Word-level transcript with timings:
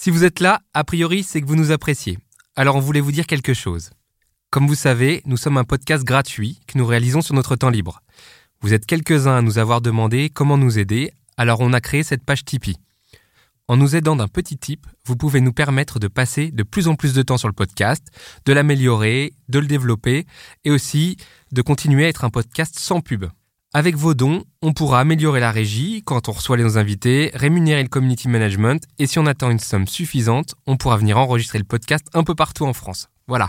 Si 0.00 0.10
vous 0.10 0.22
êtes 0.22 0.38
là, 0.38 0.60
a 0.74 0.84
priori, 0.84 1.24
c'est 1.24 1.40
que 1.40 1.46
vous 1.48 1.56
nous 1.56 1.72
appréciez. 1.72 2.18
Alors 2.54 2.76
on 2.76 2.80
voulait 2.80 3.00
vous 3.00 3.10
dire 3.10 3.26
quelque 3.26 3.52
chose. 3.52 3.90
Comme 4.48 4.68
vous 4.68 4.76
savez, 4.76 5.22
nous 5.24 5.36
sommes 5.36 5.56
un 5.56 5.64
podcast 5.64 6.04
gratuit 6.04 6.60
que 6.68 6.78
nous 6.78 6.86
réalisons 6.86 7.20
sur 7.20 7.34
notre 7.34 7.56
temps 7.56 7.68
libre. 7.68 8.00
Vous 8.60 8.74
êtes 8.74 8.86
quelques-uns 8.86 9.38
à 9.38 9.42
nous 9.42 9.58
avoir 9.58 9.80
demandé 9.80 10.30
comment 10.30 10.56
nous 10.56 10.78
aider, 10.78 11.10
alors 11.36 11.58
on 11.58 11.72
a 11.72 11.80
créé 11.80 12.04
cette 12.04 12.22
page 12.22 12.44
Tipeee. 12.44 12.76
En 13.66 13.76
nous 13.76 13.96
aidant 13.96 14.14
d'un 14.14 14.28
petit 14.28 14.56
tip, 14.56 14.86
vous 15.04 15.16
pouvez 15.16 15.40
nous 15.40 15.52
permettre 15.52 15.98
de 15.98 16.06
passer 16.06 16.52
de 16.52 16.62
plus 16.62 16.86
en 16.86 16.94
plus 16.94 17.12
de 17.12 17.22
temps 17.22 17.36
sur 17.36 17.48
le 17.48 17.52
podcast, 17.52 18.06
de 18.44 18.52
l'améliorer, 18.52 19.32
de 19.48 19.58
le 19.58 19.66
développer 19.66 20.26
et 20.64 20.70
aussi 20.70 21.16
de 21.50 21.60
continuer 21.60 22.04
à 22.04 22.08
être 22.08 22.22
un 22.22 22.30
podcast 22.30 22.78
sans 22.78 23.00
pub. 23.00 23.24
Avec 23.78 23.94
vos 23.94 24.12
dons, 24.12 24.42
on 24.60 24.72
pourra 24.72 24.98
améliorer 24.98 25.38
la 25.38 25.52
régie 25.52 26.02
quand 26.04 26.28
on 26.28 26.32
reçoit 26.32 26.56
nos 26.56 26.78
invités, 26.78 27.30
rémunérer 27.32 27.80
le 27.80 27.88
community 27.88 28.26
management 28.26 28.82
et 28.98 29.06
si 29.06 29.20
on 29.20 29.26
attend 29.26 29.52
une 29.52 29.60
somme 29.60 29.86
suffisante, 29.86 30.56
on 30.66 30.76
pourra 30.76 30.96
venir 30.96 31.16
enregistrer 31.16 31.58
le 31.58 31.64
podcast 31.64 32.04
un 32.12 32.24
peu 32.24 32.34
partout 32.34 32.64
en 32.64 32.72
France. 32.72 33.06
Voilà. 33.28 33.48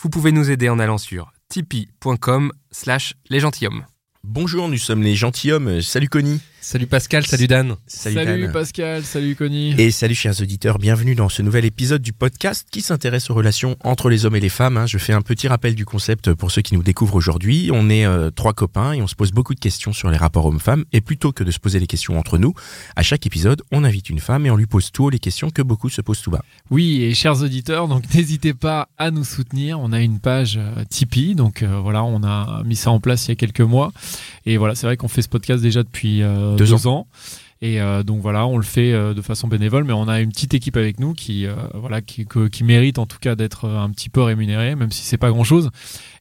Vous 0.00 0.08
pouvez 0.08 0.32
nous 0.32 0.50
aider 0.50 0.70
en 0.70 0.78
allant 0.78 0.96
sur 0.96 1.34
tipeee.com 1.50 2.52
slash 2.70 3.12
les 3.28 3.40
gentilshommes. 3.40 3.84
Bonjour, 4.24 4.66
nous 4.66 4.78
sommes 4.78 5.02
les 5.02 5.14
gentilshommes. 5.14 5.82
Salut 5.82 6.08
Connie. 6.08 6.40
Salut 6.62 6.86
Pascal, 6.86 7.24
salut 7.26 7.46
Dan. 7.46 7.76
Salut, 7.86 8.16
Salut, 8.16 8.42
Dan. 8.42 8.52
Pascal, 8.52 9.02
salut 9.02 9.34
Connie. 9.34 9.74
Et 9.78 9.90
salut 9.90 10.14
chers 10.14 10.42
auditeurs, 10.42 10.78
bienvenue 10.78 11.14
dans 11.14 11.30
ce 11.30 11.40
nouvel 11.40 11.64
épisode 11.64 12.02
du 12.02 12.12
podcast 12.12 12.68
qui 12.70 12.82
s'intéresse 12.82 13.30
aux 13.30 13.34
relations 13.34 13.76
entre 13.82 14.10
les 14.10 14.26
hommes 14.26 14.36
et 14.36 14.40
les 14.40 14.50
femmes. 14.50 14.76
hein. 14.76 14.86
Je 14.86 14.98
fais 14.98 15.14
un 15.14 15.22
petit 15.22 15.48
rappel 15.48 15.74
du 15.74 15.86
concept 15.86 16.34
pour 16.34 16.50
ceux 16.50 16.60
qui 16.60 16.74
nous 16.74 16.82
découvrent 16.82 17.14
aujourd'hui. 17.14 17.70
On 17.72 17.88
est 17.88 18.04
euh, 18.04 18.30
trois 18.30 18.52
copains 18.52 18.92
et 18.92 19.00
on 19.00 19.06
se 19.06 19.14
pose 19.14 19.32
beaucoup 19.32 19.54
de 19.54 19.58
questions 19.58 19.94
sur 19.94 20.10
les 20.10 20.18
rapports 20.18 20.44
hommes-femmes. 20.44 20.84
Et 20.92 21.00
plutôt 21.00 21.32
que 21.32 21.42
de 21.44 21.50
se 21.50 21.58
poser 21.58 21.80
les 21.80 21.86
questions 21.86 22.18
entre 22.18 22.36
nous, 22.36 22.52
à 22.94 23.02
chaque 23.02 23.24
épisode, 23.26 23.62
on 23.72 23.82
invite 23.82 24.10
une 24.10 24.20
femme 24.20 24.44
et 24.44 24.50
on 24.50 24.56
lui 24.56 24.66
pose 24.66 24.92
tout 24.92 25.04
haut 25.04 25.10
les 25.10 25.18
questions 25.18 25.48
que 25.48 25.62
beaucoup 25.62 25.88
se 25.88 26.02
posent 26.02 26.20
tout 26.20 26.30
bas. 26.30 26.44
Oui, 26.70 27.00
et 27.02 27.14
chers 27.14 27.40
auditeurs, 27.40 27.88
donc 27.88 28.04
n'hésitez 28.14 28.52
pas 28.52 28.88
à 28.98 29.10
nous 29.10 29.24
soutenir. 29.24 29.80
On 29.80 29.92
a 29.92 30.00
une 30.00 30.20
page 30.20 30.58
euh, 30.58 30.84
Tipeee, 30.90 31.34
donc 31.34 31.62
euh, 31.62 31.78
voilà, 31.80 32.04
on 32.04 32.22
a 32.22 32.62
mis 32.66 32.76
ça 32.76 32.90
en 32.90 33.00
place 33.00 33.26
il 33.26 33.30
y 33.30 33.32
a 33.32 33.36
quelques 33.36 33.60
mois. 33.62 33.92
Et 34.44 34.58
voilà, 34.58 34.74
c'est 34.74 34.86
vrai 34.86 34.98
qu'on 34.98 35.08
fait 35.08 35.22
ce 35.22 35.28
podcast 35.28 35.62
déjà 35.62 35.82
depuis 35.82 36.22
euh, 36.22 36.49
Deux 36.56 36.66
deux, 36.66 36.86
ans. 36.86 37.06
Et 37.62 37.78
euh, 37.80 38.02
donc 38.02 38.22
voilà, 38.22 38.46
on 38.46 38.56
le 38.56 38.62
fait 38.62 38.92
euh, 38.94 39.12
de 39.12 39.20
façon 39.20 39.46
bénévole, 39.46 39.84
mais 39.84 39.92
on 39.92 40.08
a 40.08 40.20
une 40.20 40.30
petite 40.30 40.54
équipe 40.54 40.78
avec 40.78 40.98
nous 40.98 41.12
qui, 41.12 41.44
euh, 41.44 41.54
voilà, 41.74 42.00
qui, 42.00 42.24
que- 42.24 42.48
qui 42.48 42.64
mérite 42.64 42.98
en 42.98 43.04
tout 43.04 43.18
cas 43.20 43.34
d'être 43.34 43.66
euh, 43.66 43.78
un 43.78 43.90
petit 43.90 44.08
peu 44.08 44.22
rémunérée, 44.22 44.74
même 44.76 44.90
si 44.90 45.02
c'est 45.04 45.18
pas 45.18 45.28
grand 45.30 45.44
chose. 45.44 45.68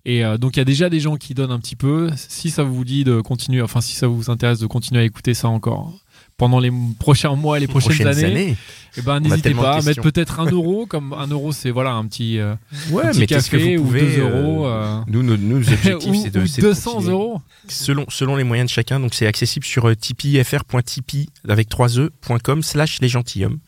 Et 0.03 0.25
euh, 0.25 0.37
donc 0.37 0.57
il 0.57 0.59
y 0.59 0.61
a 0.61 0.65
déjà 0.65 0.89
des 0.89 0.99
gens 0.99 1.15
qui 1.15 1.33
donnent 1.33 1.51
un 1.51 1.59
petit 1.59 1.77
peu. 1.77 2.09
Si 2.17 2.49
ça 2.49 2.63
vous 2.63 2.83
dit 2.83 3.05
de 3.05 3.21
continuer, 3.21 3.61
enfin 3.61 3.79
si 3.79 3.95
ça 3.95 4.07
vous 4.07 4.29
intéresse 4.29 4.59
de 4.59 4.67
continuer 4.67 4.99
à 5.01 5.05
écouter 5.05 5.33
ça 5.33 5.47
encore 5.47 5.93
pendant 6.39 6.59
les 6.59 6.71
prochains 6.97 7.35
mois 7.35 7.57
et 7.57 7.59
les 7.59 7.67
prochaines, 7.67 8.07
années, 8.07 8.55
eh 8.97 9.01
ben, 9.01 9.19
n'hésitez 9.19 9.53
pas 9.53 9.73
à 9.73 9.81
mettre 9.81 10.01
peut-être 10.01 10.39
un 10.39 10.45
euro, 10.45 10.87
comme 10.87 11.13
un 11.13 11.27
euro, 11.27 11.51
c'est 11.51 11.69
voilà 11.69 11.91
un 11.91 12.05
petit, 12.05 12.39
euh, 12.39 12.55
Ouais, 12.91 13.11
petit 13.11 13.27
café 13.27 13.75
vous 13.75 13.83
ou 13.83 13.85
pouvez, 13.87 14.01
deux 14.01 14.21
euh, 14.21 14.41
euros, 14.41 14.65
euh, 14.65 15.01
Nous, 15.07 15.21
nos, 15.21 15.35
nos 15.35 15.57
objectifs, 15.57 16.15
c'est 16.23 16.29
de, 16.33 16.39
ou 16.39 16.47
c'est 16.47 16.61
de 16.61 16.67
200 16.67 16.91
continuer. 16.93 17.11
euros. 17.11 17.41
Selon, 17.67 18.05
selon 18.07 18.37
les 18.37 18.45
moyens 18.45 18.69
de 18.69 18.73
chacun, 18.73 19.01
donc 19.01 19.13
c'est 19.13 19.27
accessible 19.27 19.65
sur 19.65 19.87
euh, 19.89 19.95
tipeee.fr.tipeee 19.95 21.29
avec 21.47 21.67
3 21.67 21.99
e.com 21.99 22.63
slash 22.63 23.01
les 23.01 23.09
gentilshommes. 23.09 23.59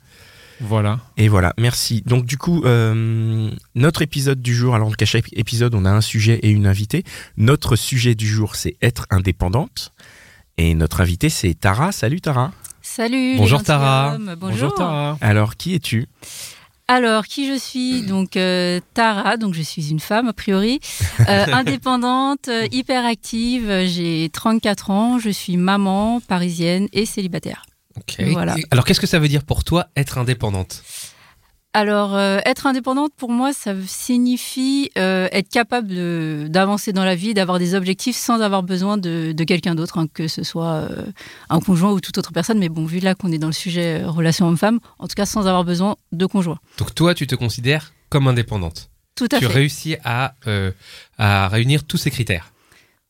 Voilà. 0.62 1.00
Et 1.18 1.28
voilà, 1.28 1.54
merci. 1.58 2.04
Donc 2.06 2.26
du 2.26 2.38
coup, 2.38 2.64
euh, 2.64 3.52
notre 3.76 4.02
épisode 4.02 4.42
du 4.42 4.56
jour, 4.56 4.76
alors 4.76 4.90
donc 4.90 5.02
à 5.02 5.06
chaque 5.06 5.26
épisode, 5.34 5.76
on 5.76 5.84
a 5.84 5.92
un 5.92 6.02
sujet 6.02 6.40
et 6.44 6.50
une 6.52 6.68
invitée. 6.68 7.04
Notre 7.36 7.76
sujet 7.76 8.16
du 8.16 8.28
jour, 8.28 8.56
c'est 8.56 8.78
être 8.82 9.08
indépendante. 9.10 9.92
Et 10.58 10.76
notre 10.76 11.02
invitée, 11.02 11.30
c'est 11.30 11.56
Tara. 11.56 11.92
Salut 11.92 12.22
Tara. 12.22 12.52
Salut. 12.94 13.38
Bonjour, 13.38 13.64
Tara. 13.64 14.18
Bonjour, 14.18 14.36
Bonjour. 14.38 14.76
Tara. 14.76 15.18
Alors, 15.22 15.56
qui 15.56 15.76
es-tu? 15.76 16.10
Alors, 16.90 17.26
qui 17.26 17.48
je 17.48 17.58
suis? 17.58 18.02
Donc, 18.02 18.36
euh, 18.36 18.82
Tara, 18.94 19.38
donc 19.38 19.54
je 19.54 19.62
suis 19.62 19.92
une 19.92 20.02
femme 20.02 20.28
a 20.28 20.34
priori, 20.34 20.82
euh, 21.22 21.46
indépendante, 21.54 22.50
euh, 22.50 22.68
hyper 22.70 23.06
active. 23.06 23.86
J'ai 23.86 24.30
34 24.34 24.90
ans, 24.90 25.20
je 25.20 25.30
suis 25.30 25.56
maman, 25.56 26.20
parisienne 26.20 26.90
et 26.92 27.06
célibataire. 27.06 27.64
Ok. 27.96 28.26
Voilà. 28.34 28.58
Et 28.58 28.66
Alors 28.72 28.84
qu'est-ce 28.84 29.00
que 29.00 29.08
ça 29.08 29.20
veut 29.20 29.30
dire 29.30 29.44
pour 29.44 29.64
toi 29.64 29.88
être 29.96 30.18
indépendante? 30.18 30.84
Alors, 31.74 32.16
euh, 32.18 32.40
être 32.46 32.68
indépendante, 32.68 33.14
pour 33.16 33.32
moi, 33.32 33.54
ça 33.54 33.74
signifie 33.88 34.92
euh, 34.98 35.30
être 35.32 35.48
capable 35.50 36.50
d'avancer 36.50 36.92
dans 36.92 37.06
la 37.06 37.16
vie, 37.16 37.34
d'avoir 37.34 37.60
des 37.60 37.76
objectifs 37.76 38.18
sans 38.18 38.42
avoir 38.42 38.62
besoin 38.62 38.98
de, 38.98 39.32
de 39.32 39.44
quelqu'un 39.46 39.74
d'autre, 39.74 39.98
hein, 39.98 40.08
que 40.14 40.28
ce 40.28 40.44
soit 40.44 40.74
euh, 40.74 41.06
un 41.50 41.62
conjoint 41.62 41.92
ou 41.94 42.02
toute 42.02 42.18
autre 42.18 42.34
personne. 42.34 42.60
Mais 42.60 42.68
bon, 42.68 42.86
vu 42.86 43.00
là 43.00 43.16
qu'on 43.16 43.32
est 43.32 43.38
dans 43.38 43.48
le 43.48 43.54
sujet 43.54 44.02
euh, 44.04 44.10
relation 44.10 44.48
homme-femme, 44.50 44.80
en 45.00 45.08
tout 45.08 45.16
cas 45.16 45.26
sans 45.26 45.48
avoir 45.48 45.64
besoin 45.64 45.96
de 46.12 46.26
conjoint. 46.26 46.60
Donc 46.78 46.94
toi, 46.94 47.14
tu 47.16 47.26
te 47.26 47.36
considères 47.36 47.94
comme 48.10 48.28
indépendante. 48.28 48.90
Tout 49.16 49.28
à 49.32 49.40
Tu 49.40 49.46
fait. 49.46 49.54
réussis 49.54 49.96
à, 50.04 50.34
euh, 50.48 50.72
à 51.18 51.48
réunir 51.48 51.86
tous 51.86 51.98
ces 51.98 52.12
critères. 52.12 52.51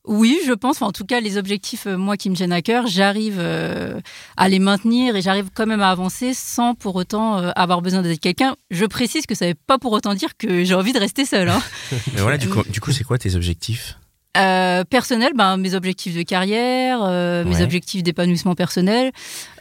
Oui, 0.08 0.40
je 0.48 0.54
pense. 0.54 0.78
Enfin, 0.78 0.88
en 0.88 0.92
tout 0.92 1.06
cas, 1.06 1.20
les 1.20 1.38
objectifs, 1.38 1.86
euh, 1.86 1.96
moi, 1.98 2.18
qui 2.18 2.30
me 2.30 2.36
tiennent 2.36 2.52
à 2.52 2.62
cœur, 2.62 2.88
j'arrive 2.88 3.36
euh, 3.38 4.00
à 4.36 4.50
les 4.50 4.58
maintenir 4.60 5.16
et 5.16 5.22
j'arrive 5.22 5.50
quand 5.54 5.68
même 5.68 5.82
à 5.82 5.90
avancer 5.92 6.34
sans 6.34 6.74
pour 6.74 6.96
autant 6.96 7.38
euh, 7.38 7.52
avoir 7.56 7.82
besoin 7.82 8.02
d'être 8.02 8.20
quelqu'un. 8.20 8.56
Je 8.72 8.86
précise 8.86 9.26
que 9.28 9.36
ça 9.36 9.46
ne 9.46 9.52
veut 9.52 9.58
pas 9.68 9.78
pour 9.78 9.92
autant 9.92 10.16
dire 10.16 10.36
que 10.38 10.64
j'ai 10.64 10.74
envie 10.74 10.94
de 10.94 11.00
rester 11.00 11.24
seule. 11.26 11.50
Hein. 11.50 11.62
Mais 12.14 12.22
voilà, 12.22 12.38
du 12.40 12.50
coup, 12.50 12.64
du 12.64 12.80
coup, 12.82 12.92
c'est 12.92 13.04
quoi 13.04 13.18
tes 13.20 13.36
objectifs? 13.36 13.98
Euh, 14.38 14.84
personnel, 14.86 15.34
ben, 15.36 15.58
mes 15.58 15.76
objectifs 15.76 16.16
de 16.16 16.24
carrière, 16.24 17.00
euh, 17.04 17.44
mes 17.44 17.58
Ouais. 17.58 17.62
objectifs 17.64 18.02
d'épanouissement 18.02 18.56
personnel. 18.56 19.12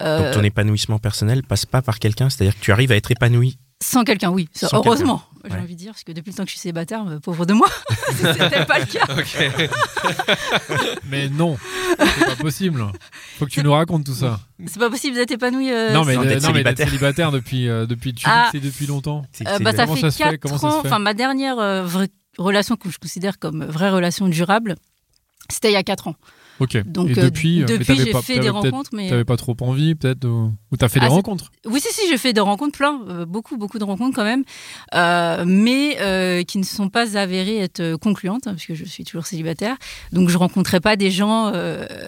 euh, 0.01 0.23
Donc 0.33 0.35
ton 0.35 0.45
épanouissement 0.45 0.99
personnel 1.01 1.43
passe 1.43 1.67
pas 1.67 1.83
par 1.83 1.99
quelqu'un, 1.99 2.31
c'est-à-dire 2.31 2.55
que 2.59 2.65
tu 2.65 2.71
arrives 2.73 2.93
à 2.93 2.97
être 2.97 3.11
épanoui? 3.11 3.59
sans 3.83 4.05
quelqu'un, 4.05 4.29
oui. 4.31 4.47
Sans 4.53 4.69
heureusement, 4.75 5.23
j'ai 5.49 5.55
Ouais. 5.55 5.61
envie 5.61 5.75
de 5.75 5.79
dire, 5.79 5.93
parce 5.93 6.05
que 6.05 6.13
depuis 6.13 6.31
le 6.31 6.37
temps 6.37 6.43
que 6.45 6.49
je 6.49 6.55
suis 6.55 6.61
célibataire, 6.61 7.05
euh, 7.09 7.19
pauvre 7.19 7.47
de 7.47 7.53
moi, 7.55 7.69
c'était 8.17 8.65
pas 8.67 8.79
le 8.79 8.85
cas. 8.87 9.07
Mais 11.09 11.29
non, 11.29 11.57
c'est 11.99 12.27
pas 12.27 12.37
possible. 12.37 12.85
Faut 13.39 13.47
que 13.47 13.51
tu 13.51 13.63
nous 13.63 13.73
racontes 13.73 14.05
tout 14.05 14.15
ça. 14.15 14.41
C'est 14.67 14.79
pas 14.79 14.91
possible 14.91 15.17
d'être 15.17 15.31
épanoui. 15.31 15.71
euh, 15.73 15.93
non, 15.93 16.05
mais, 16.05 16.15
sans 16.15 16.23
euh, 16.23 16.27
d'être 16.27 16.43
non, 16.43 16.49
célibataire. 16.49 16.87
célibataire 16.89 17.33
depuis, 17.33 17.69
euh, 17.69 17.87
depuis, 17.87 18.15
tu 18.15 18.25
Ah. 18.29 18.49
c'est 18.53 18.61
depuis 18.61 18.87
longtemps. 18.87 19.25
C'est- 19.33 19.47
Euh, 19.49 19.55
c'est 19.59 19.65
bah, 19.65 19.73
ça 19.73 19.85
Comment 19.85 19.95
fait 19.97 20.01
ça 20.03 20.11
se 20.11 20.17
fait? 20.19 20.25
4 20.25 20.37
Comment 20.41 20.59
ça 20.59 20.71
se 20.71 20.81
fait? 20.83 20.87
Enfin, 20.89 20.99
ma 20.99 21.15
dernière 21.15 21.59
euh, 21.59 21.83
vraie 21.85 22.09
relation 22.39 22.77
que 22.77 22.91
je 22.91 22.99
considère 22.99 23.39
comme 23.39 23.65
vraie 23.65 23.91
relation 23.91 24.29
durable, 24.29 24.77
c'était 25.49 25.71
il 25.71 25.75
y 25.75 25.77
a 25.77 25.83
4 25.83 26.09
ans. 26.09 26.17
Ok. 26.61 26.77
Donc, 26.85 27.09
Et 27.09 27.19
euh, 27.19 27.23
depuis, 27.23 27.63
euh, 27.63 27.67
depuis 27.67 27.97
j'ai 27.97 28.13
fait 28.13 28.39
des 28.39 28.51
rencontres, 28.51 28.91
mais 28.93 29.09
T'avais 29.09 29.25
pas 29.25 29.39
trop 29.39 29.57
envie, 29.61 29.95
peut-être 29.95 30.27
Ou, 30.27 30.53
ou 30.71 30.77
t'as 30.77 30.89
fait 30.89 31.01
Ah, 31.03 31.09
des 31.09 31.15
rencontres? 31.15 31.51
Oui, 31.65 31.81
si, 31.81 31.93
si, 31.93 32.03
j'ai 32.09 32.19
fait 32.19 32.35
des 32.35 32.41
rencontres 32.41 32.77
plein, 32.77 33.01
euh, 33.09 33.25
beaucoup, 33.25 33.57
beaucoup 33.57 33.79
de 33.79 33.85
rencontres 33.85 34.15
quand 34.15 34.25
même, 34.25 34.45
euh, 34.95 35.45
mais 35.47 36.45
qui 36.45 36.59
ne 36.59 36.65
sont 36.65 36.91
pas 36.91 37.17
avérées 37.17 37.59
être 37.59 37.97
concluantes, 37.97 38.47
hein, 38.47 38.55
puisque 38.55 38.75
je 38.75 38.85
suis 38.85 39.05
toujours 39.05 39.27
célibataire. 39.27 39.77
Donc, 40.13 40.29
je 40.29 40.37
rencontrais 40.37 40.81
pas 40.81 40.97
des 40.97 41.11
gens 41.11 41.47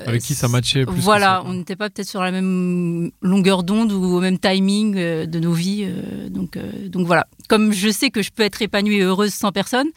Avec 0.07 0.21
qui 0.23 0.35
ça 0.35 0.49
matchait 0.49 0.85
plus 0.85 1.01
Voilà, 1.01 1.43
on 1.47 1.55
n'était 1.55 1.77
pas 1.77 1.89
peut-être 1.89 2.09
sur 2.09 2.23
la 2.23 2.31
même 2.31 3.11
longueur 3.23 3.63
d'onde 3.63 3.93
ou 3.93 4.05
au 4.05 4.21
même 4.21 4.39
timing 4.39 4.95
de 4.95 5.39
nos 5.39 5.53
vies. 5.53 5.89
donc, 6.31 6.59
donc 6.89 7.07
voilà. 7.07 7.27
Comme 7.49 7.73
je 7.73 7.89
sais 7.89 8.11
que 8.11 8.23
je 8.23 8.31
peux 8.31 8.43
être 8.43 8.61
épanouie 8.61 8.97
et 8.97 9.03
heureuse 9.03 9.33
sans 9.33 9.51
personne, 9.51 9.89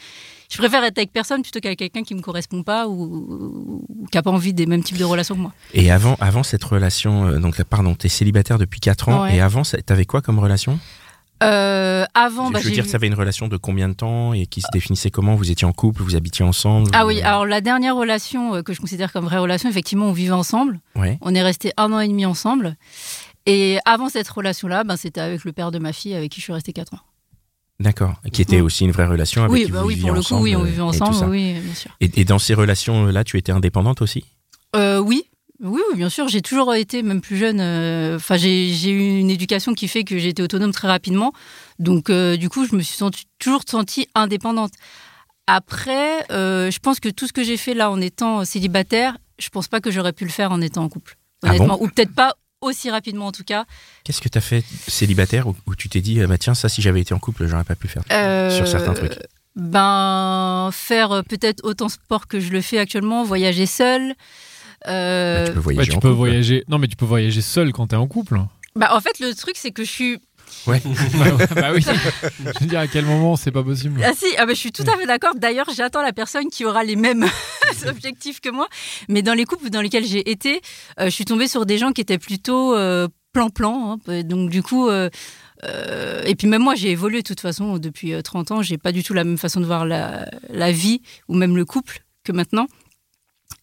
je 0.56 0.62
préfère 0.62 0.84
être 0.84 0.98
avec 0.98 1.12
personne 1.12 1.42
plutôt 1.42 1.60
qu'avec 1.60 1.80
quelqu'un 1.80 2.04
qui 2.04 2.16
me 2.16 2.22
correspond 2.22 2.64
pas 2.64 2.88
ou, 2.88 3.84
ou 3.90 4.08
qui 4.12 4.18
a 4.18 4.22
pas 4.24 4.32
envie 4.32 4.54
des 4.54 4.66
mêmes 4.66 4.84
types 4.84 4.98
de 4.98 5.04
relations 5.04 5.36
que 5.36 5.42
moi. 5.42 5.54
Et 5.74 5.92
avant, 5.92 6.16
avant 6.20 6.44
cette 6.44 6.64
relation, 6.64 7.28
euh, 7.28 7.40
donc 7.40 7.62
pardon, 7.64 7.94
t'es 7.96 8.10
célibataire 8.10 8.58
depuis 8.58 8.80
4 8.80 9.10
ans, 9.10 9.24
Ouais. 9.24 9.36
et 9.36 9.42
avant, 9.42 9.64
ça- 9.64 9.82
t'avais 9.82 10.06
quoi 10.06 10.22
comme 10.22 10.40
relation? 10.40 10.80
Euh, 11.44 12.06
avant, 12.14 12.50
bah, 12.50 12.60
Je 12.62 12.66
veux 12.70 12.72
dire, 12.72 12.86
eu- 12.86 12.88
ça 12.88 12.96
avait 12.96 13.08
une 13.08 13.14
relation 13.14 13.48
de 13.50 13.58
combien 13.58 13.90
de 13.90 13.94
temps 13.94 14.32
et 14.34 14.46
qui 14.48 14.62
se 14.62 14.68
définissait 14.72 15.12
comment? 15.12 15.36
Vous 15.36 15.52
étiez 15.52 15.68
en 15.68 15.74
couple, 15.74 16.02
vous 16.02 16.16
habitiez 16.16 16.46
ensemble? 16.46 16.90
Ah 16.94 17.06
oui, 17.06 17.20
euh, 17.20 17.26
alors 17.28 17.46
la 17.46 17.60
dernière 17.60 17.96
relation 17.96 18.56
euh, 18.56 18.62
que 18.62 18.72
je 18.74 18.80
considère 18.80 19.12
comme 19.12 19.26
vraie 19.26 19.38
relation, 19.40 19.70
effectivement, 19.70 20.06
on 20.06 20.14
vivait 20.14 20.32
ensemble. 20.32 20.80
Ouais. 20.96 21.18
On 21.22 21.36
est 21.36 21.42
resté 21.44 21.74
un 21.76 21.92
an 21.92 22.00
et 22.00 22.08
demi 22.08 22.26
ensemble. 22.26 22.78
Et 23.46 23.78
avant 23.86 24.08
cette 24.10 24.30
relation-là, 24.30 24.84
ben, 24.86 24.96
c'était 24.96 25.20
avec 25.22 25.44
le 25.44 25.52
père 25.52 25.72
de 25.72 25.78
ma 25.78 25.92
fille 25.94 26.16
avec 26.16 26.32
qui 26.32 26.40
je 26.40 26.46
suis 26.46 26.54
restée 26.54 26.72
4 26.74 26.94
ans. 26.94 27.00
D'accord. 27.80 28.16
Qui 28.32 28.42
était 28.42 28.62
Mm. 28.62 28.66
aussi 28.66 28.86
une 28.86 28.92
vraie 28.92 29.06
relation 29.08 29.42
avec 29.44 29.54
oui, 29.54 29.66
qui 29.66 29.72
bah 29.72 29.82
vous 29.82 29.88
oui, 29.88 29.98
pour 29.98 30.12
le 30.12 30.20
ensemble. 30.20 30.40
coup, 30.40 30.44
oui, 30.46 30.56
on 30.56 30.62
euh, 30.62 30.64
vivait 30.66 30.78
tout 30.78 30.84
ensemble, 31.04 31.32
oui, 31.32 31.60
bien 31.60 31.74
sûr. 31.74 31.92
Et, 32.00 32.10
et 32.22 32.26
dans 32.26 32.40
ces 32.40 32.54
relations-là, 32.54 33.24
tu 33.26 33.38
étais 33.38 33.52
indépendante 33.52 34.02
aussi? 34.02 34.24
Euh, 34.76 35.00
oui, 35.00 35.24
Oui, 35.62 35.82
oui, 35.90 35.96
bien 35.98 36.10
sûr. 36.10 36.28
J'ai 36.28 36.42
toujours 36.42 36.74
été, 36.76 37.02
même 37.04 37.22
plus 37.22 37.38
jeune. 37.38 37.60
euh, 37.62 38.16
Enfin, 38.18 38.36
j'ai 38.38 38.68
j'ai 38.74 38.92
eu 38.92 39.20
une 39.20 39.30
éducation 39.30 39.74
qui 39.74 39.88
fait 39.88 40.04
que 40.04 40.18
j'ai 40.18 40.30
été 40.30 40.42
autonome 40.44 40.72
très 40.74 40.88
rapidement. 40.90 41.32
Donc, 41.80 42.10
euh, 42.10 42.36
du 42.38 42.50
coup, 42.50 42.66
je 42.66 42.76
me 42.76 42.82
suis 42.82 42.96
senti- 42.98 43.26
toujours 43.40 43.62
sentie 43.68 44.08
indépendante. 44.16 44.72
Après, 45.48 46.26
euh, 46.32 46.72
je 46.72 46.80
pense 46.80 47.00
que 47.00 47.10
tout 47.10 47.28
ce 47.28 47.34
que 47.34 47.44
j'ai 47.44 47.58
fait 47.58 47.74
là 47.74 47.92
en 47.92 48.02
étant 48.02 48.44
célibataire, 48.46 49.18
je 49.40 49.50
pense 49.50 49.68
pas 49.68 49.80
que 49.80 49.92
j'aurais 49.92 50.14
pu 50.14 50.24
le 50.26 50.32
faire 50.32 50.52
en 50.52 50.60
étant 50.62 50.84
en 50.84 50.90
couple. 50.90 51.18
Ah 51.44 51.50
bon? 51.50 51.56
Honnêtement, 51.56 51.82
ou 51.82 51.88
peut-être 51.88 52.14
pas 52.16 52.34
aussi 52.62 52.90
rapidement 52.90 53.28
en 53.28 53.32
tout 53.32 53.44
cas. 53.44 53.66
Qu'est-ce 54.04 54.22
que 54.22 54.30
tu 54.30 54.38
as 54.38 54.42
fait 54.42 54.64
célibataire 54.88 55.48
où, 55.48 55.56
où 55.68 55.76
tu 55.76 55.90
t'es 55.90 56.02
dit, 56.02 56.22
ah 56.22 56.28
bah 56.28 56.38
tiens, 56.38 56.54
ça, 56.56 56.70
si 56.70 56.82
j'avais 56.82 57.02
été 57.02 57.14
en 57.14 57.20
couple, 57.20 57.46
j'aurais 57.48 57.64
pas 57.64 57.76
pu 57.76 57.88
faire 57.88 58.04
Euh, 58.12 58.50
Sur 58.56 58.68
certains 58.68 58.94
trucs? 58.94 59.18
Ben, 59.56 60.70
faire 60.74 61.12
euh, 61.12 61.22
peut-être 61.22 61.64
autant 61.64 61.90
sport 61.90 62.28
que 62.28 62.40
je 62.40 62.52
le 62.52 62.62
fais 62.62 62.78
actuellement, 62.78 63.24
voyager 63.24 63.66
seul. 63.66 64.14
Euh, 64.88 65.46
Bah, 65.46 65.48
Tu 65.48 65.54
peux 65.54 65.58
Ouais, 65.60 65.64
voyager 65.64 65.90
tu 65.92 65.98
en 65.98 66.00
peux 66.00 66.10
couple. 66.10 66.18
voyager. 66.18 66.64
Non, 66.68 66.78
mais 66.78 66.88
tu 66.88 66.96
peux 66.96 67.06
voyager 67.06 67.42
seul 67.42 67.72
quand 67.72 67.88
t'es 67.88 67.96
en 67.96 68.08
couple. 68.08 68.40
bah, 68.76 68.96
en 68.96 69.00
fait, 69.00 69.20
le 69.20 69.34
truc, 69.34 69.56
c'est 69.58 69.72
que 69.72 69.84
je 69.84 69.92
suis 69.92 70.20
Ouais. 70.68 70.82
bah, 71.18 71.46
bah 71.56 71.72
oui. 71.74 71.82
Je 71.84 72.60
veux 72.60 72.66
dire, 72.66 72.80
à 72.80 72.88
quel 72.88 73.06
moment 73.06 73.36
c'est 73.36 73.52
pas 73.52 73.64
possible 73.64 74.02
Ah 74.04 74.12
si, 74.16 74.26
ah 74.38 74.46
bah, 74.46 74.54
je 74.54 74.60
suis 74.60 74.72
tout 74.72 74.84
à 74.88 74.98
fait 74.98 75.06
d'accord. 75.06 75.34
D'ailleurs, 75.36 75.68
j'attends 75.76 76.02
la 76.02 76.14
personne 76.14 76.50
qui 76.50 76.66
aura 76.66 76.84
les 76.84 76.96
mêmes 76.96 77.26
objectifs 77.88 78.40
que 78.42 78.50
moi. 78.50 78.68
Mais 79.10 79.22
dans 79.22 79.34
les 79.34 79.46
couples 79.46 79.70
dans 79.70 79.82
lesquels 79.82 80.06
j'ai 80.06 80.30
été, 80.30 80.62
euh, 81.00 81.06
je 81.06 81.10
suis 81.12 81.26
tombée 81.26 81.48
sur 81.48 81.66
des 81.66 81.78
gens 81.78 81.92
qui 81.92 82.02
étaient 82.02 82.18
plutôt 82.18 82.76
euh, 82.76 83.08
plan-plan. 83.34 84.00
hein. 84.08 84.22
Donc 84.24 84.50
du 84.50 84.64
coup, 84.64 84.88
euh, 84.90 85.10
euh, 85.66 86.24
et 86.26 86.36
puis 86.36 86.48
même 86.48 86.62
moi, 86.62 86.76
j'ai 86.76 86.92
évolué 86.92 87.22
de 87.22 87.28
toute 87.28 87.42
façon 87.42 87.78
depuis 87.78 88.14
euh, 88.14 88.22
30 88.22 88.52
ans. 88.52 88.62
J'ai 88.62 88.78
pas 88.78 88.92
du 88.92 89.04
tout 89.04 89.14
la 89.14 89.24
même 89.24 89.38
façon 89.38 89.60
de 89.60 89.66
voir 89.66 89.86
la, 89.86 90.26
la 90.50 90.72
vie 90.72 91.02
ou 91.28 91.36
même 91.36 91.56
le 91.56 91.66
couple 91.66 92.00
que 92.24 92.32
maintenant. 92.32 92.68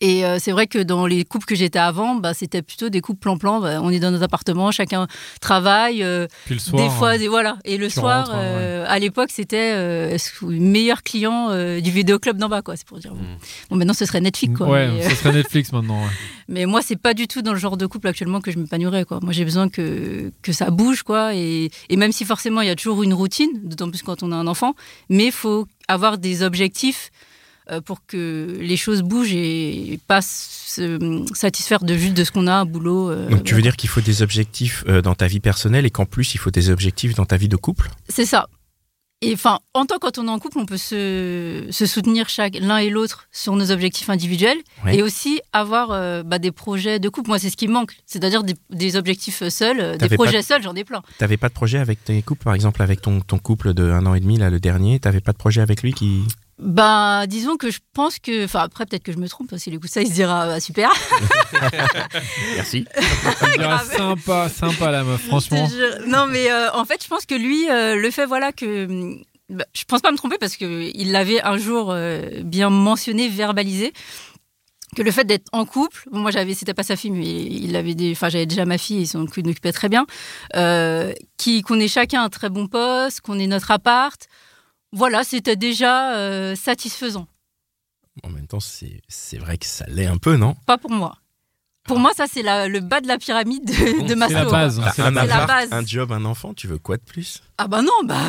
Et 0.05 0.25
euh, 0.27 0.39
c'est 0.41 0.51
vrai 0.51 0.67
que 0.67 0.81
dans 0.81 1.07
les 1.07 1.25
couples 1.25 1.47
que 1.47 1.55
j'étais 1.55 1.79
avant, 1.79 2.17
bah, 2.17 2.35
c'était 2.35 2.61
plutôt 2.61 2.89
des 2.89 3.01
couples 3.01 3.21
plan-plan. 3.21 3.61
Bah, 3.61 3.81
on 3.81 3.89
est 3.91 4.01
dans 4.01 4.11
nos 4.11 4.25
appartements, 4.25 4.73
chacun 4.73 5.07
travaille. 5.41 6.03
euh, 6.03 6.27
Puis 6.47 6.55
le 6.57 6.61
soir. 6.61 6.83
des 6.83 6.91
fois, 6.91 7.15
euh, 7.15 7.19
des, 7.19 7.29
voilà. 7.29 7.57
Et 7.65 7.77
le 7.77 7.89
soir, 7.89 8.27
rentres, 8.27 8.35
hein, 8.35 8.43
euh, 8.43 8.85
à 8.89 8.99
l'époque, 8.99 9.31
c'était 9.33 9.71
euh, 9.77 10.19
le 10.43 10.59
meilleur 10.59 11.05
client 11.05 11.51
euh, 11.51 11.81
du 11.81 11.93
vidéoclub 11.93 12.37
d'en 12.37 12.49
bas, 12.49 12.63
quoi. 12.63 12.75
C'est 12.75 12.85
pour 12.87 12.99
dire. 12.99 13.15
Mm. 13.15 13.19
Bon, 13.71 13.77
maintenant, 13.77 13.95
ce 13.95 14.05
serait 14.05 14.21
Netflix, 14.21 14.55
quoi. 14.57 14.69
Ouais, 14.69 14.89
mais, 14.89 15.07
euh, 15.07 15.09
ce 15.11 15.15
serait 15.15 15.33
Netflix 15.41 15.71
maintenant. 15.73 16.01
ouais. 16.03 16.11
mais 16.49 16.67
moi, 16.67 16.81
c'est 16.83 16.97
pas 16.97 17.15
du 17.15 17.29
tout 17.29 17.43
dans 17.43 17.53
le 17.53 17.59
genre 17.61 17.77
de 17.77 17.87
couple 17.87 18.09
actuellement 18.09 18.41
que 18.41 18.51
je 18.51 18.59
m'épanouirais, 18.59 19.05
quoi. 19.05 19.21
Moi, 19.23 19.33
j'ai 19.33 19.45
besoin 19.45 19.69
que, 19.69 20.33
que 20.43 20.53
ça 20.53 20.71
bouge, 20.71 21.05
quoi. 21.05 21.33
Et, 21.37 21.71
et 21.89 21.97
même 21.97 22.11
si 22.11 22.25
forcément, 22.25 22.61
il 22.61 22.67
y 22.67 22.71
a 22.71 22.75
toujours 22.77 23.05
une 23.05 23.15
routine, 23.15 23.51
d'autant 23.63 23.89
plus 23.89 24.03
quand 24.03 24.25
on 24.25 24.33
a 24.33 24.37
un 24.37 24.49
enfant, 24.49 24.75
mais 25.09 25.27
il 25.27 25.33
faut 25.33 25.69
avoir 25.87 26.19
des 26.19 26.43
objectifs 26.43 27.11
pour 27.81 28.05
que 28.07 28.57
les 28.61 28.77
choses 28.77 29.03
bougent 29.03 29.33
et 29.33 29.99
pas 30.07 30.21
se 30.23 31.25
satisfaire 31.35 31.83
de 31.85 31.95
juste 31.97 32.15
de 32.15 32.25
ce 32.25 32.31
qu'on 32.31 32.47
a, 32.47 32.55
un 32.55 32.65
boulot. 32.65 33.11
euh, 33.11 33.29
Donc 33.29 33.45
tu 33.45 33.55
veux 33.55 33.61
voilà. 33.61 33.71
dire 33.71 33.77
qu'il 33.77 33.89
faut 33.91 34.01
des 34.01 34.23
objectifs 34.23 34.85
euh, 34.89 35.01
dans 35.03 35.15
ta 35.15 35.27
vie 35.27 35.41
personnelle 35.41 35.87
et 35.87 35.91
qu'en 35.91 36.07
plus 36.07 36.35
il 36.35 36.39
faut 36.39 36.51
des 36.51 36.71
objectifs 36.71 37.15
dans 37.15 37.25
ta 37.27 37.37
vie 37.37 37.49
de 37.49 37.57
couple? 37.57 37.91
C'est 38.09 38.27
ça. 38.27 38.47
Et 39.25 39.35
enfin, 39.35 39.61
en 39.73 39.87
tant 39.87 39.99
quand 40.01 40.19
on 40.19 40.27
est 40.27 40.31
en 40.31 40.41
couple, 40.41 40.59
on 40.59 40.67
peut 40.67 40.77
se, 40.77 41.69
se 41.71 41.87
soutenir 41.87 42.29
chaque 42.29 42.59
l'un 42.61 42.79
et 42.79 42.91
l'autre 42.91 43.29
sur 43.31 43.55
nos 43.55 43.71
objectifs 43.71 44.11
individuels 44.11 44.59
Ouais. 44.85 44.97
et 44.97 45.03
aussi 45.05 45.41
avoir 45.53 45.93
euh, 45.93 46.25
bah, 46.25 46.41
des 46.41 46.51
projets 46.51 46.99
de 46.99 47.09
couple. 47.09 47.29
Moi, 47.29 47.39
c'est 47.39 47.49
ce 47.51 47.57
qui 47.57 47.69
me 47.69 47.73
manque, 47.73 47.95
c'est-à-dire 48.05 48.43
des, 48.43 48.55
des 48.71 48.97
objectifs 48.97 49.47
seuls, 49.49 49.79
euh, 49.79 49.97
des 49.97 50.09
projets 50.09 50.43
seuls, 50.43 50.61
j'en 50.65 50.75
ai 50.75 50.83
plein. 50.83 51.03
T'avais 51.19 51.37
pas 51.37 51.49
de 51.49 51.55
projet 51.55 51.79
avec 51.79 52.03
tes 52.03 52.21
couples, 52.23 52.43
par 52.43 52.55
exemple 52.55 52.83
avec 52.83 53.01
ton, 53.01 53.21
ton 53.21 53.39
couple 53.39 53.75
de 53.75 53.85
un 53.93 54.05
an 54.07 54.15
et 54.17 54.21
demi, 54.21 54.39
là, 54.39 54.51
le 54.51 54.59
dernier, 54.59 54.99
t'avais 54.99 55.21
pas 55.21 55.31
de 55.31 55.39
projet 55.39 55.61
avec 55.61 55.85
lui 55.85 55.93
qui... 55.93 56.23
Bah, 56.59 57.27
disons 57.27 57.57
que 57.57 57.71
je 57.71 57.81
pense 57.93 58.19
que, 58.19 58.45
enfin 58.45 58.61
après 58.61 58.87
peut-être 58.87 59.03
que 59.03 59.13
je 59.13 59.19
me 59.19 59.29
trompe, 59.29 59.51
parce 59.51 59.63
qu'il 59.65 59.75
écoute 59.75 59.91
ça, 59.91 60.03
il 60.03 60.09
se 60.09 60.13
dira 60.13 60.43
ah, 60.43 60.61
super. 60.61 60.93
Merci. 62.57 62.87
Grave. 63.59 63.91
sympa, 63.97 64.49
sympa 64.49 64.91
la 64.91 65.03
meuf, 65.03 65.23
franchement. 65.23 65.67
Je. 65.67 66.07
Non, 66.09 66.27
mais 66.27 66.51
euh, 66.53 66.71
en 66.73 66.85
fait, 66.85 67.03
je 67.03 67.09
pense 67.09 67.27
que 67.27 67.35
lui, 67.35 67.69
euh, 67.69 67.97
le 67.97 68.11
fait, 68.11 68.27
voilà, 68.27 68.53
que. 68.53 68.87
hum, 68.87 69.23
bah, 69.53 69.67
je 69.75 69.85
pense 69.85 70.01
pas 70.01 70.11
me 70.11 70.17
tromper 70.17 70.39
parce 70.39 70.57
qu'il 70.57 71.13
l'avait 71.13 71.43
un 71.43 71.59
jour 71.59 71.91
euh, 71.91 72.43
bien 72.43 72.71
mentionné, 72.71 73.29
verbalisé. 73.29 73.93
Que 74.95 75.03
le 75.03 75.11
fait 75.11 75.25
d'être 75.25 75.49
en 75.53 75.65
couple, 75.65 76.07
bon, 76.11 76.21
moi 76.21 76.31
j'avais, 76.31 76.53
c'était 76.53 76.75
pas 76.75 76.83
sa 76.83 76.97
fille, 76.97 77.11
mais 77.11 77.25
il 77.25 77.75
avait 77.77 77.95
des, 77.95 78.13
enfin 78.13 78.29
j'avais 78.29 78.45
déjà 78.45 78.67
ma 78.67 78.77
fille, 78.77 79.01
il 79.01 79.07
s'en 79.07 79.23
occupait 79.23 79.73
très 79.73 79.89
bien, 79.89 80.07
euh, 80.55 81.15
qui, 81.39 81.63
qu'on 81.63 81.81
ait 81.81 81.89
chacun 81.89 82.23
un 82.23 82.29
très 82.29 82.51
bon 82.51 82.67
poste, 82.67 83.23
qu'on 83.23 83.39
ait 83.39 83.47
notre 83.47 83.71
appart, 83.71 84.21
voilà, 84.93 85.25
c'était 85.25 85.57
déjà 85.57 86.17
euh, 86.17 86.55
satisfaisant. 86.55 87.27
En 88.23 88.29
même 88.29 88.47
temps, 88.47 88.61
c'est 88.61 89.01
c'est 89.09 89.39
vrai 89.39 89.57
que 89.57 89.67
ça 89.67 89.87
l'est 89.89 90.07
un 90.07 90.19
peu, 90.19 90.37
non? 90.37 90.55
Pas 90.67 90.77
pour 90.79 90.91
moi. 90.91 91.17
Pour 91.85 91.99
moi, 91.99 92.13
ça 92.17 92.27
c'est 92.33 92.43
la- 92.43 92.69
le 92.69 92.79
bas 92.81 93.01
de 93.01 93.09
la 93.09 93.19
pyramide 93.19 93.65
de, 93.65 94.07
de 94.09 94.15
Maslow. 94.15 94.39
C'est 94.39 94.45
la 94.45 94.51
base. 94.51 94.79
hein, 94.81 94.93
c'est 94.95 95.03
la 95.03 95.09
un 95.09 95.13
base. 95.13 95.29
la 95.29 95.43
appart, 95.43 95.69
base. 95.71 95.73
un 95.73 95.85
job, 95.85 96.13
un 96.13 96.25
enfant, 96.25 96.55
tu 96.55 96.69
veux 96.69 96.79
quoi 96.79 96.97
de 96.97 97.03
plus? 97.03 97.43
Ah 97.59 97.67
bah 97.67 97.83
non, 97.83 97.91
bah 98.05 98.21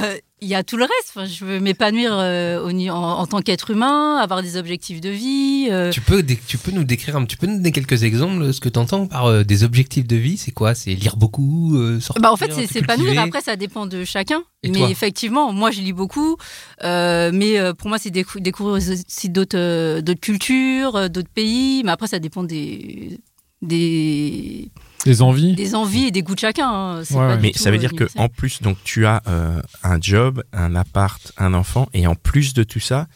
il 0.42 0.48
y 0.48 0.56
a 0.56 0.64
tout 0.64 0.76
le 0.76 0.84
reste. 0.84 1.12
Enfin, 1.16 1.26
je 1.26 1.46
veux 1.46 1.60
m'épanouir 1.60 2.12
euh, 2.14 2.68
en, 2.90 2.92
en 2.96 3.28
tant 3.28 3.42
qu'être 3.42 3.70
humain, 3.70 4.18
avoir 4.18 4.42
des 4.42 4.58
objectifs 4.58 5.00
de 5.02 5.10
vie. 5.10 5.68
euh, 5.70 5.92
Tu 5.92 6.02
peux, 6.02 6.24
tu 6.48 6.58
peux 6.58 6.72
nous 6.72 6.84
décrire 6.84 7.16
un 7.16 7.24
petit 7.26 7.36
peu, 7.38 7.46
nous 7.46 7.58
donner 7.58 7.72
quelques 7.72 8.02
exemples 8.04 8.44
de 8.48 8.52
ce 8.52 8.60
que 8.60 8.70
tu 8.70 8.80
entends 8.80 9.06
par 9.06 9.28
euh, 9.28 9.44
des 9.44 9.64
objectifs 9.64 10.08
de 10.08 10.16
vie? 10.16 10.38
C'est 10.38 10.52
quoi? 10.52 10.74
C'est 10.74 10.96
lire 10.96 11.16
beaucoup 11.16 11.78
euh, 11.78 12.00
sortir, 12.00 12.22
Bah 12.24 12.32
en 12.32 12.36
fait, 12.38 12.52
c'est 12.52 12.66
s'épanouir. 12.68 13.22
Après, 13.22 13.42
ça 13.42 13.56
dépend 13.56 13.86
de 13.86 14.04
chacun. 14.04 14.42
Et 14.64 14.70
mais 14.72 14.80
toi? 14.80 14.90
effectivement, 14.90 15.54
moi, 15.54 15.70
je 15.70 15.80
lis 15.82 15.94
beaucoup. 15.94 16.38
Euh, 16.84 17.30
mais 17.34 17.60
euh, 17.60 17.74
pour 17.74 17.88
moi, 17.88 18.00
c'est 18.00 18.10
décou- 18.12 18.40
découvrir 18.42 18.76
aussi 18.84 19.30
d'autres 19.30 19.58
euh, 19.58 20.02
d'autres 20.02 20.20
cultures, 20.22 20.96
euh, 20.96 21.08
d'autres 21.08 21.30
pays. 21.34 21.84
Mais 21.86 21.92
après, 21.92 22.08
ça 22.08 22.18
dépend 22.20 22.44
des 22.44 23.20
des, 23.64 24.70
Des 25.06 25.22
envies. 25.22 25.56
des 25.56 25.76
envies 25.76 26.06
et 26.06 26.12
des 26.12 26.22
goûts 26.24 26.36
de 26.36 26.40
chacun. 26.40 26.70
hein. 26.70 27.02
C'est 27.04 27.14
Ouais, 27.16 27.20
pas 27.22 27.28
ouais. 27.30 27.36
du 27.38 27.42
Mais 27.44 27.52
tout, 27.52 27.60
ça 27.60 27.70
veut 27.72 27.78
euh, 27.78 27.80
dire 27.80 27.90
que 27.92 27.96
universel. 28.04 28.22
en 28.22 28.30
plus, 28.30 28.62
donc 28.62 28.78
tu 28.84 29.06
as 29.06 29.22
euh, 29.28 29.62
un 29.84 30.00
job, 30.00 30.44
un 30.54 30.76
appart, 30.76 31.32
un 31.38 31.54
enfant, 31.54 31.88
et 31.94 32.08
en 32.08 32.16
plus 32.16 32.54
de 32.54 32.64
tout 32.64 32.80
ça, 32.80 33.08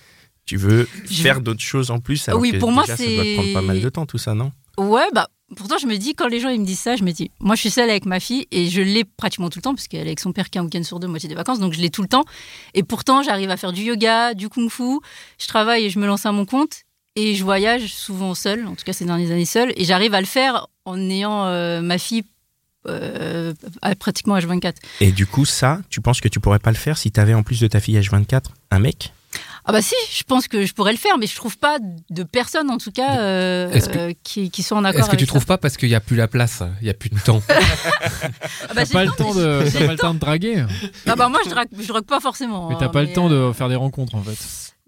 tu 0.45 0.57
veux 0.57 0.87
Je- 1.09 1.21
faire 1.21 1.41
d'autres 1.41 1.61
choses 1.61 1.91
en 1.91 1.99
plus. 1.99 2.27
Alors 2.29 2.39
Oui, 2.41 2.51
que 2.51 2.57
pour 2.57 2.71
moi, 2.71 2.85
ça 2.85 2.95
doit 2.97 3.05
te 3.05 3.33
prendre 3.35 3.47
c'est- 3.47 3.53
pas 3.53 3.61
mal 3.61 3.81
de 3.81 3.89
temps, 3.89 4.05
tout 4.05 4.17
ça, 4.17 4.33
non? 4.33 4.51
Ouais, 4.77 5.07
bah 5.13 5.27
pourtant 5.55 5.77
je 5.79 5.87
me 5.87 5.95
dis 5.97 6.13
quand 6.13 6.27
les 6.27 6.39
gens 6.39 6.49
ils 6.49 6.59
me 6.61 6.65
disent 6.65 6.77
ça, 6.81 6.95
je 6.97 7.03
me 7.03 7.11
dis 7.11 7.31
moi 7.39 7.55
je 7.55 7.61
suis 7.61 7.71
seule 7.71 7.89
avec 7.89 8.05
ma 8.05 8.19
fille 8.19 8.45
et 8.51 8.69
je 8.69 8.79
l'ai 8.81 9.05
pratiquement 9.05 9.49
tout 9.49 9.57
le 9.57 9.63
temps 9.63 9.73
parce 9.73 9.87
qu'elle 9.87 10.01
est 10.01 10.07
avec 10.11 10.19
son 10.19 10.33
père 10.33 10.49
qui 10.51 10.57
est 10.59 10.61
un 10.61 10.65
week-end 10.65 10.83
sur 10.83 10.99
deux 10.99 11.07
moitié 11.07 11.27
des 11.29 11.33
vacances 11.35 11.59
donc 11.59 11.73
je 11.73 11.79
l'ai 11.79 11.89
tout 11.89 12.01
le 12.03 12.07
temps 12.09 12.25
et 12.75 12.83
pourtant 12.83 13.23
j'arrive 13.23 13.49
à 13.49 13.57
faire 13.57 13.71
du 13.73 13.81
yoga, 13.81 14.35
du 14.35 14.49
kung-fu, 14.49 14.99
je 15.39 15.47
travaille 15.47 15.85
et 15.85 15.89
je 15.89 15.97
me 15.97 16.05
lance 16.05 16.25
à 16.27 16.31
mon 16.31 16.45
compte 16.45 16.81
et 17.17 17.35
je 17.35 17.43
voyage 17.43 17.87
souvent 17.93 18.33
seule, 18.35 18.65
en 18.67 18.75
tout 18.75 18.85
cas 18.85 18.93
ces 18.93 19.03
dernières 19.05 19.31
années 19.31 19.43
seule 19.45 19.73
et 19.75 19.83
j'arrive 19.83 20.13
à 20.13 20.21
le 20.21 20.25
faire 20.27 20.67
en 20.85 20.97
ayant 21.09 21.45
euh, 21.45 21.81
ma 21.81 21.97
fille 21.97 22.23
euh, 22.87 23.53
à 23.81 23.95
pratiquement 23.95 24.37
H24. 24.37 24.75
Et 25.01 25.11
du 25.11 25.25
coup, 25.25 25.43
ça, 25.43 25.79
tu 25.89 25.99
penses 25.99 26.21
que 26.21 26.29
tu 26.29 26.39
pourrais 26.39 26.59
pas 26.59 26.71
le 26.71 26.77
faire 26.77 26.97
si 26.97 27.11
tu 27.11 27.19
avais 27.19 27.33
en 27.33 27.43
plus 27.43 27.59
de 27.59 27.67
ta 27.67 27.79
fille 27.81 27.99
H24 27.99 28.43
un 28.71 28.79
mec? 28.79 29.11
Ah 29.69 29.73
bah 29.73 29.81
si, 29.81 29.93
je 30.09 30.23
pense 30.23 30.47
que 30.47 30.65
je 30.65 30.73
pourrais 30.73 30.93
le 30.93 30.97
faire 30.97 31.17
mais 31.17 31.27
je 31.27 31.35
trouve 31.35 31.57
pas 31.57 31.77
de 32.09 32.23
personne 32.23 32.69
en 32.71 32.77
tout 32.77 32.91
cas 32.93 33.19
euh, 33.19 33.69
que- 33.77 33.97
euh, 33.97 34.13
qui, 34.23 34.49
qui 34.49 34.63
soit 34.63 34.77
en 34.77 34.85
accord 34.85 35.01
Est-ce 35.01 35.09
que 35.09 35.15
tu 35.17 35.23
avec 35.23 35.27
trouves 35.27 35.41
ça. 35.41 35.47
pas 35.47 35.57
parce 35.57 35.75
qu'il 35.75 35.89
n'y 35.89 35.95
a 35.95 35.99
plus 35.99 36.15
la 36.15 36.29
place, 36.29 36.63
il 36.79 36.85
n'y 36.85 36.89
a 36.89 36.93
plus 36.93 37.09
de 37.09 37.19
temps? 37.19 37.41
Ah 38.69 38.73
bah, 38.73 38.85
T'as 38.85 38.93
pas 38.93 39.05
le 39.05 39.11
temps 39.11 39.33
de, 39.35 39.85
pas 39.85 39.91
le 39.91 39.97
temps 39.97 40.13
de 40.13 40.19
draguer. 40.19 40.65
Ah 41.05 41.15
bah 41.17 41.27
moi 41.29 41.39
je 41.43 41.49
drague, 41.49 41.67
je 41.77 41.87
drague 41.87 42.05
pas 42.05 42.19
forcément. 42.21 42.69
Mais 42.69 42.75
hein, 42.75 42.77
t'as 42.79 42.89
pas 42.89 43.01
le 43.03 43.11
temps 43.11 43.29
euh, 43.29 43.49
de 43.49 43.53
faire 43.53 43.67
des 43.69 43.75
rencontres 43.75 44.15
en 44.15 44.23
fait. 44.23 44.37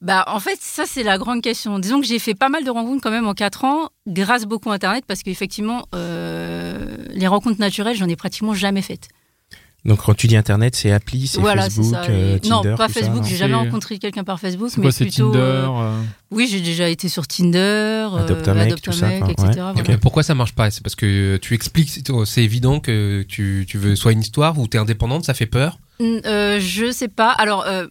Bah, 0.02 0.24
en 0.28 0.40
fait, 0.40 0.58
ça, 0.62 0.84
c'est 0.86 1.04
la 1.04 1.18
grande 1.18 1.42
question. 1.42 1.78
Disons 1.80 2.00
que 2.00 2.08
j'ai 2.08 2.20
fait 2.20 2.34
pas 2.36 2.50
mal 2.50 2.64
de 2.64 2.70
rencontres 2.70 3.02
quand 3.04 3.12
même 3.12 3.28
en 3.28 3.34
4 3.34 3.66
ans, 3.66 3.90
grâce 4.08 4.46
beaucoup 4.46 4.72
à 4.72 4.76
Internet, 4.76 5.04
parce 5.08 5.24
qu'effectivement, 5.24 5.86
euh, 5.94 6.96
les 7.10 7.28
rencontres 7.28 7.60
naturelles, 7.60 7.98
j'en 7.98 8.08
ai 8.08 8.16
pratiquement 8.16 8.54
jamais 8.54 8.82
faites. 8.82 9.10
Donc 9.86 10.04
quand 10.04 10.14
tu 10.14 10.28
dis 10.28 10.36
Internet, 10.36 10.76
c'est 10.76 10.92
appli, 10.92 11.26
c'est 11.26 11.40
Voilà, 11.40 11.64
Facebook, 11.64 11.94
ça. 11.94 12.04
euh, 12.10 12.38
Tinder 12.38 12.70
non, 12.72 12.76
pas 12.76 12.90
Facebook, 12.90 13.24
j'ai 13.26 13.38
jamais 13.38 13.56
rencontré 13.56 13.98
quelqu'un 13.98 14.26
par 14.26 14.38
Facebook, 14.38 14.70
C'est 14.70 14.78
mais 14.78 14.84
quoi, 14.88 14.92
c'est 14.92 15.06
plutôt. 15.06 15.32
Tinder 15.32 15.40
euh, 15.40 16.02
oui, 16.32 16.50
j'ai 16.52 16.60
déjà 16.60 16.90
été 16.90 17.08
sur 17.08 17.28
Tinder, 17.28 18.10
Adopte 18.18 18.46
euh, 18.48 18.52
un 18.52 18.56
mec, 18.56 18.82
tout 18.82 18.92
un 18.92 19.08
mec, 19.08 19.24
etc. 19.30 19.48
Ouais, 19.48 19.82
voilà. 19.82 19.98
pourquoi 19.98 20.24
ça 20.24 20.36
marche 20.36 20.54
pas? 20.54 20.70
C'est 20.70 20.84
parce 20.84 20.96
que 20.96 21.38
tu 21.38 21.54
expliques, 21.54 21.90
c'est 22.26 22.44
évident 22.44 22.82
que 22.82 23.26
tu, 23.28 23.66
tu 23.70 23.78
veux 23.78 23.96
soit 23.96 24.12
une 24.12 24.20
histoire 24.20 24.60
ou 24.60 24.68
tu 24.68 24.76
es 24.76 24.80
indépendante, 24.82 25.24
ça 25.24 25.34
fait 25.34 25.46
peur? 25.46 25.80
Euh, 26.02 26.60
je 26.60 26.92
sais 26.92 27.08
pas. 27.08 27.32
Alors, 27.32 27.66
euh, 27.66 27.88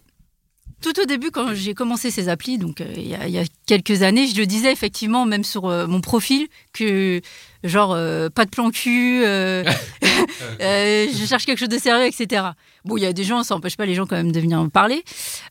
tout 0.81 0.99
au 1.01 1.05
début, 1.05 1.31
quand 1.31 1.53
j'ai 1.53 1.73
commencé 1.73 2.09
ces 2.11 2.29
applis, 2.29 2.57
donc 2.57 2.81
euh, 2.81 2.85
il 2.95 3.07
y, 3.07 3.15
a- 3.15 3.27
il 3.27 3.33
y 3.33 3.39
a 3.39 3.43
quelques 3.65 4.01
années, 4.01 4.27
je 4.27 4.35
le 4.37 4.45
disais 4.45 4.71
effectivement, 4.71 5.25
même 5.25 5.43
sur 5.43 5.65
euh, 5.65 5.87
mon 5.87 6.01
profil, 6.01 6.47
que 6.73 7.21
genre 7.63 7.93
euh, 7.93 8.29
pas 8.29 8.45
de 8.45 8.49
plan 8.49 8.69
cul, 8.71 9.21
euh, 9.25 9.63
euh, 10.61 11.07
je 11.13 11.25
cherche 11.25 11.45
quelque 11.45 11.59
chose 11.59 11.69
de 11.69 11.77
sérieux, 11.77 12.05
etc. 12.05 12.45
Bon, 12.85 12.97
il 12.97 13.03
y 13.03 13.05
a 13.05 13.13
des 13.13 13.23
gens, 13.23 13.43
ça 13.43 13.55
n'empêche 13.55 13.77
pas 13.77 13.85
les 13.85 13.93
gens 13.95 14.05
quand 14.05 14.15
même 14.15 14.31
de 14.31 14.39
venir 14.39 14.61
me 14.63 14.69
parler. 14.69 15.03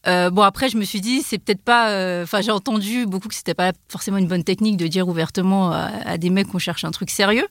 Bon, 0.06 0.42
après, 0.42 0.68
je 0.68 0.76
me 0.76 0.84
suis 0.84 1.00
dit, 1.00 1.22
c'est 1.22 1.38
peut-être 1.38 1.62
pas. 1.62 2.22
Enfin, 2.22 2.40
j'ai 2.40 2.50
entendu 2.50 3.06
beaucoup 3.06 3.28
que 3.28 3.34
c'était 3.34 3.54
pas 3.54 3.72
forcément 3.88 4.16
une 4.18 4.26
bonne 4.28 4.44
technique 4.44 4.76
de 4.76 4.86
dire 4.86 5.08
ouvertement 5.08 5.70
à, 5.72 5.90
à 6.06 6.18
des 6.18 6.30
mecs 6.30 6.48
qu'on 6.48 6.58
cherche 6.58 6.84
un 6.84 6.90
truc 6.90 7.10
sérieux. 7.10 7.46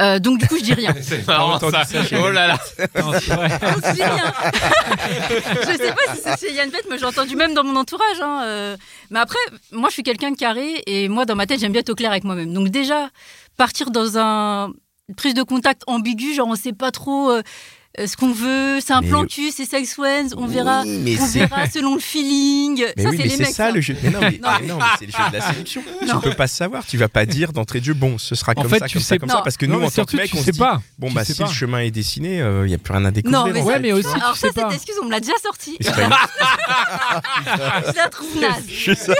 Euh, 0.00 0.18
donc 0.18 0.38
du 0.38 0.46
coup, 0.46 0.56
je 0.58 0.62
dis 0.62 0.74
rien. 0.74 0.94
C'est 1.00 1.26
marrant 1.26 1.58
ça. 1.58 1.84
ça 1.84 2.04
chez 2.04 2.18
Oh 2.18 2.30
là 2.30 2.48
là. 2.48 2.58
Non, 3.02 3.12
je 3.12 3.92
dis 3.94 4.02
rien. 4.02 4.32
je 5.62 5.76
sais 5.76 5.92
pas 5.92 6.14
si 6.14 6.20
c'est 6.22 6.38
chez 6.40 6.54
Yann 6.54 6.70
Pet, 6.70 6.84
mais 6.90 6.98
j'ai 6.98 7.06
entendu 7.06 7.34
même 7.36 7.54
dans 7.54 7.64
mon 7.64 7.76
entourage. 7.76 8.20
hein, 8.20 8.42
euh. 8.44 8.76
Mais 9.10 9.18
après, 9.20 9.38
moi, 9.72 9.88
je 9.88 9.94
suis 9.94 10.02
quelqu'un 10.02 10.30
de 10.32 10.36
carré 10.36 10.82
et 10.86 11.08
moi, 11.08 11.24
dans 11.24 11.34
ma 11.36 11.46
tête, 11.46 11.60
j'aime 11.60 11.72
bien 11.72 11.80
être 11.80 11.90
au 11.90 11.94
clair 11.94 12.10
avec 12.10 12.24
moi-même. 12.24 12.52
Donc 12.52 12.68
déjà, 12.68 13.08
partir 13.56 13.90
dans 13.90 14.18
un 14.18 14.72
une 15.08 15.14
prise 15.14 15.34
de 15.34 15.42
contact 15.44 15.82
ambiguë, 15.86 16.34
genre 16.34 16.48
on 16.48 16.56
sait 16.56 16.72
pas 16.72 16.90
trop 16.90 17.30
euh, 17.30 17.42
ce 18.04 18.16
qu'on 18.16 18.32
veut, 18.32 18.78
c'est 18.84 18.92
un 18.92 19.00
Mais- 19.00 19.08
plan 19.08 19.24
cul, 19.24 19.50
c'est 19.50 19.64
sex 19.64 19.94
friends, 19.94 20.28
on 20.36 20.46
verra, 20.46 20.84
mais 20.84 21.18
on 21.20 21.26
c'est- 21.26 21.46
verra 21.46 21.68
selon 21.70 21.94
le 21.94 22.00
feeling. 22.00 22.84
Mais 22.96 23.02
ça, 23.02 23.08
oui, 23.10 23.16
c'est 23.18 23.22
les 23.28 23.36
mecs. 23.38 23.46
ça 23.48 23.52
ça. 23.54 23.70
le 23.70 23.80
jeu. 23.80 23.96
Mais 24.02 24.10
non, 24.10 24.20
mais, 24.20 24.32
Non. 24.42 24.48
mais 24.60 24.66
non, 24.66 24.76
mais 24.78 24.84
c'est 24.98 25.06
le 25.06 25.12
jeu 25.12 25.18
de 25.30 25.36
la 25.36 25.40
séduction. 25.52 25.82
Non. 26.06 26.20
Tu 26.20 26.28
peux 26.28 26.34
pas 26.36 26.46
savoir. 26.46 26.84
Tu 26.86 26.96
vas 26.98 27.08
pas 27.08 27.24
dire 27.26 27.52
d'entrée 27.52 27.80
de 27.80 27.84
jeu, 27.86 27.94
bon, 27.94 28.18
ce 28.18 28.34
sera 28.34 28.52
En 28.56 28.62
comme 28.62 28.70
fait, 28.70 28.78
ça, 28.80 28.86
tu 28.86 28.94
comme 28.94 29.02
sais 29.02 29.14
ça, 29.14 29.18
comme 29.18 29.28
pas. 29.28 29.36
ça, 29.36 29.42
parce 29.42 29.56
que 29.56 29.66
Non, 29.66 29.78
nous, 29.78 29.86
en 29.86 29.90
tant 29.90 30.04
que 30.04 30.16
mec, 30.16 30.30
on 30.34 30.42
se 30.42 30.50
dit, 30.50 30.58
pas. 30.58 30.80
bon, 30.98 31.10
bah, 31.10 31.24
si 31.24 31.34
le 31.40 31.46
chemin 31.48 31.80
est 31.80 31.90
dessiné, 31.90 32.36
il 32.64 32.70
y 32.70 32.74
a 32.74 32.78
plus 32.78 32.92
rien 32.92 33.04
à 33.06 33.10
découvrir. 33.10 33.46
Non, 33.46 33.52
mais 33.52 33.78
mais 33.80 33.92
aussi. 33.92 34.08
Alors 34.14 34.36
ça, 34.36 34.48
sais 34.48 34.52
pas. 34.52 34.68
cette 34.70 34.76
excuse, 34.76 34.94
on 35.02 35.06
me 35.06 35.10
l'a 35.10 35.20
déjà 35.20 35.32
sortie. 35.42 35.76
Je 35.80 35.90
la 37.96 38.08
trouve 38.08 38.40
naze. 38.40 38.64
Je 38.68 38.94
sais. 38.94 39.14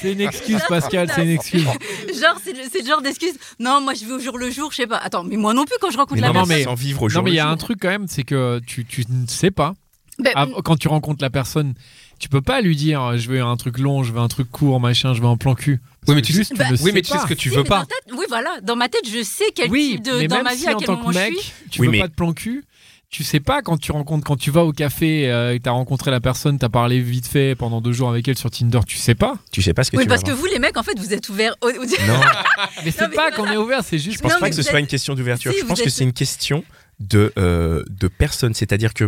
C'est 0.00 0.12
une 0.12 0.20
excuse, 0.20 0.60
Pascal, 0.68 1.10
c'est 1.14 1.22
une 1.22 1.30
excuse. 1.30 1.64
Genre, 1.64 2.36
c'est 2.44 2.52
le, 2.52 2.86
genre 2.86 3.02
d'excuse. 3.02 3.34
Non, 3.58 3.80
moi, 3.80 3.94
je 3.94 4.04
vais 4.06 4.12
au 4.12 4.18
jour 4.20 4.38
le 4.38 4.50
jour, 4.50 4.70
je 4.70 4.76
sais 4.76 4.86
pas. 4.86 4.98
Attends, 4.98 5.24
mais 5.24 5.36
moi 5.36 5.52
non 5.54 5.64
plus, 5.64 5.76
quand 5.80 5.90
je 5.90 5.96
rencontre 5.98 6.20
la 6.20 6.32
personne. 6.32 6.48
mais- 6.48 6.64
sans 6.64 6.74
vivre 6.74 7.02
au 7.02 7.08
jour 7.08 7.22
le 7.22 7.30
un 7.50 7.56
truc 7.56 7.78
quand 7.80 7.88
même, 7.88 8.06
c'est 8.08 8.22
que 8.24 8.60
tu, 8.66 8.84
tu 8.84 9.04
ne 9.08 9.26
sais 9.26 9.50
pas. 9.50 9.74
Ben, 10.18 10.32
Ah, 10.34 10.46
Quand 10.64 10.76
tu 10.76 10.88
rencontres 10.88 11.22
la 11.22 11.30
personne, 11.30 11.74
tu 12.18 12.28
peux 12.28 12.42
pas 12.42 12.60
lui 12.60 12.76
dire 12.76 13.16
je 13.16 13.28
veux 13.30 13.40
un 13.42 13.56
truc 13.56 13.78
long, 13.78 14.02
je 14.02 14.12
veux 14.12 14.18
un 14.20 14.28
truc 14.28 14.50
court, 14.50 14.78
machin, 14.78 15.14
je 15.14 15.20
veux 15.22 15.26
un 15.28 15.36
plan 15.38 15.54
cul. 15.54 15.80
Oui, 16.08 16.14
mais 16.14 16.22
tu 16.22 16.32
juste, 16.32 16.50
sais- 16.50 16.54
Bah, 16.58 16.70
ne 16.70 16.76
Oui, 16.76 16.90
mais 16.92 16.98
sais 16.98 17.02
tu 17.02 17.08
sais 17.08 17.14
pas. 17.14 17.22
ce 17.22 17.26
que 17.28 17.34
tu 17.34 17.48
si, 17.48 17.54
veux 17.56 17.62
mais 17.62 17.68
pas. 17.68 17.86
tête- 17.86 18.14
oui, 18.16 18.24
voilà. 18.28 18.60
Dans 18.62 18.76
ma 18.76 18.88
tête, 18.88 19.08
je 19.10 19.22
sais 19.22 19.44
quel 19.54 19.70
Oui, 19.70 19.92
type 19.96 20.04
de. 20.04 20.18
mais 20.18 20.28
Dans 20.28 20.36
même 20.36 20.44
ma 20.44 20.54
vie, 20.54 20.60
si 20.60 20.68
à 20.68 20.74
en 20.74 20.78
quel 20.78 20.86
tant 20.86 20.96
moment 20.96 21.08
que 21.08 21.14
je 21.14 21.18
mec, 21.18 21.38
suis. 21.38 21.52
tu 21.70 21.80
Oui, 21.80 21.86
veux 21.86 21.92
mais- 21.92 21.98
pas 22.00 22.08
de 22.08 22.14
plan 22.14 22.32
cul. 22.34 22.64
Tu 23.10 23.24
sais 23.24 23.40
pas 23.40 23.60
quand 23.60 23.76
tu 23.76 23.90
rencontres, 23.90 24.24
quand 24.24 24.36
tu 24.36 24.52
vas 24.52 24.64
au 24.64 24.72
café 24.72 25.28
euh, 25.28 25.52
et 25.54 25.58
que 25.58 25.64
t'as 25.64 25.72
rencontré 25.72 26.12
la 26.12 26.20
personne, 26.20 26.58
t'as 26.60 26.68
parlé 26.68 27.00
vite 27.00 27.26
fait 27.26 27.56
pendant 27.56 27.80
deux 27.80 27.90
jours 27.90 28.08
avec 28.08 28.28
elle 28.28 28.38
sur 28.38 28.52
Tinder, 28.52 28.78
tu 28.86 28.96
sais 28.98 29.16
pas. 29.16 29.34
Tu 29.50 29.62
sais 29.62 29.74
pas 29.74 29.82
ce 29.82 29.90
que 29.90 29.96
Oui, 29.96 30.04
tu 30.04 30.08
vas 30.08 30.14
parce 30.14 30.22
que 30.22 30.30
avoir. 30.30 30.40
vous, 30.46 30.52
les 30.52 30.60
mecs, 30.60 30.76
en 30.76 30.84
fait, 30.84 30.96
vous 30.96 31.12
êtes 31.12 31.28
ouverts. 31.28 31.56
au- 31.60 31.72
Non, 31.72 32.20
Mais 32.84 32.92
c'est 32.92 33.08
pas 33.12 33.32
qu'on 33.32 33.46
est 33.50 33.56
ouvert, 33.56 33.82
c'est 33.82 33.98
juste. 33.98 34.18
je 34.18 34.22
pense 34.22 34.34
Non, 34.34 34.38
pas 34.38 34.48
que 34.50 34.54
ce 34.54 34.62
soit 34.62 34.78
une 34.78 34.86
question 34.86 35.14
d'ouverture. 35.16 35.52
Si, 35.52 35.58
je 35.58 35.64
pense 35.64 35.82
que 35.82 35.90
c'est 35.90 36.04
une 36.04 36.12
question 36.12 36.62
de, 37.00 37.32
euh, 37.36 37.82
de 37.90 38.06
personne. 38.06 38.54
C'est-à-dire 38.54 38.94
que 38.94 39.02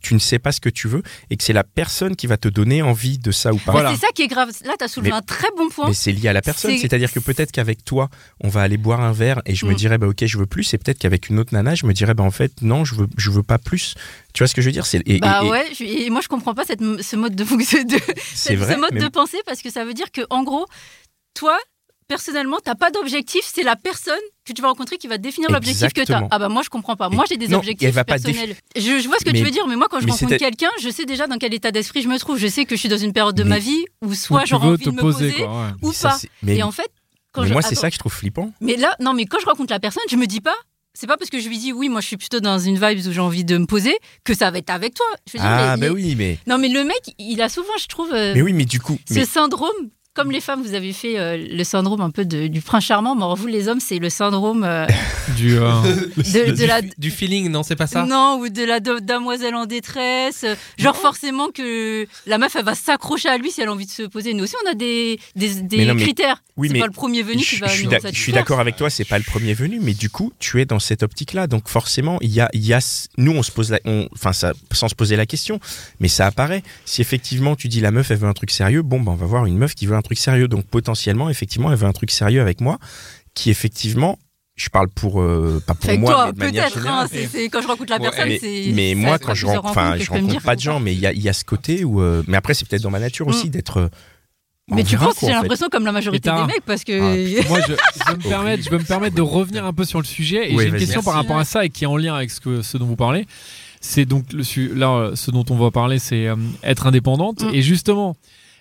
tu 0.00 0.14
ne 0.14 0.18
sais 0.18 0.38
pas 0.38 0.52
ce 0.52 0.60
que 0.60 0.68
tu 0.68 0.88
veux 0.88 1.02
et 1.30 1.36
que 1.36 1.44
c'est 1.44 1.52
la 1.52 1.64
personne 1.64 2.16
qui 2.16 2.26
va 2.26 2.36
te 2.36 2.48
donner 2.48 2.82
envie 2.82 3.18
de 3.18 3.30
ça 3.30 3.52
ou 3.52 3.58
pas. 3.58 3.72
Voilà. 3.72 3.90
C'est 3.94 4.00
ça 4.06 4.12
qui 4.14 4.22
est 4.22 4.26
grave. 4.28 4.50
Là, 4.64 4.74
t'as 4.78 4.88
soulevé 4.88 5.10
Mais- 5.10 5.16
un 5.16 5.22
très 5.22 5.48
bon 5.56 5.68
point. 5.68 5.88
Mais 5.88 5.94
c'est 5.94 6.12
lié 6.12 6.28
à 6.28 6.32
la 6.32 6.42
personne. 6.42 6.70
C'est- 6.72 6.78
C'est-à-dire 6.78 7.12
que 7.12 7.20
peut-être 7.20 7.52
qu'avec 7.52 7.84
toi, 7.84 8.08
on 8.40 8.48
va 8.48 8.62
aller 8.62 8.76
boire 8.76 9.00
un 9.00 9.12
verre 9.12 9.42
et 9.46 9.54
je 9.54 9.66
me 9.66 9.72
Mm. 9.72 9.76
dirais, 9.76 9.98
bah, 9.98 10.06
ok, 10.08 10.24
je 10.24 10.38
veux 10.38 10.46
plus. 10.46 10.72
Et 10.74 10.78
peut-être 10.78 10.98
qu'avec 10.98 11.28
une 11.28 11.38
autre 11.38 11.54
nana, 11.54 11.74
je 11.74 11.86
me 11.86 11.92
dirais, 11.92 12.14
bah, 12.14 12.24
en 12.24 12.30
fait, 12.30 12.52
non, 12.62 12.84
je 12.84 12.94
veux, 12.94 13.06
je 13.16 13.30
veux 13.30 13.42
pas 13.42 13.58
plus. 13.58 13.94
Tu 14.34 14.42
vois 14.42 14.48
ce 14.48 14.54
que 14.54 14.60
je 14.62 14.66
veux 14.66 14.72
dire? 14.72 14.86
C'est 14.86 15.02
et- 15.06 15.18
Bah 15.20 15.40
et- 15.42 15.46
et 15.46 15.50
ouais, 15.50 15.66
je- 15.78 15.84
et 15.84 16.10
moi 16.10 16.20
je 16.20 16.28
comprends 16.28 16.54
pas 16.54 16.64
cette, 16.64 16.80
ce 16.80 17.16
mode 17.16 17.34
de 17.34 17.44
vrai. 17.44 17.64
ce 18.34 18.76
mode 18.78 18.90
mais- 18.94 19.00
de 19.00 19.08
pensée 19.08 19.38
parce 19.46 19.62
que 19.62 19.70
ça 19.70 19.84
veut 19.84 19.94
dire 19.94 20.10
que 20.12 20.20
en 20.30 20.42
gros, 20.44 20.66
toi, 21.34 21.58
personnellement, 22.08 22.56
t'as 22.64 22.74
pas 22.74 22.90
d'objectif, 22.90 23.42
c'est 23.44 23.62
la 23.62 23.76
personne 23.76 24.18
que 24.44 24.52
tu 24.52 24.62
vas 24.62 24.68
rencontrer 24.68 24.96
qui 24.96 25.06
va 25.06 25.18
définir 25.18 25.50
l'objectif 25.50 25.88
que 25.88 25.94
t'as. 25.94 26.02
Exactement. 26.02 26.28
Ah 26.30 26.38
bah 26.38 26.48
moi 26.48 26.62
je 26.64 26.70
comprends 26.70 26.96
pas. 26.96 27.08
Moi 27.10 27.24
j'ai 27.28 27.36
des 27.36 27.48
Non, 27.48 27.58
objectifs 27.58 27.86
elle 27.86 27.94
va 27.94 28.04
pas 28.04 28.14
personnels. 28.18 28.56
Je, 28.74 28.80
je 28.80 29.06
vois 29.06 29.18
ce 29.20 29.24
que 29.24 29.30
Mais- 29.30 29.38
tu 29.38 29.44
veux 29.44 29.50
dire, 29.50 29.66
mais 29.68 29.76
moi 29.76 29.86
quand 29.90 30.00
je 30.00 30.06
mais 30.06 30.12
rencontre 30.12 30.36
quelqu'un, 30.36 30.70
je 30.80 30.88
sais 30.88 31.04
déjà 31.04 31.26
dans 31.26 31.36
quel 31.38 31.52
état 31.54 31.70
d'esprit 31.70 32.02
je 32.02 32.08
me 32.08 32.18
trouve. 32.18 32.38
Je 32.38 32.46
sais 32.48 32.64
que 32.64 32.74
je 32.74 32.80
suis 32.80 32.88
dans 32.88 32.96
une 32.98 33.12
période 33.12 33.36
de 33.36 33.42
Mais- 33.44 33.50
ma 33.50 33.58
vie 33.58 33.84
où 34.02 34.14
soit 34.14 34.44
tu 34.44 34.54
veux 34.54 34.60
envie 34.60 34.84
te 34.84 34.90
de 34.90 34.94
me 34.94 35.00
poser, 35.00 35.30
poser 35.30 35.44
quoi. 35.44 35.62
ouais. 35.66 35.70
ou 35.82 35.88
mais 35.88 35.92
ça, 35.94 36.08
pas. 36.08 36.18
mais- 36.42 36.56
Et 36.56 36.62
en 36.62 36.72
fait, 36.72 36.90
quand 37.32 37.42
mais 37.42 37.48
je, 37.48 37.52
moi, 37.52 37.62
c'est 37.62 37.74
ça 37.74 37.88
que 37.90 37.94
je 37.94 37.98
trouve 37.98 38.12
flippant. 38.12 38.50
Mais 38.62 38.76
là, 38.76 38.96
non, 39.00 39.12
mais 39.12 39.26
quand 39.26 39.38
je 39.38 39.44
rencontre 39.46 39.72
la 39.72 39.78
personne, 39.80 40.02
je 40.10 40.16
me 40.16 40.26
dis 40.26 40.40
pas. 40.40 40.56
C'est 40.94 41.06
pas 41.06 41.16
parce 41.16 41.30
que 41.30 41.38
je 41.38 41.48
lui 41.48 41.58
dis 41.58 41.72
oui, 41.72 41.88
moi 41.90 42.00
je 42.00 42.06
suis 42.08 42.16
plutôt 42.16 42.40
dans 42.40 42.58
une 42.58 42.74
vibe 42.76 43.06
où 43.06 43.12
j'ai 43.12 43.20
envie 43.20 43.44
de 43.44 43.56
me 43.56 43.66
poser 43.66 43.96
que 44.24 44.34
ça 44.34 44.50
va 44.50 44.58
être 44.58 44.70
avec 44.70 44.94
toi. 44.94 45.06
Je 45.28 45.34
veux 45.34 45.38
dire, 45.38 45.48
Ah, 45.48 45.76
ben 45.76 45.82
les- 45.82 45.90
oui, 45.90 46.14
mais, 46.16 46.38
Non, 46.48 46.58
mais 46.58 46.68
le 46.68 46.82
mec, 46.82 47.14
il 47.18 47.40
a 47.40 47.48
souvent, 47.48 47.68
je 47.78 47.86
trouve, 47.86 48.12
euh, 48.12 48.32
mais 48.34 48.42
oui, 48.42 48.52
mais 48.52 48.64
du 48.64 48.80
coup, 48.80 48.98
ce 49.08 49.14
mais- 49.14 49.24
syndrome. 49.26 49.70
Comme 50.18 50.32
les 50.32 50.40
femmes, 50.40 50.62
vous 50.64 50.74
avez 50.74 50.92
fait 50.92 51.16
euh, 51.16 51.36
le 51.36 51.62
syndrome 51.62 52.00
un 52.00 52.10
peu 52.10 52.24
de- 52.24 52.48
du 52.48 52.60
prince 52.60 52.84
charmant, 52.84 53.14
mais 53.14 53.24
vous, 53.40 53.46
les 53.46 53.68
hommes, 53.68 53.78
c'est 53.78 54.00
le 54.00 54.10
syndrome 54.10 54.64
euh, 54.64 54.84
Du, 55.36 55.56
euh, 55.56 55.70
de, 56.16 56.56
de 56.56 56.64
la. 56.64 56.80
Du 56.82 57.12
feeling, 57.12 57.48
non, 57.50 57.62
c'est 57.62 57.76
pas 57.76 57.86
ça 57.86 58.04
Non, 58.04 58.38
ou 58.40 58.48
de 58.48 58.64
la 58.64 58.80
damoiselle 58.80 59.54
en 59.54 59.66
détresse. 59.66 60.44
Genre, 60.76 60.96
forcément 60.96 61.50
que 61.54 62.04
la 62.26 62.38
meuf, 62.38 62.56
elle 62.56 62.64
va 62.64 62.74
s'accrocher 62.74 63.28
à 63.28 63.38
lui 63.38 63.52
si 63.52 63.60
elle 63.60 63.68
a 63.68 63.72
envie 63.72 63.86
de 63.86 63.90
se 63.92 64.02
poser. 64.02 64.34
Nous 64.34 64.42
aussi, 64.42 64.56
on 64.66 64.70
a 64.70 64.74
des, 64.74 65.20
des, 65.36 65.54
des 65.62 65.76
Mais 65.76 65.84
non, 65.86 65.94
mais- 65.94 66.02
critères. 66.02 66.42
oui, 66.56 66.66
c'est 66.66 66.72
mais 66.74 66.80
pas 66.80 66.86
le 66.86 66.92
premier 66.92 67.22
venu 67.22 67.40
je, 67.44 67.50
qui 67.50 67.60
va 67.60 67.68
je 67.68 67.74
suis 67.74 67.84
nous 67.84 67.90
d'ac- 67.90 68.00
je 68.00 68.06
satisfaire. 68.08 68.22
suis 68.24 68.32
d'accord 68.32 68.58
avec 68.58 68.74
toi, 68.74 68.90
c'est 68.90 69.04
pas 69.04 69.18
le 69.18 69.24
premier 69.24 69.54
venu, 69.54 69.78
mais 69.80 69.94
du 69.94 70.10
coup, 70.10 70.32
tu 70.40 70.60
es 70.60 70.64
dans 70.64 70.80
cette 70.80 71.04
optique-là. 71.04 71.46
Donc 71.46 71.68
forcément, 71.68 72.18
il 72.22 72.30
y 72.32 72.40
a, 72.40 72.48
il 72.54 72.66
y 72.66 72.72
a, 72.72 72.80
nous, 73.18 73.32
on 73.32 73.44
se 73.44 73.52
pose 73.52 73.70
la, 73.70 73.78
on- 73.84 74.08
enfin, 74.14 74.32
ça, 74.32 74.52
sans 74.72 74.88
se 74.88 74.94
poser 74.96 75.14
la 75.14 75.26
question, 75.26 75.60
mais 76.00 76.08
ça 76.08 76.26
apparaît. 76.26 76.64
Si 76.86 77.02
effectivement 77.02 77.54
tu 77.54 77.68
dis 77.68 77.80
la 77.80 77.90
meuf, 77.92 78.10
elle 78.10 78.16
veut 78.18 78.26
un 78.28 78.32
truc 78.32 78.50
sérieux, 78.50 78.82
bon, 78.82 78.98
ben, 79.00 79.12
on 79.12 79.16
va 79.16 79.26
voir 79.26 79.46
une 79.46 79.58
meuf 79.58 79.74
qui 79.74 79.86
veut 79.86 79.94
un 79.94 80.00
truc 80.02 80.07
sérieux. 80.16 80.48
Donc 80.48 80.64
potentiellement, 80.66 81.28
effectivement, 81.28 81.70
elle 81.70 81.76
veut 81.78 81.86
un 81.86 81.92
truc 81.92 82.10
sérieux 82.10 82.40
avec 82.40 82.60
moi, 82.62 82.78
qui 83.34 83.50
effectivement, 83.50 84.18
je 84.56 84.68
parle 84.70 84.88
pour, 84.88 85.20
euh, 85.20 85.62
pas 85.66 85.74
pour 85.74 85.88
Avec 85.90 86.00
moi, 86.00 86.12
toi, 86.12 86.26
mais 86.26 86.32
de 86.32 86.38
manière 86.38 86.64
peut-être. 86.64 86.78
hein, 86.88 87.06
générale. 87.12 87.28
c'est- 87.30 87.48
quand 87.48 87.62
je 87.62 87.66
rencontre 87.68 87.90
la 87.90 87.96
Ouais, 87.98 88.02
personne, 88.10 88.28
mais, 88.28 88.38
c'est. 88.40 88.72
mais 88.74 88.94
moi, 88.94 89.18
quand 89.18 89.34
je 89.34 89.46
rencontre, 89.46 89.66
enfin, 89.68 89.96
je 89.98 90.38
pas 90.40 90.56
de 90.56 90.60
gens, 90.60 90.80
mais 90.80 90.94
il 90.94 90.98
y 91.00 91.06
a, 91.06 91.12
il 91.12 91.20
y 91.20 91.28
a 91.28 91.32
ce 91.32 91.44
côté 91.44 91.84
où, 91.84 92.00
euh, 92.00 92.22
mais 92.26 92.36
après, 92.36 92.54
c'est 92.54 92.66
peut-être 92.66 92.82
dans 92.82 92.90
ma 92.90 92.98
nature 93.00 93.26
Mm. 93.26 93.30
aussi 93.30 93.50
d'être. 93.50 93.76
euh, 93.76 93.88
Mais 94.70 94.82
on 94.82 94.84
tu 94.84 94.98
penses, 94.98 95.14
j'ai 95.22 95.28
l'impression, 95.28 95.68
comme 95.70 95.84
la 95.86 95.92
majorité 95.92 96.28
des 96.30 96.44
mecs, 96.46 96.64
parce 96.66 96.84
que. 96.84 96.92
Ah, 97.40 97.44
Moi, 97.48 97.60
je, 97.66 97.72
je 98.06 98.12
me 98.16 98.22
permettre, 98.28 98.62
je 98.64 98.68
veux 98.70 98.78
me 98.78 98.84
permettre 98.84 99.14
de 99.16 99.22
revenir 99.22 99.64
un 99.64 99.72
peu 99.72 99.84
sur 99.84 99.98
le 100.00 100.04
sujet. 100.04 100.50
Et 100.50 100.54
Oui, 100.56 100.64
j'ai 100.64 100.68
une 100.70 100.76
question 100.76 101.02
par 101.02 101.14
rapport 101.14 101.38
à 101.38 101.44
ça 101.46 101.64
et 101.64 101.70
qui 101.70 101.84
est 101.84 101.86
en 101.86 101.96
lien 101.96 102.14
avec 102.14 102.30
ce, 102.30 102.40
que, 102.40 102.60
ce 102.60 102.76
dont 102.76 102.84
vous 102.84 102.96
parlez. 102.96 103.26
C'est 103.80 104.04
donc 104.04 104.24
le, 104.32 104.42
là, 104.74 105.12
ce 105.14 105.30
dont 105.30 105.44
on 105.50 105.56
va 105.56 105.70
parler, 105.70 105.98
c'est 106.00 106.26
euh, 106.26 106.34
être 106.64 106.86
indépendante. 106.88 107.42
Mm. 107.44 107.54
Et 107.54 107.62
justement, 107.62 108.16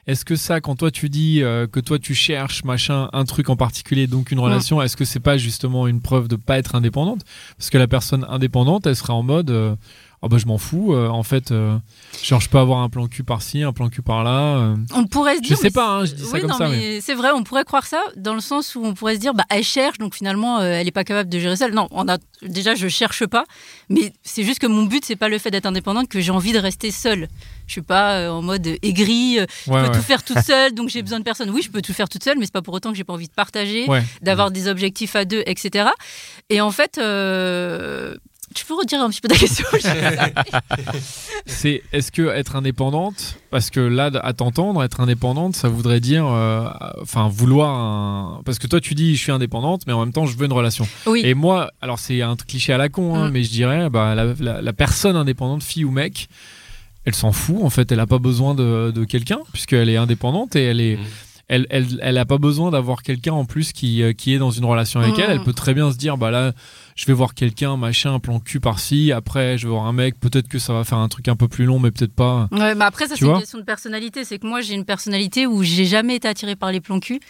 est-ce 0.08 0.26
que 0.26 0.36
ça, 0.36 0.62
quand 0.62 0.76
toi 0.76 0.90
tu 0.90 1.10
dis 1.10 1.44
euh, 1.44 1.68
que 1.68 1.80
toi 1.80 2.00
tu 2.00 2.16
cherches 2.16 2.64
machin, 2.64 3.10
un 3.14 3.26
truc 3.26 3.50
en 3.50 3.56
particulier, 3.56 4.08
donc 4.08 4.32
une 4.32 4.40
relation, 4.40 4.82
est-ce 4.82 4.98
que 4.98 5.06
c'est 5.06 5.20
pas 5.20 5.38
justement 5.38 5.88
une 5.88 6.02
preuve 6.02 6.28
de 6.28 6.36
pas 6.36 6.58
être 6.58 6.76
indépendante? 6.76 7.22
Parce 7.58 7.70
que 7.70 7.78
la 7.78 7.88
personne 7.88 8.26
indépendante, 8.30 8.88
elle 8.88 8.96
serait 8.96 9.14
en 9.14 9.24
mode. 9.24 9.78
Ah 10.24 10.28
bah 10.30 10.38
je 10.40 10.48
m'en 10.48 10.58
fous, 10.58 10.94
euh, 10.96 11.10
en 11.10 11.22
fait, 11.22 11.52
euh, 11.52 11.78
je 12.24 12.48
peux 12.50 12.58
avoir 12.58 12.80
un 12.80 12.90
plan 12.90 13.06
cul 13.08 13.24
par-ci, 13.24 13.62
un 13.62 13.72
plan 13.72 13.88
cul 13.88 14.02
par-là. 14.02 14.58
euh. 14.58 14.76
On 14.96 15.06
pourrait 15.06 15.36
se 15.38 15.44
Je 15.44 15.48
dire. 15.50 15.58
sais 15.58 15.64
mais 15.66 15.70
pas, 15.72 15.90
hein, 15.90 16.06
je 16.06 16.16
dis 16.16 16.26
ça 16.26 16.40
comme 16.40 16.50
non, 16.50 16.58
ça, 16.58 16.70
mais 16.70 17.02
c'est 17.02 17.14
vrai, 17.14 17.30
on 17.36 17.44
pourrait 17.44 17.64
croire 17.66 17.86
ça 17.86 18.02
dans 18.16 18.34
le 18.34 18.40
sens 18.40 18.74
où 18.76 18.84
on 18.84 18.96
pourrait 18.96 19.14
se 19.14 19.20
dire, 19.20 19.36
bah, 19.36 19.44
elle 19.52 19.64
cherche, 19.64 20.00
donc 20.00 20.16
finalement, 20.16 20.58
euh, 20.60 20.72
elle 20.72 20.88
est 20.88 20.92
pas 20.92 21.04
capable 21.04 21.30
de 21.30 21.38
gérer 21.38 21.56
seule. 21.56 21.72
Non, 21.76 21.88
on 21.92 22.08
a 22.08 22.18
déjà, 22.42 22.74
je 22.74 22.88
cherche 22.88 23.28
pas, 23.28 23.46
mais 23.90 24.12
c'est 24.24 24.44
juste 24.44 24.58
que 24.58 24.66
mon 24.66 24.84
but, 24.86 25.06
c'est 25.06 25.16
pas 25.16 25.30
le 25.30 25.38
fait 25.38 25.52
d'être 25.52 25.68
indépendante, 25.68 26.10
que 26.10 26.20
j'ai 26.20 26.32
envie 26.32 26.52
de 26.52 26.58
rester 26.60 26.90
seule. 26.90 27.28
Je 27.68 27.74
suis 27.74 27.82
pas 27.84 28.32
en 28.32 28.42
mode 28.42 28.66
aigri, 28.82 29.36
je 29.36 29.72
Ouais, 29.72 29.84
peux 29.84 29.90
ouais. 29.90 29.96
tout 29.96 30.02
faire 30.02 30.24
toute 30.24 30.40
seule, 30.44 30.74
donc 30.74 30.90
j'ai 30.90 31.04
besoin 31.04 31.20
de 31.20 31.26
personne. 31.26 31.52
Oui, 31.52 31.62
je 31.62 31.70
peux 31.70 31.84
tout 31.84 31.94
faire 31.94 32.10
toute 32.10 32.24
seule, 32.24 32.40
mais 32.40 32.46
c'est 32.46 32.54
pas 32.54 32.64
pour 32.64 32.74
autant 32.74 32.90
que 32.90 32.98
j'ai 32.98 33.04
pas 33.04 33.14
envie 33.14 33.28
de 33.28 33.34
partager, 33.34 33.86
Ouais. 33.88 34.04
d'avoir 34.24 34.50
des 34.50 34.68
objectifs 34.68 35.16
à 35.16 35.26
deux, 35.26 35.44
etc. 35.46 35.90
Et 36.50 36.60
en 36.60 36.72
fait, 36.72 36.98
tu 38.56 38.66
peux 38.66 38.76
redire 38.76 39.02
un 39.02 39.10
petit 39.10 39.22
peu 39.22 39.28
ta 39.28 39.36
question 39.36 39.66
C'est 41.46 41.84
est-ce 41.94 42.12
que 42.12 42.28
être 42.30 42.56
indépendante, 42.56 43.38
parce 43.52 43.70
que 43.70 43.80
là, 43.80 44.10
à 44.24 44.34
t'entendre, 44.34 44.84
être 44.84 45.00
indépendante, 45.00 45.56
ça 45.56 45.70
voudrait 45.70 46.00
dire, 46.00 46.26
euh, 46.28 46.68
enfin, 47.02 47.28
vouloir 47.30 47.70
un. 47.74 48.42
Parce 48.46 48.60
que 48.60 48.68
toi, 48.68 48.80
tu 48.82 48.96
dis, 48.96 49.16
je 49.16 49.22
suis 49.22 49.32
indépendante, 49.32 49.84
mais 49.88 49.94
en 49.94 50.00
même 50.00 50.14
temps, 50.14 50.26
je 50.26 50.38
veux 50.38 50.46
une 50.46 50.54
relation. 50.54 50.88
Oui. 51.06 51.22
Et 51.24 51.34
moi, 51.34 51.72
alors 51.82 52.00
c'est 52.00 52.22
un 52.22 52.36
cliché 52.36 52.74
à 52.74 52.78
la 52.78 52.90
con, 52.90 53.16
hein, 53.16 53.30
Mm. 53.30 53.32
mais 53.32 53.44
je 53.44 53.50
dirais, 53.50 53.90
bah, 53.90 54.16
la, 54.16 54.26
la- 54.40 54.62
la 54.62 54.74
personne 54.74 55.16
indépendante, 55.16 55.64
fille 55.64 55.86
ou 55.86 55.92
mec, 55.92 56.28
elle 57.06 57.16
s'en 57.16 57.32
fout. 57.32 57.58
En 57.62 57.70
fait, 57.70 57.92
elle 57.92 58.00
a 58.00 58.08
pas 58.08 58.20
besoin 58.20 58.54
de, 58.56 58.92
de 58.94 59.04
quelqu'un 59.06 59.40
puisqu'elle 59.54 59.90
est 59.90 59.98
indépendante 59.98 60.56
et 60.56 60.64
elle 60.64 60.82
est. 60.82 60.98
Mm. 60.98 61.06
Elle, 61.50 61.66
elle, 61.70 61.88
elle 62.02 62.18
a 62.18 62.26
pas 62.26 62.38
besoin 62.38 62.72
d'avoir 62.72 63.04
quelqu'un 63.04 63.32
en 63.32 63.46
plus 63.46 63.72
qui, 63.72 64.04
euh, 64.04 64.12
qui 64.12 64.34
est 64.34 64.38
dans 64.38 64.52
une 64.52 64.66
relation 64.66 65.00
avec 65.00 65.18
Mm. 65.18 65.22
elle. 65.22 65.32
Elle 65.32 65.44
peut 65.44 65.54
très 65.54 65.74
bien 65.74 65.92
se 65.92 65.98
dire, 65.98 66.18
bah 66.18 66.30
là, 66.30 66.52
je 66.96 67.06
vais 67.06 67.14
voir 67.14 67.34
quelqu'un, 67.34 67.78
machin, 67.78 68.14
un 68.16 68.20
plan 68.20 68.40
cul 68.42 68.60
par-ci. 68.60 69.12
Après, 69.14 69.58
je 69.58 69.66
vais 69.66 69.72
voir 69.72 69.86
un 69.86 69.94
mec. 69.94 70.20
Peut-être 70.20 70.50
que 70.50 70.60
ça 70.60 70.74
va 70.74 70.84
faire 70.84 70.98
un 70.98 71.08
truc 71.08 71.30
un 71.30 71.38
peu 71.38 71.48
plus 71.48 71.64
long, 71.66 71.80
mais 71.80 71.92
peut-être 71.92 72.14
pas. 72.14 72.50
Ouais, 72.52 72.76
mais 72.76 72.84
après, 72.86 73.08
ça, 73.08 73.16
c'est 73.16 73.26
une 73.26 73.40
question 73.40 73.60
de 73.60 73.64
personnalité. 73.64 74.26
C'est 74.26 74.40
que 74.40 74.48
moi, 74.48 74.60
j'ai 74.62 74.74
une 74.74 74.84
personnalité 74.86 75.48
où 75.48 75.64
j'ai 75.64 75.86
jamais 75.86 76.16
été 76.16 76.28
attirée 76.28 76.56
par 76.58 76.72
les 76.74 76.82
plans 76.82 77.00
cul. 77.00 77.22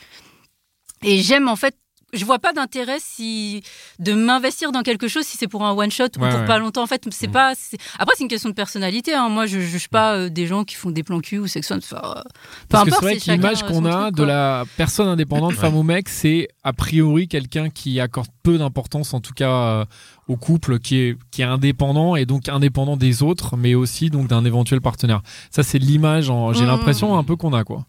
Et 1.04 1.20
j'aime, 1.22 1.48
en 1.48 1.56
fait, 1.56 1.76
je 2.14 2.24
vois 2.26 2.40
pas 2.40 2.54
d'intérêt 2.54 2.98
si 3.02 3.64
de 4.00 4.14
m'investir 4.14 4.72
dans 4.72 4.82
quelque 4.82 5.08
chose 5.08 5.26
si 5.26 5.36
c'est 5.38 5.48
pour 5.48 5.66
un 5.66 5.74
one 5.74 5.92
shot 5.92 6.06
ou 6.16 6.20
pour 6.20 6.24
ouais. 6.24 6.46
pas 6.46 6.58
longtemps. 6.58 6.84
En 6.84 6.88
fait, 6.88 7.04
c'est 7.12 7.28
Mm. 7.28 7.32
pas. 7.32 7.54
c'est- 7.56 7.78
Après, 8.00 8.16
c'est 8.18 8.24
une 8.24 8.30
question 8.30 8.50
de 8.50 8.56
personnalité. 8.56 9.14
hein. 9.14 9.28
Moi, 9.30 9.46
je 9.46 9.60
juge 9.60 9.90
pas 9.90 10.14
euh, 10.16 10.30
des 10.30 10.48
gens 10.48 10.64
qui 10.64 10.76
font 10.76 10.90
des 10.90 11.04
plans 11.04 11.20
cul 11.20 11.38
ou 11.40 11.48
sexuels. 11.48 11.80
Enfin, 11.84 12.02
euh, 12.04 12.14
peu 12.22 12.22
Parce 12.70 12.84
que 12.86 12.90
importe, 12.90 13.04
c'est 13.04 13.06
vrai 13.06 13.18
que 13.18 13.32
l'image 13.32 13.64
qu'on 13.64 13.86
a 13.86 14.04
truc, 14.06 14.16
de 14.16 14.24
la 14.24 14.64
personne 14.78 15.08
indépendante, 15.10 15.54
femme 15.54 15.76
ou 15.76 15.84
mec, 15.84 16.08
c'est 16.10 16.48
a 16.64 16.72
priori 16.74 17.28
quelqu'un 17.28 17.70
qui 17.70 18.00
accorde 18.00 18.28
peu 18.44 18.58
d'importance, 18.58 19.14
en 19.14 19.20
tout 19.20 19.34
cas 19.34 19.50
euh, 19.52 19.86
au 20.30 20.38
couple, 20.38 20.80
qui 20.80 20.98
est, 21.00 21.18
qui 21.32 21.42
est 21.42 21.46
indépendant 21.46 22.16
et 22.16 22.26
donc 22.26 22.48
indépendant 22.50 22.96
des 22.98 23.24
autres, 23.24 23.56
mais 23.58 23.76
aussi 23.76 24.10
donc 24.10 24.28
d'un 24.28 24.44
éventuel 24.46 24.80
partenaire. 24.82 25.22
Ça, 25.52 25.64
c'est 25.64 25.80
l'image, 25.80 26.30
en- 26.30 26.52
j'ai 26.54 26.62
Mhm. 26.62 26.68
l'impression 26.68 27.18
un 27.18 27.24
peu 27.24 27.36
qu'on 27.36 27.54
a, 27.54 27.64
quoi. 27.64 27.86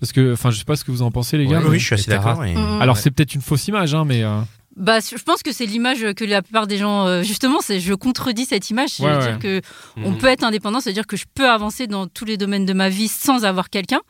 Parce 0.00 0.12
que, 0.12 0.32
enfin, 0.32 0.50
je 0.50 0.58
sais 0.58 0.64
pas 0.64 0.74
ce 0.74 0.84
que 0.84 0.90
vous 0.90 1.02
en 1.02 1.10
pensez, 1.12 1.36
les 1.38 1.46
gars. 1.46 1.60
Ouais, 1.60 1.68
Oui, 1.68 1.78
je 1.78 1.84
suis 1.84 1.94
assez 1.94 2.10
d'accord. 2.10 2.44
et-. 2.44 2.54
Alors, 2.80 2.96
c'est 2.96 3.10
peut-être 3.12 3.34
une 3.34 3.40
fausse 3.44 3.68
image, 3.68 3.94
hein, 3.94 4.04
mais. 4.04 4.22
euh, 4.24 4.40
Bah, 4.76 4.98
je 5.00 5.22
pense 5.22 5.42
que 5.44 5.52
c'est 5.52 5.66
l'image 5.66 6.04
que 6.14 6.24
la 6.24 6.42
plupart 6.42 6.66
des 6.66 6.78
gens, 6.78 7.06
euh, 7.06 7.22
justement, 7.22 7.58
c'est 7.62 7.78
je 7.78 7.94
contredis 7.94 8.44
cette 8.44 8.70
image. 8.70 8.98
Ouais, 8.98 9.06
ouais. 9.06 9.20
C'est-à-dire 9.20 9.38
que 9.38 9.60
on 9.98 10.10
Mhm. 10.12 10.18
peut 10.18 10.26
être 10.26 10.42
indépendant, 10.44 10.80
c'est-à-dire 10.80 11.06
que 11.06 11.16
je 11.16 11.26
peux 11.32 11.48
avancer 11.48 11.86
dans 11.86 12.06
tous 12.08 12.24
les 12.24 12.36
domaines 12.36 12.66
de 12.66 12.72
ma 12.72 12.88
vie 12.88 13.06
sans 13.08 13.44
avoir 13.44 13.70
quelqu'un. 13.70 14.00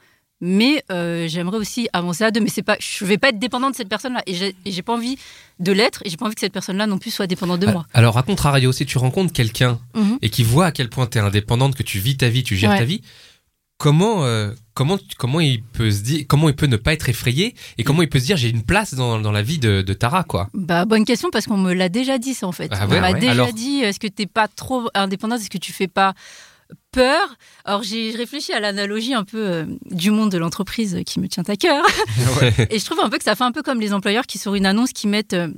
Mais 0.40 0.82
euh, 0.90 1.26
j'aimerais 1.28 1.56
aussi 1.58 1.88
avancer 1.92 2.24
à 2.24 2.30
deux. 2.30 2.40
Mais 2.40 2.50
c'est 2.50 2.62
pas, 2.62 2.76
je 2.80 3.04
vais 3.04 3.18
pas 3.18 3.28
être 3.28 3.38
dépendante 3.38 3.72
de 3.72 3.76
cette 3.76 3.88
personne-là. 3.88 4.22
Et 4.26 4.34
j'ai 4.34 4.54
et 4.64 4.72
j'ai 4.72 4.82
pas 4.82 4.92
envie 4.94 5.16
de 5.60 5.72
l'être. 5.72 6.02
Et 6.04 6.10
j'ai 6.10 6.16
pas 6.16 6.26
envie 6.26 6.34
que 6.34 6.40
cette 6.40 6.52
personne-là 6.52 6.86
non 6.86 6.98
plus 6.98 7.10
soit 7.12 7.26
dépendante 7.26 7.60
de 7.60 7.66
moi. 7.66 7.86
Alors, 7.94 8.18
à 8.18 8.22
contrario, 8.22 8.72
si 8.72 8.84
tu 8.84 8.98
rencontres 8.98 9.32
quelqu'un 9.32 9.78
Mhm. 9.94 10.18
et 10.22 10.28
qui 10.30 10.42
voit 10.42 10.66
à 10.66 10.72
quel 10.72 10.88
point 10.90 11.06
tu 11.06 11.18
es 11.18 11.20
indépendante, 11.20 11.76
que 11.76 11.82
tu 11.82 11.98
vis 11.98 12.16
ta 12.16 12.28
vie, 12.28 12.42
tu 12.42 12.56
gères 12.56 12.70
Ouais. 12.70 12.78
ta 12.78 12.84
vie, 12.84 13.00
comment, 13.78 14.24
euh, 14.24 14.52
comment, 14.74 14.98
comment 15.18 15.40
il 15.40 15.62
peut 15.62 15.90
se 15.90 16.02
dire, 16.02 16.24
comment 16.28 16.48
il 16.48 16.56
peut 16.56 16.66
ne 16.66 16.76
pas 16.76 16.92
être 16.92 17.08
effrayé 17.08 17.54
et 17.78 17.84
comment 17.84 18.02
il 18.02 18.08
peut 18.08 18.18
se 18.18 18.24
dire 18.26 18.36
j'ai 18.36 18.48
une 18.50 18.62
place 18.64 18.94
dans, 18.94 19.20
dans 19.20 19.32
la 19.32 19.42
vie 19.42 19.58
de, 19.58 19.82
de 19.82 19.92
Tara, 19.92 20.24
quoi. 20.24 20.48
Bah, 20.54 20.84
bonne 20.84 21.04
question 21.04 21.30
parce 21.30 21.46
qu'on 21.46 21.58
me 21.58 21.72
l'a 21.74 21.88
déjà 21.88 22.18
dit, 22.18 22.34
ça 22.34 22.46
en 22.46 22.52
fait. 22.52 22.70
Ah 22.72 22.86
on 22.86 22.90
ouais, 22.90 23.00
m'a 23.00 23.12
ouais. 23.12 23.18
déjà 23.20 23.32
Alors- 23.32 23.52
dit 23.52 23.80
est-ce 23.80 24.00
que 24.00 24.06
t'es 24.06 24.26
pas 24.26 24.48
trop 24.48 24.88
indépendante? 24.94 25.40
Est-ce 25.40 25.50
que 25.50 25.58
tu 25.58 25.72
fais 25.72 25.88
pas 25.88 26.14
peur? 26.92 27.36
Alors 27.64 27.82
j'ai 27.82 28.12
réfléchi 28.12 28.52
à 28.52 28.60
l'analogie 28.60 29.14
un 29.14 29.24
peu 29.24 29.38
euh, 29.38 29.64
du 29.90 30.10
monde 30.10 30.30
de 30.30 30.38
l'entreprise 30.38 31.00
qui 31.06 31.20
me 31.20 31.28
tient 31.28 31.44
à 31.46 31.56
cœur. 31.56 31.84
et 32.70 32.78
je 32.78 32.84
trouve 32.84 33.00
un 33.00 33.08
peu 33.10 33.18
que 33.18 33.24
ça 33.24 33.34
fait 33.34 33.44
un 33.44 33.52
peu 33.52 33.62
comme 33.62 33.80
les 33.80 33.92
employeurs 33.92 34.26
qui 34.26 34.38
sur 34.38 34.54
une 34.54 34.66
annonce 34.66 34.92
qui 34.92 35.06
mettent 35.08 35.34
euh, 35.34 35.48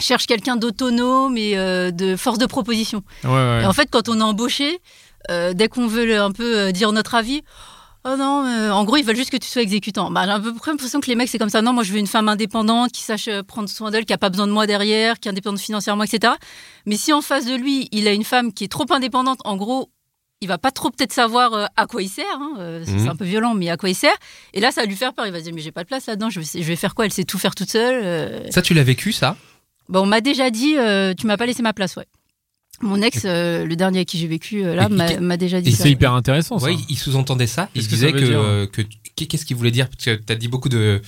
cherche 0.00 0.26
quelqu'un 0.26 0.56
d'autonome 0.56 1.36
et 1.36 1.56
euh, 1.56 1.90
de 1.90 2.16
force 2.16 2.38
de 2.38 2.46
proposition. 2.46 3.02
Ouais, 3.24 3.30
ouais. 3.30 3.60
Et 3.62 3.66
en 3.66 3.72
fait, 3.72 3.88
quand 3.90 4.08
on 4.08 4.18
est 4.18 4.22
embauché, 4.22 4.78
euh, 5.30 5.52
dès 5.54 5.68
qu'on 5.68 5.86
veut 5.86 6.18
un 6.20 6.32
peu 6.32 6.58
euh, 6.58 6.72
dire 6.72 6.92
notre 6.92 7.14
avis, 7.14 7.42
oh 8.04 8.16
non, 8.18 8.44
euh, 8.46 8.70
en 8.70 8.84
gros, 8.84 8.96
ils 8.96 9.04
veulent 9.04 9.16
juste 9.16 9.30
que 9.30 9.36
tu 9.36 9.48
sois 9.48 9.62
exécutant. 9.62 10.10
Bah, 10.10 10.24
j'ai 10.24 10.30
un 10.32 10.40
peu 10.40 10.52
l'impression 10.66 11.00
que 11.00 11.06
les 11.06 11.14
mecs, 11.14 11.28
c'est 11.28 11.38
comme 11.38 11.48
ça. 11.50 11.62
Non, 11.62 11.72
moi, 11.72 11.84
je 11.84 11.92
veux 11.92 11.98
une 11.98 12.06
femme 12.06 12.28
indépendante 12.28 12.90
qui 12.92 13.02
sache 13.02 13.28
prendre 13.46 13.68
soin 13.68 13.90
d'elle, 13.90 14.04
qui 14.04 14.12
a 14.12 14.18
pas 14.18 14.28
besoin 14.30 14.46
de 14.46 14.52
moi 14.52 14.66
derrière, 14.66 15.18
qui 15.20 15.28
est 15.28 15.30
indépendante 15.30 15.60
financièrement, 15.60 16.02
etc. 16.04 16.32
Mais 16.86 16.96
si 16.96 17.12
en 17.12 17.20
face 17.22 17.46
de 17.46 17.54
lui, 17.54 17.88
il 17.92 18.08
a 18.08 18.12
une 18.12 18.24
femme 18.24 18.52
qui 18.52 18.64
est 18.64 18.68
trop 18.68 18.86
indépendante, 18.90 19.38
en 19.44 19.56
gros, 19.56 19.90
il 20.40 20.48
va 20.48 20.58
pas 20.58 20.72
trop 20.72 20.90
peut-être 20.90 21.12
savoir 21.12 21.68
à 21.76 21.86
quoi 21.86 22.02
il 22.02 22.08
sert. 22.08 22.24
hein, 22.34 22.54
euh, 22.58 22.82
c'est 22.84 22.92
Mhm. 22.94 23.08
un 23.10 23.14
peu 23.14 23.24
violent, 23.24 23.54
mais 23.54 23.70
à 23.70 23.76
quoi 23.76 23.88
il 23.88 23.94
sert. 23.94 24.16
Et 24.54 24.58
là, 24.60 24.72
ça 24.72 24.80
va 24.80 24.88
lui 24.88 24.96
faire 24.96 25.14
peur. 25.14 25.24
Il 25.26 25.32
va 25.32 25.38
se 25.38 25.44
dire, 25.44 25.54
mais 25.54 25.60
j'ai 25.60 25.70
pas 25.70 25.84
de 25.84 25.88
place 25.88 26.06
là-dedans. 26.06 26.30
Je 26.30 26.40
vais, 26.40 26.46
je 26.60 26.66
vais 26.66 26.74
faire 26.74 26.96
quoi? 26.96 27.04
Elle 27.04 27.12
sait 27.12 27.22
tout 27.22 27.38
faire 27.38 27.54
toute 27.54 27.70
seule. 27.70 28.50
Ça, 28.50 28.60
tu 28.60 28.74
l'as 28.74 28.82
vécu, 28.82 29.12
ça? 29.12 29.36
Bon, 29.88 30.00
on 30.00 30.06
m'a 30.06 30.20
déjà 30.20 30.50
dit, 30.50 30.76
euh, 30.78 31.14
tu 31.14 31.28
m'as 31.28 31.36
pas 31.36 31.46
laissé 31.46 31.62
ma 31.62 31.72
place, 31.72 31.94
ouais. 31.94 32.06
Mon 32.80 33.00
ex, 33.00 33.22
euh, 33.24 33.64
le 33.64 33.76
dernier 33.76 33.98
avec 33.98 34.08
qui 34.08 34.18
j'ai 34.18 34.26
vécu, 34.26 34.64
euh, 34.64 34.74
là, 34.74 34.88
m'a 34.88 35.36
déjà 35.36 35.58
Et 35.58 35.62
dit 35.62 35.72
ça. 35.72 35.84
c'est 35.84 35.90
hyper 35.90 36.12
intéressant, 36.14 36.58
ça. 36.58 36.66
Ouais, 36.66 36.76
il 36.88 36.98
sous-entendait 36.98 37.46
ça. 37.46 37.68
Il 37.74 37.86
disait 37.86 38.12
que, 38.12 38.18
dire 38.18 38.40
euh, 38.40 38.66
que 38.66 38.82
qu'est-ce 39.14 39.44
qu'il 39.44 39.56
voulait 39.56 39.70
dire? 39.70 39.88
Parce 39.88 40.04
que 40.04 40.14
t'as 40.14 40.34
dit 40.34 40.48
beaucoup 40.48 40.68
de. 40.68 41.00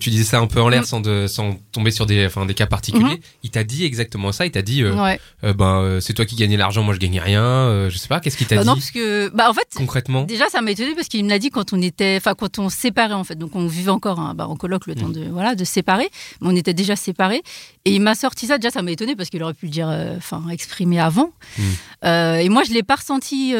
Tu 0.00 0.10
disais 0.10 0.24
ça 0.24 0.38
un 0.38 0.46
peu 0.46 0.60
en 0.60 0.68
l'air 0.68 0.82
Mm. 0.82 0.86
sans, 0.86 1.00
de, 1.00 1.26
sans 1.26 1.56
tomber 1.72 1.90
sur 1.90 2.06
des, 2.06 2.26
enfin, 2.26 2.46
des 2.46 2.54
cas 2.54 2.66
particuliers. 2.66 3.20
Il 3.42 3.50
t'a 3.50 3.64
dit 3.64 3.84
exactement 3.84 4.32
ça. 4.32 4.46
Il 4.46 4.50
t'a 4.50 4.62
dit, 4.62 4.82
euh, 4.82 4.94
Ouais. 4.94 5.20
euh, 5.44 5.52
ben, 5.52 5.80
euh, 5.82 6.00
c'est 6.00 6.12
toi 6.14 6.24
qui 6.24 6.34
gagnais 6.36 6.56
l'argent, 6.56 6.82
moi 6.82 6.94
je 6.94 6.98
gagnais 6.98 7.20
rien. 7.20 7.88
je 7.90 7.96
sais 7.98 8.08
pas. 8.08 8.20
Qu'est-ce 8.20 8.36
qu'il 8.36 8.46
t'a 8.46 8.56
Bah 8.56 8.62
dit 8.62 8.68
non, 8.68 8.74
parce 8.74 8.90
que, 8.90 9.28
bah 9.30 9.48
en 9.50 9.54
fait, 9.54 9.68
concrètement 9.76 10.22
déjà 10.24 10.48
ça 10.48 10.60
m'a 10.62 10.70
étonné 10.70 10.94
parce 10.94 11.08
qu'il 11.08 11.24
me 11.24 11.30
l'a 11.30 11.38
dit 11.38 11.50
quand 11.50 11.72
on 11.72 11.80
était, 11.82 12.14
enfin 12.18 12.34
quand 12.34 12.58
on 12.58 12.68
se 12.68 12.76
séparait 12.76 13.14
en 13.14 13.24
fait, 13.24 13.36
donc 13.36 13.54
on 13.54 13.66
vivait 13.66 13.90
encore 13.90 14.18
hein, 14.20 14.34
bah, 14.34 14.46
en 14.48 14.56
coloc 14.56 14.86
le 14.86 14.94
temps 14.94 15.08
de 15.08 15.24
voilà 15.30 15.54
de 15.54 15.64
séparer, 15.64 16.08
mais 16.40 16.48
on 16.48 16.56
était 16.56 16.74
déjà 16.74 16.96
séparés 16.96 17.42
et 17.84 17.94
il 17.94 18.00
m'a 18.00 18.14
sorti 18.14 18.46
ça. 18.46 18.58
Déjà 18.58 18.70
ça 18.70 18.82
m'a 18.82 18.90
étonné 18.92 19.14
parce 19.16 19.28
qu'il 19.30 19.42
aurait 19.42 19.54
pu 19.54 19.66
le 19.66 19.72
dire, 19.72 19.88
enfin 20.16 20.42
exprimer 20.50 21.00
avant. 21.00 21.32
Mm. 21.58 21.62
Et 22.40 22.48
moi 22.48 22.62
je 22.64 22.72
l'ai 22.72 22.82
pas 22.82 22.96
ressenti. 22.96 23.52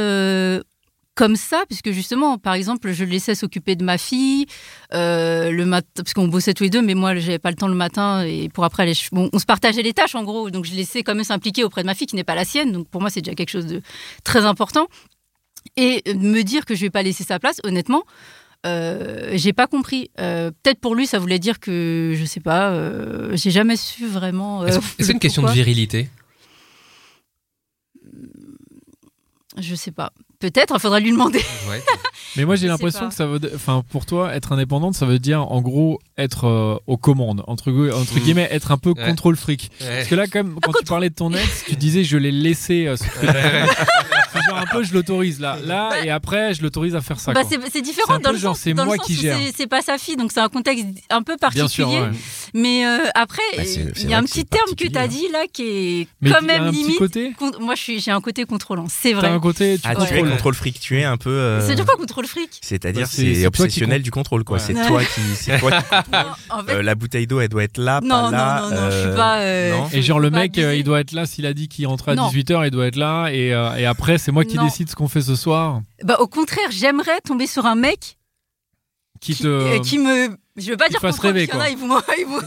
Comme 1.17 1.35
ça, 1.35 1.65
puisque 1.67 1.91
justement, 1.91 2.37
par 2.37 2.53
exemple, 2.53 2.93
je 2.93 3.03
le 3.03 3.11
laissais 3.11 3.35
s'occuper 3.35 3.75
de 3.75 3.83
ma 3.83 3.97
fille 3.97 4.45
euh, 4.93 5.51
le 5.51 5.65
matin, 5.65 5.89
parce 5.97 6.13
qu'on 6.13 6.29
bossait 6.29 6.53
tous 6.53 6.65
les 6.65 6.71
deux, 6.71 6.83
mais 6.83 6.95
moi, 6.95 7.17
j'avais 7.17 7.39
pas 7.39 7.51
le 7.51 7.57
temps 7.57 7.69
le 7.69 7.75
matin 7.75 8.23
et 8.23 8.51
pour 8.51 8.65
après 8.65 8.83
aller. 8.83 8.93
Bon, 9.13 9.31
on 9.33 9.39
se 9.39 9.47
partageait 9.47 9.83
les 9.83 9.95
tâches 9.95 10.15
en 10.15 10.25
gros, 10.25 10.51
donc 10.51 10.67
je 10.67 10.75
laissais 10.75 11.03
quand 11.03 11.15
même 11.15 11.25
s'impliquer 11.25 11.65
auprès 11.65 11.81
de 11.81 11.87
ma 11.87 11.95
fille 11.95 12.07
qui 12.07 12.17
n'est 12.17 12.25
pas 12.25 12.35
la 12.35 12.45
sienne. 12.45 12.71
Donc 12.71 12.89
pour 12.89 13.01
moi, 13.01 13.09
c'est 13.09 13.23
déjà 13.23 13.35
quelque 13.35 13.51
chose 13.51 13.67
de 13.67 13.81
très 14.25 14.45
important. 14.45 14.89
Et 15.77 16.03
euh, 16.07 16.15
me 16.15 16.43
dire 16.43 16.67
que 16.67 16.75
je 16.75 16.83
vais 16.83 16.91
pas 16.91 17.03
laisser 17.03 17.25
sa 17.25 17.39
place, 17.39 17.63
honnêtement, 17.65 18.05
euh, 18.67 19.31
j'ai 19.33 19.55
pas 19.55 19.67
compris. 19.67 20.11
Euh, 20.21 20.51
Peut-être 20.63 20.81
pour 20.81 20.95
lui, 20.95 21.07
ça 21.07 21.19
voulait 21.19 21.39
dire 21.39 21.61
que 21.61 22.13
je 22.15 22.25
sais 22.27 22.41
pas. 22.41 22.79
j'ai 23.33 23.51
jamais 23.51 23.77
su 23.77 24.07
vraiment. 24.07 24.67
Est-ce 24.67 24.81
que 24.81 25.03
c'est 25.03 25.13
une 25.13 25.19
question 25.19 25.43
de 25.43 25.51
virilité? 25.51 26.11
Je 29.59 29.75
sais 29.75 29.93
pas. 29.93 30.13
Peut-être, 30.51 30.75
il 30.77 30.81
faudra 30.81 31.01
lui 31.01 31.11
demander. 31.11 31.41
Ouais. 31.69 31.83
Mais 32.37 32.45
moi, 32.45 32.55
j'ai 32.57 32.67
l'impression 32.69 33.09
que 33.09 33.15
ça 33.15 33.27
veut, 33.27 33.41
enfin, 33.55 33.83
pour 33.91 34.05
toi, 34.05 34.35
être 34.35 34.53
indépendante, 34.53 34.95
ça 34.95 35.07
veut 35.07 35.19
dire, 35.19 35.41
en 35.51 35.61
gros, 35.63 35.99
être 36.19 36.45
euh, 36.47 36.77
aux 36.87 36.97
commandes, 36.99 37.43
entre, 37.47 37.71
gu- 37.71 37.91
entre 37.93 38.15
Mm. 38.17 38.21
guillemets, 38.21 38.49
être 38.51 38.73
un 38.73 38.77
peu 38.79 38.91
Ouais. 38.91 39.07
contrôle 39.07 39.37
fric. 39.37 39.71
Parce 39.79 40.07
que 40.09 40.15
là, 40.15 40.27
quand, 40.27 40.45
même, 40.45 40.57
quand 40.63 40.73
tu 40.79 40.85
parlais 40.85 41.09
de 41.11 41.15
ton 41.15 41.33
ex, 41.33 41.65
tu 41.67 41.77
disais, 41.77 42.05
je 42.05 42.17
l'ai 42.19 42.31
laissé. 42.33 42.87
euh, 42.87 42.97
un 44.69 44.77
peu, 44.79 44.85
je 44.85 44.93
l'autorise 44.95 45.41
là, 45.41 45.57
là, 45.65 45.91
et 46.05 46.11
après, 46.11 46.55
je 46.55 46.63
l'autorise 46.63 46.95
à 46.95 47.01
faire 47.01 47.19
ça. 47.21 47.33
Bah, 47.33 47.43
c'est 47.49 47.83
différent 47.83 48.19
dans 48.19 48.33
le 48.33 48.39
genre, 48.39 48.55
sens, 48.57 48.63
c'est 48.65 48.75
dans 48.75 48.83
le 48.83 48.87
moi 48.89 48.97
sens 48.97 49.07
qui 49.07 49.15
gère. 49.15 49.37
c'est- 49.57 49.67
pas 49.67 49.83
sa 49.83 49.99
fille, 49.99 50.17
donc 50.17 50.31
c'est 50.33 50.41
un 50.41 50.49
contexte 50.49 50.87
un 51.11 51.23
peu 51.23 51.33
Bien 51.33 51.39
particulier. 51.39 51.69
sûr. 51.69 51.89
ouais. 51.91 52.11
Mais 52.55 52.87
euh, 52.87 52.99
après, 53.15 53.43
Bah, 53.57 53.63
il 53.97 54.09
y 54.11 54.15
a 54.15 54.19
un 54.19 54.23
petit 54.23 54.45
terme 54.45 54.75
que 54.77 54.87
tu 54.87 54.97
as 54.97 55.09
dit 55.09 55.27
là 55.33 55.45
qui 55.53 55.63
est 55.63 56.09
Mais 56.21 56.31
quand 56.31 56.43
même 56.43 56.63
un 56.65 56.71
petit 56.71 56.83
limite. 56.83 56.99
côté. 56.99 57.33
con- 57.39 57.51
Moi, 57.61 57.75
j'ai 57.77 58.11
un 58.11 58.21
côté 58.21 58.45
contrôlant, 58.45 58.87
c'est 58.89 59.13
vrai. 59.13 59.29
un 59.29 59.41
côté. 59.41 59.77
Tu 59.77 59.83
Ah, 59.85 59.95
tu 59.95 60.03
es 60.03 60.07
contrôles. 60.07 60.31
contrôle 60.31 60.55
fric, 60.55 60.79
tu 60.81 60.99
es 61.01 61.05
un 61.05 61.17
peu. 61.17 61.31
euh, 61.31 61.67
C'est 61.67 61.75
dire 61.75 61.85
quoi 61.85 61.97
contrôle 61.97 62.27
fric 62.27 62.51
C'est-à-dire, 62.63 63.03
Bah, 63.03 63.09
c'est- 63.11 63.47
obsessionnel 63.47 64.03
du 64.03 64.11
contrôle, 64.11 64.45
quoi. 64.45 64.59
C'est 64.59 64.75
toi 64.75 65.03
qui, 65.03 65.21
Euh, 66.69 66.83
la 66.83 66.95
bouteille 66.95 67.27
d'eau, 67.27 67.41
elle 67.41 67.49
doit 67.49 67.65
être 67.65 67.79
là, 67.79 68.01
non, 68.03 68.09
pas 68.09 68.23
non, 68.23 68.31
là. 68.31 68.61
non, 68.71 68.71
non, 68.83 68.91
je 68.91 69.01
suis 69.01 69.17
pas. 69.17 69.93
Et 69.93 70.03
genre 70.03 70.21
le 70.21 70.31
mec, 70.31 70.57
il 70.57 70.85
doit 70.85 71.01
être 71.01 71.13
là 71.13 71.27
s'il 71.27 71.47
a 71.47 71.53
dit 71.55 71.69
qu'il 71.69 71.87
rentrait 71.87 72.13
à 72.13 72.15
Non. 72.15 72.29
18h, 72.29 72.65
il 72.67 72.71
doit 72.71 72.87
être 72.87 72.97
là 72.97 73.29
et, 73.33 73.49
et 73.79 73.87
après 73.87 74.19
c'est 74.19 74.33
moi 74.33 74.45
qui 74.45 74.56
Non. 74.57 74.65
décide 74.65 74.91
ce 74.91 74.95
qu'on 74.97 75.09
fait 75.09 75.23
ce 75.23 75.37
soir. 75.37 75.81
Bah, 76.05 76.17
au 76.21 76.27
contraire, 76.27 76.71
j'aimerais 76.71 77.21
tomber 77.25 77.47
sur 77.47 77.67
un 77.67 77.75
mec 77.77 78.19
Qui 79.21 79.35
qui, 79.35 79.43
te 79.43 79.49
euh, 79.49 79.79
qui 79.81 79.99
me. 79.99 80.37
Je 80.59 80.71
veux 80.71 80.77
pas 80.79 80.87
qui 80.87 80.93
dire 80.93 81.01
fasse 81.03 81.19
rêver, 81.19 81.47
qu'il 81.47 81.55
y 81.55 81.59
en 81.59 81.61
a, 81.61 81.69
ils 81.69 81.77
vont, 81.77 82.01
ils 82.19 82.25
vont, 82.25 82.41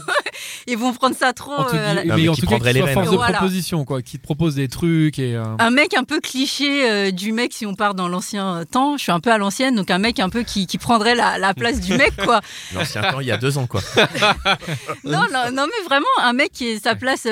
ils 0.66 0.76
vont 0.76 0.92
prendre 0.92 1.14
ça 1.14 1.32
trop. 1.32 1.52
en 1.52 1.62
tout 1.64 1.76
euh, 1.76 1.90
à 1.90 1.94
la- 1.94 2.04
Non, 2.04 2.16
mais 2.16 2.22
mais 2.22 2.28
en 2.28 2.32
qui 2.32 2.40
tout 2.40 2.48
cas 2.48 2.58
qui 2.58 2.78
soit 2.78 2.88
force 2.88 3.08
de 3.10 3.14
Voilà. 3.14 3.38
proposition 3.38 3.84
quoi, 3.84 4.02
qui 4.02 4.18
te 4.18 4.22
propose 4.24 4.56
des 4.56 4.66
trucs 4.66 5.20
et 5.20 5.36
euh, 5.36 5.44
Un 5.60 5.70
mec 5.70 5.94
un 5.94 6.02
peu 6.02 6.18
cliché 6.20 6.90
euh, 6.90 7.10
du 7.12 7.30
mec 7.30 7.52
si 7.52 7.66
on 7.66 7.76
part 7.76 7.94
dans 7.94 8.08
l'ancien 8.08 8.64
temps. 8.68 8.96
Je 8.96 9.02
suis 9.04 9.12
un 9.12 9.20
peu 9.20 9.30
à 9.30 9.38
l'ancienne, 9.38 9.76
donc 9.76 9.92
un 9.92 9.98
mec 9.98 10.18
un 10.18 10.28
peu 10.28 10.42
qui, 10.42 10.66
qui 10.66 10.76
prendrait 10.76 11.14
la, 11.14 11.38
la 11.38 11.54
place 11.54 11.80
du 11.80 11.94
mec, 11.96 12.16
quoi. 12.16 12.40
L'ancien 12.74 13.00
temps, 13.02 13.20
il 13.20 13.28
y 13.28 13.32
a 13.32 13.36
deux 13.38 13.58
ans, 13.58 13.68
quoi. 13.68 13.80
Non, 15.04 15.26
non, 15.32 15.52
non, 15.52 15.66
mais 15.66 15.84
vraiment, 15.86 16.06
un 16.20 16.32
mec 16.32 16.50
qui 16.50 16.66
est 16.66 16.82
sa 16.82 16.96
place. 16.96 17.28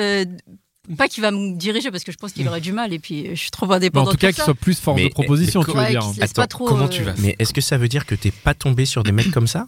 Pas 0.97 1.07
qui 1.07 1.21
va 1.21 1.31
me 1.31 1.55
diriger 1.55 1.91
parce 1.91 2.03
que 2.03 2.11
je 2.11 2.17
pense 2.17 2.33
qu'il 2.33 2.47
aurait 2.47 2.61
du 2.61 2.71
mal 2.71 2.93
et 2.93 2.99
puis 2.99 3.27
je 3.31 3.39
suis 3.39 3.51
trop 3.51 3.67
mais 3.67 3.75
en 3.75 4.05
tout 4.05 4.17
cas 4.17 4.27
pour 4.27 4.29
qui 4.29 4.33
ça. 4.35 4.45
soit 4.45 4.53
plus 4.55 4.79
force 4.79 4.99
Mais- 4.99 5.09
de 5.09 5.13
proposition, 5.13 5.59
mais 5.61 5.65
tu 5.65 5.71
veux 5.71 5.77
Ouais, 5.77 5.89
dire. 5.91 6.01
Attends, 6.21 6.47
trop, 6.47 6.65
comment 6.65 6.85
euh, 6.85 6.87
tu 6.89 7.03
vas 7.03 7.13
Mais 7.19 7.35
est-ce 7.39 7.53
que 7.53 7.61
ça 7.61 7.77
veut 7.77 7.87
dire 7.87 8.05
que 8.05 8.15
t'es 8.15 8.31
pas 8.31 8.53
tombé 8.53 8.85
sur 8.85 9.03
des 9.03 9.11
mecs 9.11 9.31
comme 9.31 9.47
ça? 9.47 9.67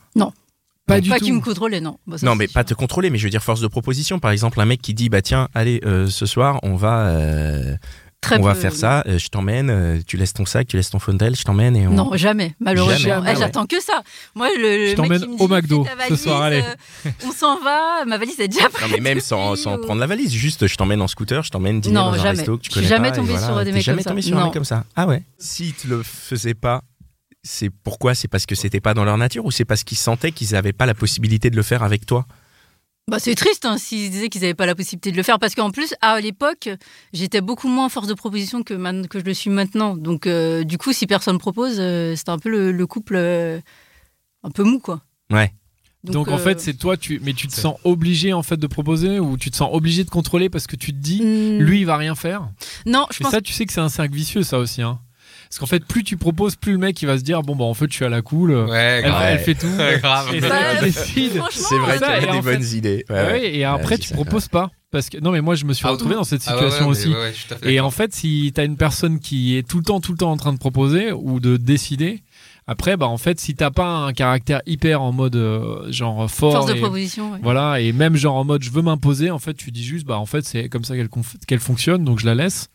Pas 0.87 0.99
du 0.99 1.09
Pas 1.09 1.19
tout. 1.19 1.25
qui 1.25 1.31
me 1.31 1.39
contrôlait, 1.39 1.79
non. 1.79 1.99
Bah, 2.07 2.17
ça, 2.17 2.25
Non, 2.25 2.35
mais 2.35 2.47
pas 2.47 2.61
sûr. 2.61 2.69
te 2.69 2.73
contrôler, 2.73 3.11
mais 3.11 3.19
je 3.19 3.23
veux 3.23 3.29
dire 3.29 3.43
force 3.43 3.61
de 3.61 3.67
proposition. 3.67 4.19
Par 4.19 4.31
exemple, 4.31 4.59
un 4.59 4.65
mec 4.65 4.81
qui 4.81 4.93
dit 4.95 5.09
bah 5.09 5.21
tiens, 5.21 5.47
allez, 5.53 5.79
euh, 5.85 6.07
ce 6.07 6.25
soir, 6.25 6.59
on 6.63 6.75
va, 6.75 7.05
euh, 7.07 7.75
Très 8.21 8.37
on 8.37 8.43
va 8.43 8.53
faire 8.53 8.73
ça. 8.75 9.03
euh, 9.07 9.17
je 9.17 9.29
t'emmène. 9.29 9.71
euh, 9.71 9.99
tu 10.05 10.15
laisses 10.15 10.33
ton 10.33 10.45
sac, 10.45 10.67
tu 10.67 10.77
laisses 10.77 10.91
ton 10.91 10.99
phone 10.99 11.17
je 11.19 11.43
t'emmène 11.43 11.75
et 11.75 11.87
on. 11.87 11.91
Non, 11.91 12.11
jamais, 12.15 12.53
malheureusement. 12.59 12.99
Jamais, 12.99 13.23
Eh, 13.25 13.29
ah 13.29 13.33
ouais. 13.33 13.39
J'attends 13.39 13.65
que 13.65 13.81
ça. 13.81 14.03
Moi, 14.35 14.47
le, 14.55 14.61
le 14.61 14.85
Je 14.85 14.87
mec 14.89 14.95
t'emmène 14.95 15.21
qui 15.21 15.27
me 15.27 15.33
au 15.41 15.47
dit, 15.47 15.53
McDo 15.53 15.87
ce 16.07 16.15
soir, 16.15 16.41
allez. 16.43 16.61
euh, 16.61 17.09
on 17.25 17.31
s'en 17.31 17.59
va, 17.61 18.05
ma 18.05 18.19
valise 18.19 18.39
est 18.39 18.47
déjà 18.47 18.69
prête. 18.69 18.87
Non, 18.89 18.93
mais 18.95 18.99
même 19.01 19.19
sans, 19.21 19.51
depuis, 19.51 19.63
sans 19.63 19.77
ou- 19.77 19.81
prendre 19.81 19.99
la 19.99 20.05
valise, 20.07 20.31
juste 20.31 20.67
je 20.67 20.75
t'emmène 20.75 21.01
en 21.01 21.07
scooter, 21.07 21.43
je 21.43 21.49
t'emmène 21.49 21.81
dîner 21.81 21.95
Non, 21.95 22.11
dans 22.11 22.13
un 22.13 22.17
jamais. 22.17 22.29
resto 22.37 22.57
que 22.57 22.61
tu 22.61 22.67
Je 22.69 22.71
suis 22.73 22.81
connais 22.81 22.87
jamais 22.87 23.11
pas, 23.11 23.21
voilà. 23.21 23.45
sur 23.47 23.63
des 23.65 23.71
mecs 23.71 23.81
jamais 23.83 24.03
comme 24.03 24.11
tombé 24.11 24.21
ça. 24.21 24.27
sur 24.27 24.37
un 24.37 24.43
mec 24.45 24.53
comme 24.53 24.65
ça. 24.65 24.83
Ah 24.95 25.07
ouais. 25.07 25.23
S'ils 25.39 25.73
te 25.73 25.87
le 25.87 26.03
faisaient 26.03 26.53
pas, 26.53 26.83
c'est 27.41 27.71
pourquoi? 27.71 28.13
C'est 28.13 28.27
parce 28.27 28.45
que 28.45 28.53
c'était 28.53 28.81
pas 28.81 28.93
dans 28.93 29.03
leur 29.03 29.17
nature 29.17 29.45
ou 29.45 29.51
c'est 29.51 29.65
parce 29.65 29.83
qu'ils 29.83 29.97
sentaient 29.97 30.31
qu'ils 30.31 30.55
avaient 30.55 30.73
pas 30.73 30.85
la 30.85 30.93
possibilité 30.93 31.49
de 31.49 31.55
le 31.55 31.63
faire 31.63 31.81
avec 31.81 32.05
toi? 32.05 32.27
Bah, 33.09 33.19
c'est 33.19 33.35
triste 33.35 33.65
hein, 33.65 33.77
s'ils 33.77 34.09
disaient 34.09 34.29
qu'ils 34.29 34.41
n'avaient 34.41 34.53
pas 34.53 34.65
la 34.65 34.75
possibilité 34.75 35.11
de 35.11 35.17
le 35.17 35.23
faire 35.23 35.37
parce 35.39 35.53
qu'en 35.55 35.71
plus, 35.71 35.93
à 36.01 36.21
l'époque, 36.21 36.69
j'étais 37.13 37.41
beaucoup 37.41 37.67
moins 37.67 37.89
force 37.89 38.07
de 38.07 38.13
proposition 38.13 38.63
que, 38.63 38.73
man- 38.73 39.07
que 39.07 39.19
je 39.19 39.25
le 39.25 39.33
suis 39.33 39.49
maintenant. 39.49 39.97
Donc, 39.97 40.27
euh, 40.27 40.63
du 40.63 40.77
coup, 40.77 40.93
si 40.93 41.07
personne 41.07 41.37
propose, 41.37 41.75
euh, 41.79 42.15
c'était 42.15 42.29
un 42.29 42.39
peu 42.39 42.49
le, 42.49 42.71
le 42.71 42.87
couple 42.87 43.15
euh, 43.17 43.59
un 44.43 44.51
peu 44.51 44.63
mou, 44.63 44.79
quoi. 44.79 45.01
Ouais. 45.29 45.51
Donc, 46.03 46.29
en 46.29 46.35
euh, 46.35 46.37
fait, 46.39 46.59
c'est 46.59 46.73
toi 46.73 46.97
tu 46.97 47.19
mais 47.23 47.33
tu 47.33 47.47
te 47.47 47.53
sens 47.53 47.75
obligé 47.83 48.33
en 48.33 48.41
fait 48.41 48.57
de 48.57 48.65
proposer 48.65 49.19
ou 49.19 49.37
tu 49.37 49.51
te 49.51 49.55
sens 49.55 49.69
obligé 49.71 50.03
de 50.03 50.09
contrôler 50.09 50.49
parce 50.49 50.65
que 50.65 50.75
tu 50.75 50.93
te 50.93 50.97
dis 50.97 51.21
hmm, 51.21 51.59
lui 51.59 51.81
il 51.81 51.85
va 51.85 51.95
rien 51.95 52.15
faire? 52.15 52.49
Non, 52.87 53.05
je 53.11 53.17
Et 53.17 53.23
pense. 53.23 53.31
ça 53.31 53.39
tu 53.41 53.53
sais 53.53 53.67
que 53.67 53.73
c'est 53.73 53.81
un 53.81 53.89
cercle 53.89 54.15
vicieux 54.15 54.41
ça 54.41 54.57
aussi 54.57 54.81
hein. 54.81 54.99
Parce 55.51 55.59
qu'en 55.59 55.65
fait, 55.65 55.83
plus 55.85 56.05
tu 56.05 56.15
proposes, 56.15 56.55
plus 56.55 56.71
le 56.71 56.77
mec 56.77 57.01
il 57.01 57.07
va 57.07 57.17
se 57.17 57.23
dire 57.23 57.41
bon 57.41 57.57
bah 57.57 57.65
en 57.65 57.73
fait 57.73 57.87
je 57.89 57.95
suis 57.97 58.05
à 58.05 58.09
la 58.09 58.21
cool, 58.21 58.51
Ouais, 58.53 59.01
elle, 59.03 59.03
grave. 59.03 59.23
elle 59.31 59.39
fait 59.39 59.53
tout, 59.55 59.67
grave. 60.01 60.33
et 60.33 60.37
elle 60.37 60.83
décide. 60.85 61.41
C'est 61.51 61.77
vrai 61.77 62.01
euh, 62.01 62.05
avait 62.07 62.17
et 62.19 62.21
des 62.21 62.37
en 62.37 62.41
fait- 62.41 62.53
bonnes 62.57 62.67
idées. 62.73 63.05
Ouais, 63.09 63.15
Ouais, 63.17 63.31
ouais. 63.31 63.55
et 63.57 63.65
après 63.65 63.95
Ouais, 63.95 63.97
tu 63.97 64.13
proposes 64.13 64.47
pas 64.47 64.71
parce 64.91 65.09
que 65.09 65.17
non 65.19 65.31
mais 65.31 65.41
moi 65.41 65.55
je 65.55 65.65
me 65.65 65.73
suis 65.73 65.85
Ah, 65.85 65.91
retrouvé 65.91 66.15
dans 66.15 66.23
cette 66.23 66.41
Ah 66.47 66.55
ouais, 66.55 66.61
situation 66.61 66.85
ouais, 66.87 66.91
mais 66.93 66.97
aussi. 66.97 67.09
ouais, 67.09 67.15
ouais, 67.15 67.31
je 67.33 67.37
suis 67.39 67.47
tout 67.49 67.53
à 67.53 67.57
fait 67.57 67.73
Et 67.73 67.79
en 67.81 67.91
fait, 67.91 68.13
si 68.15 68.51
tu 68.55 68.61
as 68.61 68.63
une 68.63 68.77
personne 68.77 69.19
qui 69.19 69.57
est 69.57 69.67
tout 69.67 69.77
le 69.79 69.83
temps, 69.83 69.99
tout 69.99 70.13
le 70.13 70.17
temps 70.17 70.31
en 70.31 70.37
train 70.37 70.53
de 70.53 70.57
proposer 70.57 71.11
ou 71.11 71.41
de 71.41 71.57
décider, 71.57 72.23
Après, 72.67 72.95
bah 72.95 73.07
en 73.07 73.17
fait, 73.17 73.37
si 73.39 73.53
t'as 73.55 73.71
pas 73.71 73.87
un 74.05 74.13
caractère 74.13 74.61
hyper 74.65 75.01
en 75.01 75.11
mode 75.11 75.35
euh, 75.35 75.91
genre 75.91 76.29
fort, 76.31 76.53
Force 76.53 76.67
de 76.67 76.75
et- 76.75 76.79
proposition. 76.79 77.33
ouais. 77.33 77.39
voilà, 77.43 77.81
et 77.81 77.91
même 77.91 78.15
genre 78.15 78.35
en 78.35 78.45
mode 78.45 78.63
je 78.63 78.69
veux 78.71 78.83
m'imposer, 78.83 79.31
en 79.31 79.39
fait, 79.39 79.55
tu 79.55 79.71
dis 79.71 79.83
juste 79.83 80.05
bah 80.05 80.17
en 80.17 80.25
fait 80.27 80.45
c'est 80.45 80.69
comme 80.69 80.85
ça 80.85 80.95
qu'elle 80.95 81.09
qu'elle 81.47 81.59
fonctionne, 81.59 82.05
donc 82.05 82.19
je 82.19 82.25
la 82.25 82.35
laisse. 82.35 82.69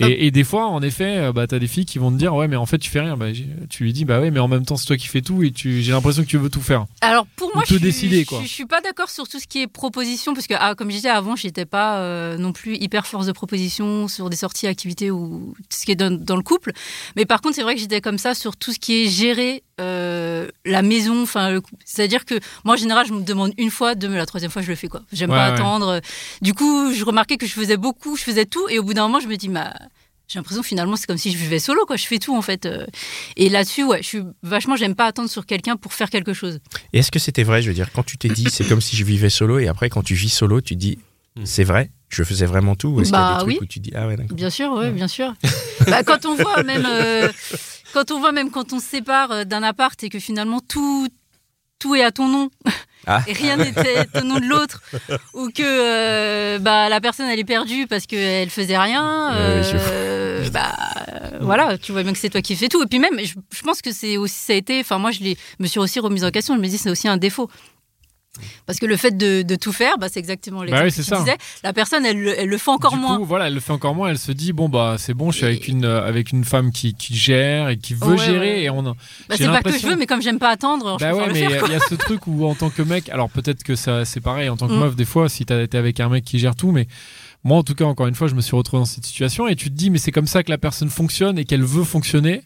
Et, 0.00 0.26
et 0.26 0.30
des 0.32 0.42
fois, 0.44 0.66
en 0.66 0.82
effet, 0.82 1.18
euh, 1.18 1.32
bah 1.32 1.46
t'as 1.46 1.58
des 1.60 1.68
filles 1.68 1.84
qui 1.86 1.98
vont 2.00 2.10
te 2.10 2.16
dire 2.16 2.34
ouais 2.34 2.48
mais 2.48 2.56
en 2.56 2.66
fait 2.66 2.78
tu 2.78 2.90
fais 2.90 3.00
rien. 3.00 3.16
Bah, 3.16 3.26
tu 3.70 3.84
lui 3.84 3.92
dis 3.92 4.04
bah 4.04 4.20
ouais 4.20 4.30
mais 4.32 4.40
en 4.40 4.48
même 4.48 4.64
temps 4.66 4.76
c'est 4.76 4.86
toi 4.86 4.96
qui 4.96 5.06
fais 5.06 5.20
tout 5.22 5.42
et 5.44 5.52
tu 5.52 5.82
j'ai 5.82 5.92
l'impression 5.92 6.22
que 6.24 6.28
tu 6.28 6.36
veux 6.36 6.50
tout 6.50 6.60
faire. 6.60 6.86
Alors 7.00 7.26
pour 7.36 7.52
moi, 7.54 7.62
je, 7.66 7.74
suis- 7.74 7.82
décider, 7.82 8.22
je, 8.22 8.26
quoi. 8.26 8.40
je 8.42 8.48
suis 8.48 8.66
pas 8.66 8.80
d'accord 8.80 9.08
sur 9.08 9.28
tout 9.28 9.38
ce 9.38 9.46
qui 9.46 9.62
est 9.62 9.66
proposition 9.68 10.34
parce 10.34 10.46
que 10.48 10.54
ah, 10.58 10.74
comme 10.74 10.90
je 10.90 10.96
disais 10.96 11.08
avant, 11.10 11.36
j'étais 11.36 11.64
pas 11.64 11.98
euh, 11.98 12.36
non 12.38 12.52
plus 12.52 12.76
hyper 12.76 13.06
force 13.06 13.26
de 13.26 13.32
proposition 13.32 14.08
sur 14.08 14.30
des 14.30 14.36
sorties, 14.36 14.66
activités 14.66 15.10
ou 15.12 15.54
tout 15.58 15.76
ce 15.78 15.84
qui 15.86 15.92
est 15.92 15.96
dans, 15.96 16.10
dans 16.12 16.36
le 16.36 16.42
couple. 16.42 16.72
Mais 17.16 17.24
par 17.24 17.40
contre, 17.40 17.54
c'est 17.54 17.62
vrai 17.62 17.74
que 17.76 17.80
j'étais 17.80 18.00
comme 18.00 18.18
ça 18.18 18.34
sur 18.34 18.56
tout 18.56 18.72
ce 18.72 18.78
qui 18.80 19.02
est 19.02 19.08
gérer 19.08 19.62
euh, 19.80 20.48
la 20.64 20.82
maison. 20.82 21.22
Enfin, 21.22 21.60
c'est-à-dire 21.84 22.24
que 22.24 22.34
moi 22.64 22.74
en 22.74 22.78
général, 22.78 23.06
je 23.06 23.12
me 23.12 23.22
demande 23.22 23.52
une 23.58 23.70
fois, 23.70 23.94
deux, 23.94 24.08
mais 24.08 24.16
la 24.16 24.26
troisième 24.26 24.50
fois, 24.50 24.62
je 24.62 24.68
le 24.68 24.74
fais 24.76 24.88
quoi. 24.88 25.02
J'aime 25.12 25.30
Ouais, 25.30 25.36
pas 25.36 25.48
ouais. 25.48 25.54
attendre. 25.54 26.00
Du 26.42 26.52
coup, 26.52 26.92
je 26.92 27.04
remarquais 27.04 27.36
que 27.36 27.46
je 27.46 27.52
faisais 27.52 27.76
beaucoup, 27.76 28.16
je 28.16 28.22
faisais 28.24 28.44
tout, 28.46 28.68
et 28.68 28.78
au 28.78 28.82
bout 28.82 28.94
d'un 28.94 29.02
moment, 29.02 29.20
je 29.20 29.28
me 29.28 29.36
dis 29.36 29.48
bah 29.48 29.72
j'ai 30.28 30.38
l'impression 30.38 30.62
finalement 30.62 30.96
c'est 30.96 31.06
comme 31.06 31.18
si 31.18 31.30
je 31.30 31.36
vivais 31.36 31.58
solo 31.58 31.84
quoi 31.86 31.96
je 31.96 32.06
fais 32.06 32.18
tout 32.18 32.34
en 32.36 32.42
fait 32.42 32.66
Euh, 32.66 32.86
et 33.36 33.48
là-dessus 33.48 33.84
ouais 33.84 34.02
je 34.02 34.08
suis 34.08 34.22
vachement 34.42 34.76
j'aime 34.76 34.94
pas 34.94 35.06
attendre 35.06 35.28
sur 35.28 35.44
quelqu'un 35.46 35.76
pour 35.76 35.92
faire 35.92 36.08
quelque 36.10 36.32
chose 36.32 36.60
Et 36.92 36.98
est-ce 37.00 37.10
que 37.10 37.18
c'était 37.18 37.42
vrai? 37.44 37.60
Je 37.62 37.68
veux 37.68 37.74
dire, 37.74 37.90
quand 37.92 38.02
tu 38.04 38.16
t'es 38.18 38.28
dit 38.28 38.46
c'est 38.50 38.64
comme 38.66 38.80
si 38.80 38.96
je 38.96 39.04
vivais 39.04 39.30
solo, 39.30 39.58
et 39.58 39.68
après 39.68 39.88
quand 39.90 40.02
tu 40.02 40.14
vis 40.14 40.30
solo, 40.30 40.60
tu 40.60 40.76
dis 40.76 40.98
Mm. 41.36 41.46
c'est 41.46 41.64
vrai, 41.64 41.90
je 42.10 42.22
faisais 42.22 42.46
vraiment 42.46 42.76
tout? 42.76 42.90
Ou 42.90 43.00
est-ce 43.00 43.10
qu'il 43.10 43.18
y 43.18 43.20
a 43.20 43.24
Bah 43.24 43.32
des 43.34 43.38
trucs 43.40 43.48
oui. 43.48 43.58
où 43.60 43.66
tu 43.66 43.80
dis 43.80 43.90
ah 43.96 44.06
ouais, 44.06 44.16
d'accord. 44.16 44.36
Bien 44.36 44.50
sûr, 44.50 44.72
ouais, 44.72 44.92
bien 44.92 45.08
sûr. 45.08 45.34
Bah, 45.88 46.04
quand 46.04 46.24
on 46.26 46.36
voit 46.36 46.62
même, 46.62 46.86
euh, 46.88 47.28
quand 47.92 48.12
on 48.12 48.20
voit 48.20 48.30
même 48.30 48.52
quand 48.52 48.72
on 48.72 48.78
se 48.78 48.86
sépare 48.86 49.32
euh, 49.32 49.44
d'un 49.44 49.64
appart 49.64 50.00
et 50.04 50.10
que 50.10 50.20
finalement 50.20 50.60
tout, 50.60 51.08
tout 51.80 51.96
est 51.96 52.04
à 52.04 52.12
ton 52.12 52.28
nom 52.28 52.50
Ah. 53.06 53.22
et 53.26 53.32
rien 53.32 53.56
n'était 53.56 54.06
au 54.18 54.22
nom 54.22 54.38
de 54.38 54.46
l'autre, 54.46 54.82
ou 55.34 55.48
que 55.48 55.62
euh, 55.62 56.58
bah 56.58 56.88
la 56.88 57.00
personne 57.00 57.26
elle 57.28 57.38
est 57.38 57.44
perdue 57.44 57.86
parce 57.86 58.06
qu'elle 58.06 58.50
faisait 58.50 58.78
rien, 58.78 59.30
oui, 59.32 59.70
euh, 59.74 60.48
bah 60.50 60.72
euh, 61.08 61.38
voilà, 61.40 61.78
tu 61.78 61.92
vois 61.92 62.02
bien 62.02 62.12
que 62.12 62.18
c'est 62.18 62.30
toi 62.30 62.40
qui 62.40 62.56
fais 62.56 62.68
tout. 62.68 62.82
Et 62.82 62.86
puis 62.86 62.98
même, 62.98 63.18
je, 63.22 63.34
je 63.50 63.62
pense 63.62 63.82
que 63.82 63.92
c'est 63.92 64.16
aussi 64.16 64.36
ça 64.36 64.52
a 64.52 64.56
été, 64.56 64.80
enfin 64.80 64.98
moi 64.98 65.10
je 65.10 65.20
me 65.58 65.66
suis 65.66 65.80
aussi 65.80 66.00
remise 66.00 66.24
en 66.24 66.30
question. 66.30 66.54
Je 66.54 66.60
me 66.60 66.66
dis 66.66 66.78
c'est 66.78 66.90
aussi 66.90 67.08
un 67.08 67.16
défaut. 67.16 67.50
Parce 68.66 68.78
que 68.78 68.86
le 68.86 68.96
fait 68.96 69.16
de, 69.16 69.42
de 69.42 69.54
tout 69.56 69.72
faire, 69.72 69.96
bah, 69.98 70.08
c'est 70.10 70.18
exactement 70.20 70.60
Bah 70.64 70.80
oui, 70.84 70.90
que 70.90 70.94
tu 70.94 71.02
ça. 71.04 71.18
disais. 71.18 71.36
La 71.62 71.72
personne, 71.72 72.04
elle, 72.04 72.20
le- 72.20 72.38
elle 72.38 72.48
le 72.48 72.58
fait 72.58 72.70
encore 72.70 72.92
du 72.92 72.98
moins. 72.98 73.16
coup, 73.18 73.24
voilà, 73.24 73.46
elle 73.46 73.54
le 73.54 73.60
fait 73.60 73.72
encore 73.72 73.94
moins. 73.94 74.08
Elle 74.08 74.18
se 74.18 74.32
dit 74.32 74.52
bon 74.52 74.68
bah 74.68 74.96
c'est 74.98 75.14
bon, 75.14 75.30
je 75.30 75.36
suis 75.38 75.46
avec 75.46 75.68
une 75.68 75.84
euh, 75.84 76.04
avec 76.06 76.32
une 76.32 76.44
femme 76.44 76.72
qui, 76.72 76.94
qui 76.94 77.14
gère 77.14 77.68
et 77.68 77.76
qui 77.76 77.94
veut 77.94 78.06
Ouais, 78.08 78.18
gérer 78.18 78.38
ouais. 78.54 78.62
et 78.64 78.70
on 78.70 78.82
Bah, 78.82 78.94
c'est 79.36 79.46
pas 79.46 79.62
que 79.62 79.78
je 79.78 79.86
veux, 79.86 79.96
mais 79.96 80.06
comme 80.06 80.20
j'aime 80.22 80.38
pas 80.38 80.50
attendre, 80.50 80.96
je 80.98 81.04
Bah 81.04 81.10
préfère 81.12 81.26
ouais, 81.28 81.32
mais 81.32 81.40
il 81.40 81.44
y, 81.46 81.48
faire. 81.48 81.56
a- 81.56 81.58
quoi. 81.60 81.68
il 81.68 81.72
y 81.72 81.76
a 81.76 81.80
ce 81.88 81.94
truc 81.94 82.26
où 82.26 82.44
en 82.46 82.54
tant 82.54 82.70
que 82.70 82.82
mec, 82.82 83.08
alors 83.08 83.30
peut-être 83.30 83.62
que 83.62 83.76
ça 83.76 84.04
c'est 84.04 84.20
pareil 84.20 84.48
en 84.48 84.56
tant 84.56 84.66
que 84.68 84.72
Mm. 84.74 84.80
meuf 84.80 84.96
des 84.96 85.04
fois, 85.04 85.28
si 85.28 85.44
t'as 85.46 85.62
été 85.62 85.78
avec 85.78 86.00
un 86.00 86.08
mec 86.08 86.24
qui 86.24 86.38
gère 86.38 86.56
tout, 86.56 86.72
mais 86.72 86.86
moi 87.44 87.58
en 87.58 87.62
tout 87.62 87.74
cas 87.74 87.84
encore 87.84 88.06
une 88.08 88.14
fois, 88.14 88.26
je 88.28 88.34
me 88.34 88.40
suis 88.40 88.56
retrouvé 88.56 88.80
dans 88.80 88.84
cette 88.86 89.06
situation 89.06 89.46
et 89.48 89.54
tu 89.56 89.70
te 89.70 89.74
dis 89.74 89.90
mais 89.90 89.98
c'est 89.98 90.12
comme 90.12 90.26
ça 90.26 90.42
que 90.42 90.50
la 90.50 90.58
personne 90.58 90.88
fonctionne 90.90 91.38
et 91.38 91.44
qu'elle 91.44 91.62
veut 91.62 91.84
fonctionner. 91.84 92.42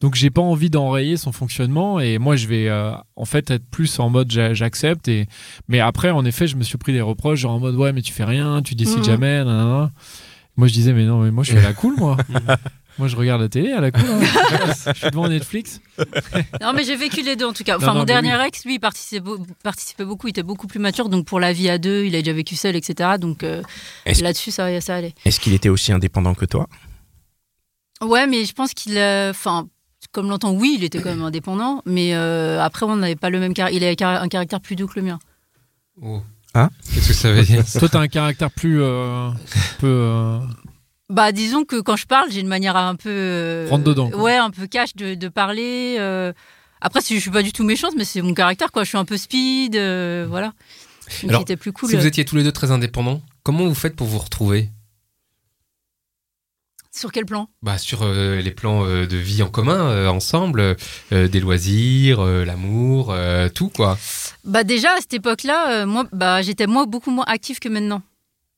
Donc 0.00 0.14
j'ai 0.14 0.30
pas 0.30 0.42
envie 0.42 0.70
d'enrayer 0.70 1.16
son 1.16 1.32
fonctionnement 1.32 1.98
et 1.98 2.18
moi 2.18 2.36
je 2.36 2.46
vais 2.46 2.68
euh, 2.68 2.92
en 3.16 3.24
fait 3.24 3.50
être 3.50 3.68
plus 3.68 3.98
en 3.98 4.08
mode 4.10 4.30
j'a- 4.30 4.54
j'accepte 4.54 5.08
et 5.08 5.26
mais 5.66 5.80
après 5.80 6.10
en 6.10 6.24
effet 6.24 6.46
je 6.46 6.54
me 6.56 6.62
suis 6.62 6.78
pris 6.78 6.92
des 6.92 7.00
reproches 7.00 7.40
genre 7.40 7.52
en 7.54 7.58
mode 7.58 7.74
ouais 7.74 7.92
mais 7.92 8.00
tu 8.02 8.12
fais 8.12 8.24
rien, 8.24 8.62
tu 8.62 8.74
décides 8.76 8.98
Mhm. 8.98 9.04
jamais. 9.04 9.42
Moi 9.44 10.68
je 10.68 10.72
disais 10.72 10.92
mais 10.92 11.04
non 11.04 11.18
mais 11.20 11.30
moi 11.32 11.42
je 11.42 11.50
suis 11.50 11.58
à 11.58 11.62
la 11.62 11.72
cool 11.72 11.94
moi. 11.98 12.16
moi 12.98 13.08
je 13.08 13.16
regarde 13.16 13.40
la 13.42 13.48
télé 13.48 13.72
à 13.72 13.80
la 13.80 13.90
cool. 13.90 14.04
hein. 14.08 14.20
je 14.94 14.98
suis 14.98 15.10
devant 15.10 15.28
Netflix. 15.28 15.80
Non, 16.60 16.72
mais 16.74 16.84
j'ai 16.84 16.94
vécu 16.96 17.22
les 17.24 17.34
deux 17.36 17.46
en 17.46 17.52
tout 17.52 17.64
cas. 17.64 17.76
Enfin, 17.76 17.86
Non, 17.88 17.92
non, 17.94 17.98
mon 18.00 18.04
dernier 18.04 18.34
oui. 18.36 18.46
ex, 18.46 18.64
lui, 18.64 18.74
il 18.74 18.78
participait, 18.80 19.28
participait 19.64 20.04
beaucoup, 20.04 20.26
il 20.28 20.30
était 20.30 20.42
beaucoup 20.44 20.66
plus 20.68 20.78
mature, 20.80 21.08
donc 21.08 21.26
pour 21.26 21.40
la 21.40 21.52
vie 21.52 21.68
à 21.68 21.78
deux, 21.78 22.04
il 22.04 22.14
a 22.14 22.18
déjà 22.22 22.32
vécu 22.32 22.54
seul, 22.56 22.76
etc. 22.76 23.10
Donc 23.20 23.42
euh, 23.44 23.62
là-dessus, 24.06 24.50
ça, 24.52 24.80
ça 24.80 24.96
allait. 24.96 25.14
Est-ce 25.24 25.40
qu'il 25.40 25.54
était 25.54 25.68
aussi 25.68 25.92
indépendant 25.92 26.34
que 26.34 26.44
toi? 26.44 26.68
Ouais, 28.00 28.26
mais 28.28 28.44
je 28.44 28.52
pense 28.52 28.74
qu'il 28.74 28.96
a. 28.98 29.30
Enfin, 29.30 29.68
comme 30.12 30.28
l'entend, 30.28 30.52
oui, 30.52 30.76
il 30.78 30.84
était 30.84 31.00
quand 31.00 31.10
même 31.10 31.22
indépendant, 31.22 31.82
mais 31.86 32.14
euh, 32.14 32.62
après, 32.62 32.86
on 32.86 32.96
n'avait 32.96 33.16
pas 33.16 33.30
le 33.30 33.40
même 33.40 33.52
caractère. 33.54 33.76
Il 33.76 33.84
avait 33.84 33.96
car- 33.96 34.22
un 34.22 34.28
caractère 34.28 34.60
plus 34.60 34.76
doux 34.76 34.86
que 34.86 34.98
le 34.98 35.06
mien. 35.06 35.18
Oh. 36.00 36.20
Hein 36.54 36.70
Qu'est-ce 36.94 37.08
que 37.08 37.14
ça 37.14 37.32
veut 37.32 37.42
dire 37.42 37.62
Toi 37.78 37.88
t'as 37.90 38.00
un 38.00 38.08
caractère 38.08 38.50
plus 38.50 38.80
euh, 38.80 39.28
peu 39.80 39.86
euh, 39.86 40.38
Bah, 41.10 41.30
disons 41.32 41.64
que 41.64 41.80
quand 41.80 41.96
je 41.96 42.06
parle, 42.06 42.30
j'ai 42.30 42.40
une 42.40 42.48
manière 42.48 42.76
un 42.76 42.94
peu. 42.96 43.10
euh, 43.10 43.66
Rentre 43.68 43.84
dedans, 43.84 44.08
quoi. 44.10 44.22
Ouais, 44.22 44.36
un 44.36 44.50
peu 44.50 44.66
cash 44.66 44.94
de, 44.96 45.14
de 45.14 45.28
parler. 45.28 45.96
euh. 45.98 46.32
Après, 46.80 47.00
si 47.00 47.14
je 47.16 47.20
suis 47.20 47.30
pas 47.30 47.42
du 47.42 47.52
tout 47.52 47.64
méchante, 47.64 47.94
mais 47.96 48.04
c'est 48.04 48.22
mon 48.22 48.34
caractère, 48.34 48.70
quoi. 48.72 48.84
Je 48.84 48.88
suis 48.88 48.98
un 48.98 49.04
peu 49.04 49.16
speed, 49.16 49.74
euh, 49.76 50.26
voilà. 50.28 50.52
Donc, 51.22 51.30
Alors, 51.30 51.42
était 51.42 51.56
plus 51.56 51.72
cool. 51.72 51.90
Si 51.90 51.96
vous 51.96 52.06
étiez 52.06 52.24
tous 52.24 52.36
les 52.36 52.44
deux 52.44 52.52
très 52.52 52.70
indépendants, 52.70 53.20
comment 53.42 53.66
vous 53.66 53.74
faites 53.74 53.96
pour 53.96 54.06
vous 54.06 54.18
retrouver? 54.18 54.70
Sur 56.98 57.12
quel 57.12 57.24
plan? 57.26 57.48
Bah, 57.62 57.78
Sur 57.78 58.02
euh, 58.02 58.40
les 58.40 58.50
plans 58.50 58.84
euh, 58.84 59.06
de 59.06 59.16
vie 59.16 59.42
en 59.42 59.48
commun, 59.48 59.88
euh, 59.88 60.08
ensemble, 60.08 60.76
des 61.12 61.40
loisirs, 61.40 62.20
l'amour, 62.22 63.14
tout 63.54 63.68
quoi. 63.68 63.96
Bah 64.44 64.64
déjà 64.64 64.90
à 64.92 65.00
cette 65.00 65.14
époque-là, 65.14 65.86
moi, 65.86 66.06
bah 66.12 66.42
j'étais 66.42 66.66
moi 66.66 66.86
beaucoup 66.86 67.10
moins 67.10 67.24
active 67.28 67.58
que 67.60 67.68
maintenant. 67.68 68.02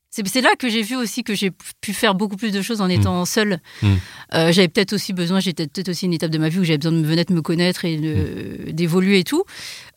C'est 0.09 0.41
là 0.41 0.49
que 0.59 0.67
j'ai 0.67 0.81
vu 0.81 0.97
aussi 0.97 1.23
que 1.23 1.33
j'ai 1.33 1.51
pu 1.79 1.93
faire 1.93 2.15
beaucoup 2.15 2.35
plus 2.35 2.51
de 2.51 2.61
choses 2.61 2.81
en 2.81 2.89
étant 2.89 3.23
seule. 3.23 3.59
Mm. 3.81 3.87
Euh, 4.33 4.51
j'avais 4.51 4.67
peut-être 4.67 4.91
aussi 4.91 5.13
besoin, 5.13 5.39
j'étais 5.39 5.67
peut-être 5.67 5.87
aussi 5.87 6.05
une 6.05 6.11
étape 6.13 6.31
de 6.31 6.37
ma 6.37 6.49
vie 6.49 6.59
où 6.59 6.65
j'avais 6.65 6.77
besoin 6.79 6.91
de 6.91 6.97
me 6.97 7.07
venir 7.07 7.23
me 7.29 7.41
connaître 7.41 7.85
et 7.85 7.95
de- 7.95 8.71
d'évoluer 8.71 9.19
et 9.19 9.23
tout. 9.23 9.45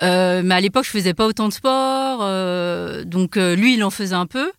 Euh, 0.03 0.43
mais 0.45 0.55
à 0.55 0.61
l'époque, 0.61 0.85
je 0.85 0.91
faisais 0.91 1.15
pas 1.15 1.27
autant 1.27 1.49
de 1.49 1.53
sport, 1.53 2.21
euh, 2.23 3.03
donc 3.05 3.35
lui, 3.37 3.75
il 3.75 3.83
en 3.83 3.91
faisait 3.91 4.15
un 4.15 4.27
peu. 4.27 4.53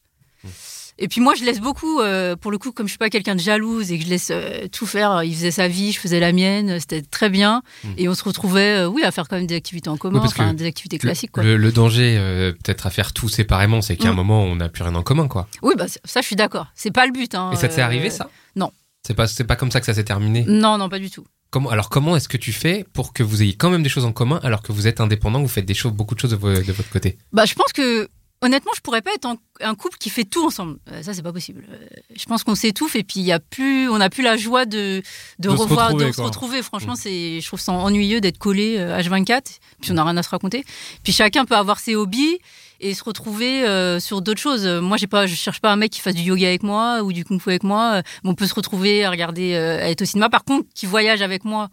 Et 0.98 1.08
puis 1.10 1.20
moi, 1.20 1.36
je 1.36 1.44
laisse 1.44 1.60
beaucoup, 1.60 2.00
euh, 2.00 2.36
pour 2.38 2.52
le 2.52 2.58
coup, 2.58 2.72
comme 2.72 2.86
je 2.88 2.92
suis 2.92 2.98
pas 2.98 3.10
quelqu'un 3.10 3.36
de 3.36 3.42
jalouse 3.42 3.92
et 3.92 3.98
que 4.00 4.06
je 4.06 4.10
laisse 4.10 4.30
euh, 4.32 4.68
tout 4.72 4.86
faire, 4.86 5.24
il 5.24 5.34
faisait 5.36 5.52
sa 5.52 5.68
vie, 5.68 5.92
je 5.92 6.00
faisais 6.00 6.20
la 6.22 6.32
mienne, 6.32 6.80
c'était 6.80 7.02
très 7.02 7.30
bien. 7.30 7.64
Mm. 7.84 7.88
Et 7.98 8.08
on 8.10 8.16
se 8.16 8.24
retrouvait, 8.24 8.84
euh, 8.84 8.88
oui, 8.88 9.04
à 9.04 9.12
faire 9.12 9.28
quand 9.28 9.36
même 9.36 9.48
des 9.48 9.56
activités 9.56 9.90
en 9.90 9.98
commun, 9.98 10.22
enfin, 10.24 10.54
des 10.54 10.66
activités 10.66 10.98
classiques. 10.98 11.32
Quoi. 11.32 11.44
Le, 11.44 11.58
le 11.58 11.72
danger, 11.74 12.16
euh, 12.18 12.54
peut-être 12.54 12.88
à 12.88 12.90
faire 12.90 13.12
tout 13.12 13.28
séparément, 13.28 13.82
c'est 13.82 13.98
qu'à 13.98 14.10
un 14.10 14.14
Mm. 14.14 14.16
moment, 14.16 14.44
on 14.44 14.56
n'a 14.56 14.70
plus 14.70 14.84
rien 14.84 14.96
en 14.96 15.04
commun 15.04 15.28
quoi. 15.28 15.48
Oui, 15.62 15.74
bah, 15.78 15.88
ça, 15.88 16.22
je 16.22 16.26
suis 16.26 16.36
d'accord. 16.38 16.68
C'est 16.76 16.92
pas 16.92 17.06
le 17.06 17.12
but. 17.12 17.36
Hein, 17.36 17.52
Et 17.52 17.58
ça 17.58 17.68
t'est 17.68 17.82
euh, 17.82 17.86
arrivé 17.86 18.10
ça? 18.10 18.30
non. 18.56 18.72
C'est 19.06 19.14
pas, 19.14 19.28
c'est 19.28 19.44
pas 19.44 19.56
comme 19.56 19.70
ça 19.72 19.80
que 19.82 19.86
ça 19.86 19.94
s'est 19.94 20.04
terminé? 20.06 20.46
Non, 20.48 20.78
non, 20.80 20.90
pas 20.90 20.98
du 21.00 21.12
tout. 21.12 21.26
Comment, 21.52 21.70
alors 21.70 21.90
comment 21.90 22.16
est-ce 22.16 22.28
que 22.28 22.38
tu 22.38 22.52
fais 22.52 22.86
pour 22.94 23.14
que 23.14 23.22
vous 23.22 23.44
ayez 23.44 23.54
quand 23.56 23.70
même 23.70 23.84
des 23.84 23.90
choses 23.90 24.06
en 24.06 24.12
commun 24.12 24.40
alors 24.44 24.62
que 24.64 24.72
vous 24.72 24.88
êtes 24.88 25.00
indépendant, 25.00 25.42
vous 25.42 25.48
faites 25.48 25.66
des 25.66 25.74
choses, 25.76 25.92
beaucoup 25.94 26.16
de 26.16 26.20
choses 26.22 26.32
de, 26.32 26.38
de 26.38 26.72
votre 26.74 26.90
côté? 26.90 27.18
Bah, 27.32 27.46
je 27.46 27.54
pense 27.54 27.72
que, 27.72 28.10
honnêtement, 28.46 28.72
je 28.76 28.82
pourrais 28.82 29.02
pas 29.02 29.14
être 29.14 29.26
en- 29.26 29.38
un 29.62 29.76
couple 29.76 29.98
qui 29.98 30.10
fait 30.10 30.24
tout 30.24 30.46
ensemble. 30.46 30.78
Euh, 30.92 31.02
ça, 31.04 31.14
c'est 31.14 31.22
pas 31.24 31.34
possible. 31.34 31.66
Euh, 31.72 31.78
je 32.16 32.26
pense 32.26 32.44
qu'on 32.44 32.56
s'étouffe 32.56 32.96
et 32.96 33.04
puis 33.04 33.20
il 33.20 33.26
y 33.26 33.32
a 33.32 33.40
plus, 33.40 33.90
on 33.90 33.98
n'a 33.98 34.10
plus 34.10 34.24
la 34.24 34.38
joie 34.38 34.66
de, 34.66 35.02
de, 35.40 35.50
revoir, 35.50 35.94
de 35.94 36.12
se 36.12 36.22
retrouver. 36.22 36.62
Franchement, 36.62 36.96
c'est, 36.96 37.42
je 37.42 37.48
trouve 37.48 37.60
ça 37.60 37.72
ennuyeux 37.74 38.22
d'être 38.22 38.38
collé 38.38 38.76
euh, 38.78 38.98
H24. 39.00 39.60
Puis 39.82 39.92
on 39.92 39.96
n'a 39.96 40.04
rien 40.04 40.18
à 40.18 40.24
se 40.24 40.30
raconter. 40.30 40.64
Puis 41.04 41.14
chacun 41.14 41.46
peut 41.46 41.56
avoir 41.56 41.80
ses 41.80 41.96
hobbies 41.96 42.38
et 42.82 42.94
se 42.94 43.04
retrouver 43.04 43.66
euh, 43.66 44.00
sur 44.00 44.22
d'autres 44.22 44.42
choses. 44.42 44.66
Moi, 44.68 44.98
j'ai 44.98 45.08
pas, 45.08 45.26
je 45.28 45.36
cherche 45.36 45.62
pas 45.62 45.72
un 45.72 45.78
mec 45.78 45.92
qui 45.92 46.02
fasse 46.02 46.16
du 46.16 46.22
yoga 46.24 46.48
avec 46.48 46.64
moi 46.64 47.02
ou 47.04 47.14
du 47.14 47.24
kung 47.26 47.40
fu 47.42 47.50
avec 47.50 47.64
moi. 47.64 48.02
Mais 48.24 48.30
on 48.30 48.36
peut 48.36 48.48
se 48.48 48.54
retrouver 48.54 49.06
à 49.06 49.10
regarder, 49.10 49.56
à 49.56 49.90
être 49.90 50.02
au 50.02 50.06
cinéma. 50.06 50.30
Par 50.30 50.44
contre, 50.44 50.68
qui 50.76 50.86
voyage 50.86 51.22
avec 51.22 51.46
moi, 51.46 51.70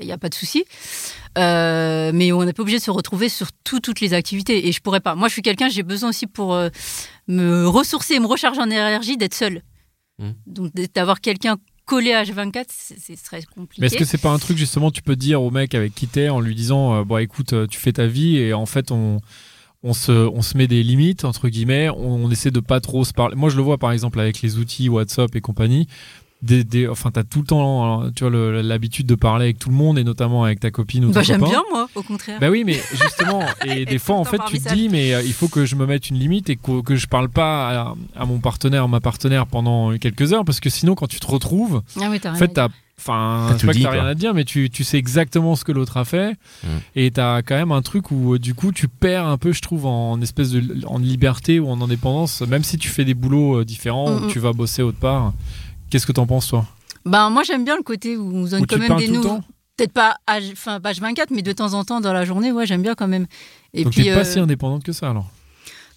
il 0.00 0.06
n'y 0.06 0.12
a 0.12 0.18
pas 0.18 0.28
de 0.28 0.34
souci. 0.34 0.64
Euh, 1.38 2.12
mais 2.14 2.32
on 2.32 2.44
n'est 2.44 2.52
pas 2.52 2.62
obligé 2.62 2.78
de 2.78 2.82
se 2.82 2.90
retrouver 2.90 3.28
sur 3.28 3.48
tout- 3.64 3.80
toutes 3.80 4.00
les 4.00 4.14
activités. 4.14 4.68
Et 4.68 4.72
je 4.72 4.80
pourrais 4.80 5.00
pas. 5.00 5.14
Moi, 5.14 5.28
je 5.28 5.32
suis 5.34 5.42
quelqu'un, 5.42 5.68
j'ai 5.68 5.82
besoin 5.82 6.08
aussi 6.10 6.26
pour 6.26 6.54
euh, 6.54 6.68
me 7.28 7.66
ressourcer 7.66 8.14
et 8.14 8.20
me 8.20 8.26
recharger 8.26 8.60
en 8.60 8.66
énergie 8.70 9.16
d'être 9.16 9.34
seule. 9.34 9.62
Mm. 10.18 10.30
Donc, 10.46 10.72
d'avoir 10.94 11.20
quelqu'un 11.20 11.56
collé 11.84 12.12
à 12.12 12.24
H24, 12.24 12.64
c'est 12.70 12.98
c'est 12.98 13.16
très 13.22 13.42
compliqué. 13.42 13.80
Mais 13.80 13.86
est-ce 13.86 13.96
que 13.96 14.04
c'est 14.04 14.18
pas 14.20 14.30
un 14.30 14.38
truc 14.38 14.56
justement 14.58 14.90
tu 14.90 15.02
peux 15.02 15.14
dire 15.14 15.40
au 15.42 15.50
mec 15.52 15.74
avec 15.74 15.94
qui 15.94 16.08
t'es 16.08 16.28
en 16.30 16.40
lui 16.40 16.54
disant 16.56 16.94
euh, 16.96 17.04
bon 17.04 17.18
écoute 17.18 17.52
euh, 17.52 17.66
tu 17.68 17.78
fais 17.78 17.92
ta 17.92 18.06
vie 18.06 18.38
et 18.38 18.52
en 18.54 18.66
fait 18.66 18.90
on 18.90 19.20
on 19.84 19.92
se, 19.92 20.10
on 20.10 20.42
se 20.42 20.56
met 20.56 20.66
des 20.66 20.82
limites 20.82 21.24
entre 21.24 21.48
guillemets 21.48 21.88
on, 21.90 22.24
on 22.24 22.30
essaie 22.32 22.50
de 22.50 22.58
pas 22.58 22.80
trop 22.80 23.04
se 23.04 23.12
parler 23.12 23.36
moi 23.36 23.50
je 23.50 23.56
le 23.56 23.62
vois 23.62 23.78
par 23.78 23.92
exemple 23.92 24.18
avec 24.18 24.42
les 24.42 24.58
outils 24.58 24.88
WhatsApp 24.88 25.36
et 25.36 25.40
compagnie 25.40 25.86
des, 26.46 26.64
des, 26.64 26.88
enfin 26.88 27.10
t'as 27.10 27.24
tout 27.24 27.40
le 27.40 27.46
temps 27.46 28.04
euh, 28.04 28.10
tu 28.14 28.24
vois 28.28 28.62
l'habitude 28.62 29.06
de 29.06 29.14
parler 29.14 29.44
avec 29.46 29.58
tout 29.58 29.68
le 29.68 29.74
monde 29.74 29.98
et 29.98 30.04
notamment 30.04 30.44
avec 30.44 30.60
ta 30.60 30.70
copine 30.70 31.04
ou 31.04 31.08
ton 31.08 31.14
Bah, 31.14 31.22
J'aime 31.22 31.42
bien, 31.42 31.62
moi, 31.70 31.88
au 31.94 32.02
contraire. 32.02 32.38
Bah 32.40 32.48
oui, 32.50 32.62
mais 32.64 32.80
justement, 32.92 33.42
et 33.66 33.84
des 33.84 33.98
fois, 33.98 34.16
en 34.16 34.24
fait, 34.24 34.38
tu 34.48 34.58
te 34.60 34.72
dis, 34.72 34.88
mais 34.88 35.14
euh, 35.14 35.22
il 35.22 35.32
faut 35.32 35.48
que 35.48 35.66
je 35.66 35.74
me 35.76 35.84
mette 35.86 36.08
une 36.08 36.18
limite 36.18 36.48
et 36.48 36.56
que, 36.56 36.80
que 36.82 36.96
je 36.96 37.06
parle 37.06 37.28
pas 37.28 37.68
à, 37.80 37.94
à 38.16 38.24
mon 38.26 38.38
partenaire, 38.38 38.88
ma 38.88 39.00
partenaire 39.00 39.46
pendant 39.46 39.96
quelques 39.98 40.32
heures, 40.32 40.44
parce 40.44 40.60
que 40.60 40.70
sinon, 40.70 40.94
quand 40.94 41.08
tu 41.08 41.20
te 41.20 41.26
retrouves, 41.26 41.82
Ah 42.00 42.08
oui, 42.10 42.20
en 42.24 42.34
fait, 42.34 42.48
t'as. 42.48 42.68
Enfin, 42.98 43.54
c'est 43.58 43.66
pas 43.66 43.74
que 43.74 43.82
t'as 43.82 43.90
rien 43.90 44.00
quoi. 44.00 44.08
à 44.08 44.14
dire, 44.14 44.32
mais 44.32 44.44
tu, 44.44 44.70
tu 44.70 44.82
sais 44.82 44.96
exactement 44.96 45.54
ce 45.54 45.64
que 45.64 45.72
l'autre 45.72 45.98
a 45.98 46.06
fait. 46.06 46.32
Mm. 46.64 46.68
Et 46.94 47.10
t'as 47.10 47.42
quand 47.42 47.54
même 47.54 47.70
un 47.70 47.82
truc 47.82 48.10
où, 48.10 48.32
euh, 48.34 48.38
du 48.38 48.54
coup, 48.54 48.72
tu 48.72 48.88
perds 48.88 49.26
un 49.26 49.36
peu, 49.36 49.52
je 49.52 49.60
trouve, 49.60 49.84
en 49.84 50.18
espèce 50.22 50.50
de 50.50 50.62
en 50.86 50.98
liberté 50.98 51.60
ou 51.60 51.68
en 51.68 51.82
indépendance, 51.82 52.40
même 52.40 52.64
si 52.64 52.78
tu 52.78 52.88
fais 52.88 53.04
des 53.04 53.12
boulots 53.12 53.64
différents 53.64 54.08
Mm, 54.08 54.12
ou 54.14 54.20
mm. 54.20 54.26
que 54.28 54.32
tu 54.32 54.38
vas 54.38 54.52
bosser 54.54 54.80
autre 54.82 54.98
part. 54.98 55.34
Qu'est-ce 55.90 56.06
que 56.06 56.12
t'en 56.12 56.26
penses, 56.26 56.48
toi? 56.48 56.64
Ben, 57.04 57.30
moi, 57.30 57.42
j'aime 57.44 57.64
bien 57.64 57.76
le 57.76 57.82
côté 57.82 58.16
où 58.16 58.24
on 58.34 58.44
donne 58.44 58.62
Où 58.62 58.66
quand 58.66 58.78
même 58.78 58.96
des 58.96 59.08
nouveaux. 59.08 59.40
Peut-être 59.76 59.92
pas 59.92 60.16
H, 60.26 60.52
enfin, 60.52 60.80
page 60.80 61.00
24, 61.00 61.30
mais 61.30 61.42
de 61.42 61.52
temps 61.52 61.74
en 61.74 61.84
temps 61.84 62.00
dans 62.00 62.12
la 62.14 62.24
journée, 62.24 62.50
ouais, 62.50 62.66
j'aime 62.66 62.82
bien 62.82 62.94
quand 62.94 63.08
même. 63.08 63.26
Et 63.74 63.84
Donc 63.84 63.92
puis, 63.92 64.04
t'es 64.04 64.14
pas 64.14 64.20
euh, 64.20 64.24
si 64.24 64.38
indépendante 64.38 64.82
que 64.82 64.92
ça 64.92 65.10
alors? 65.10 65.28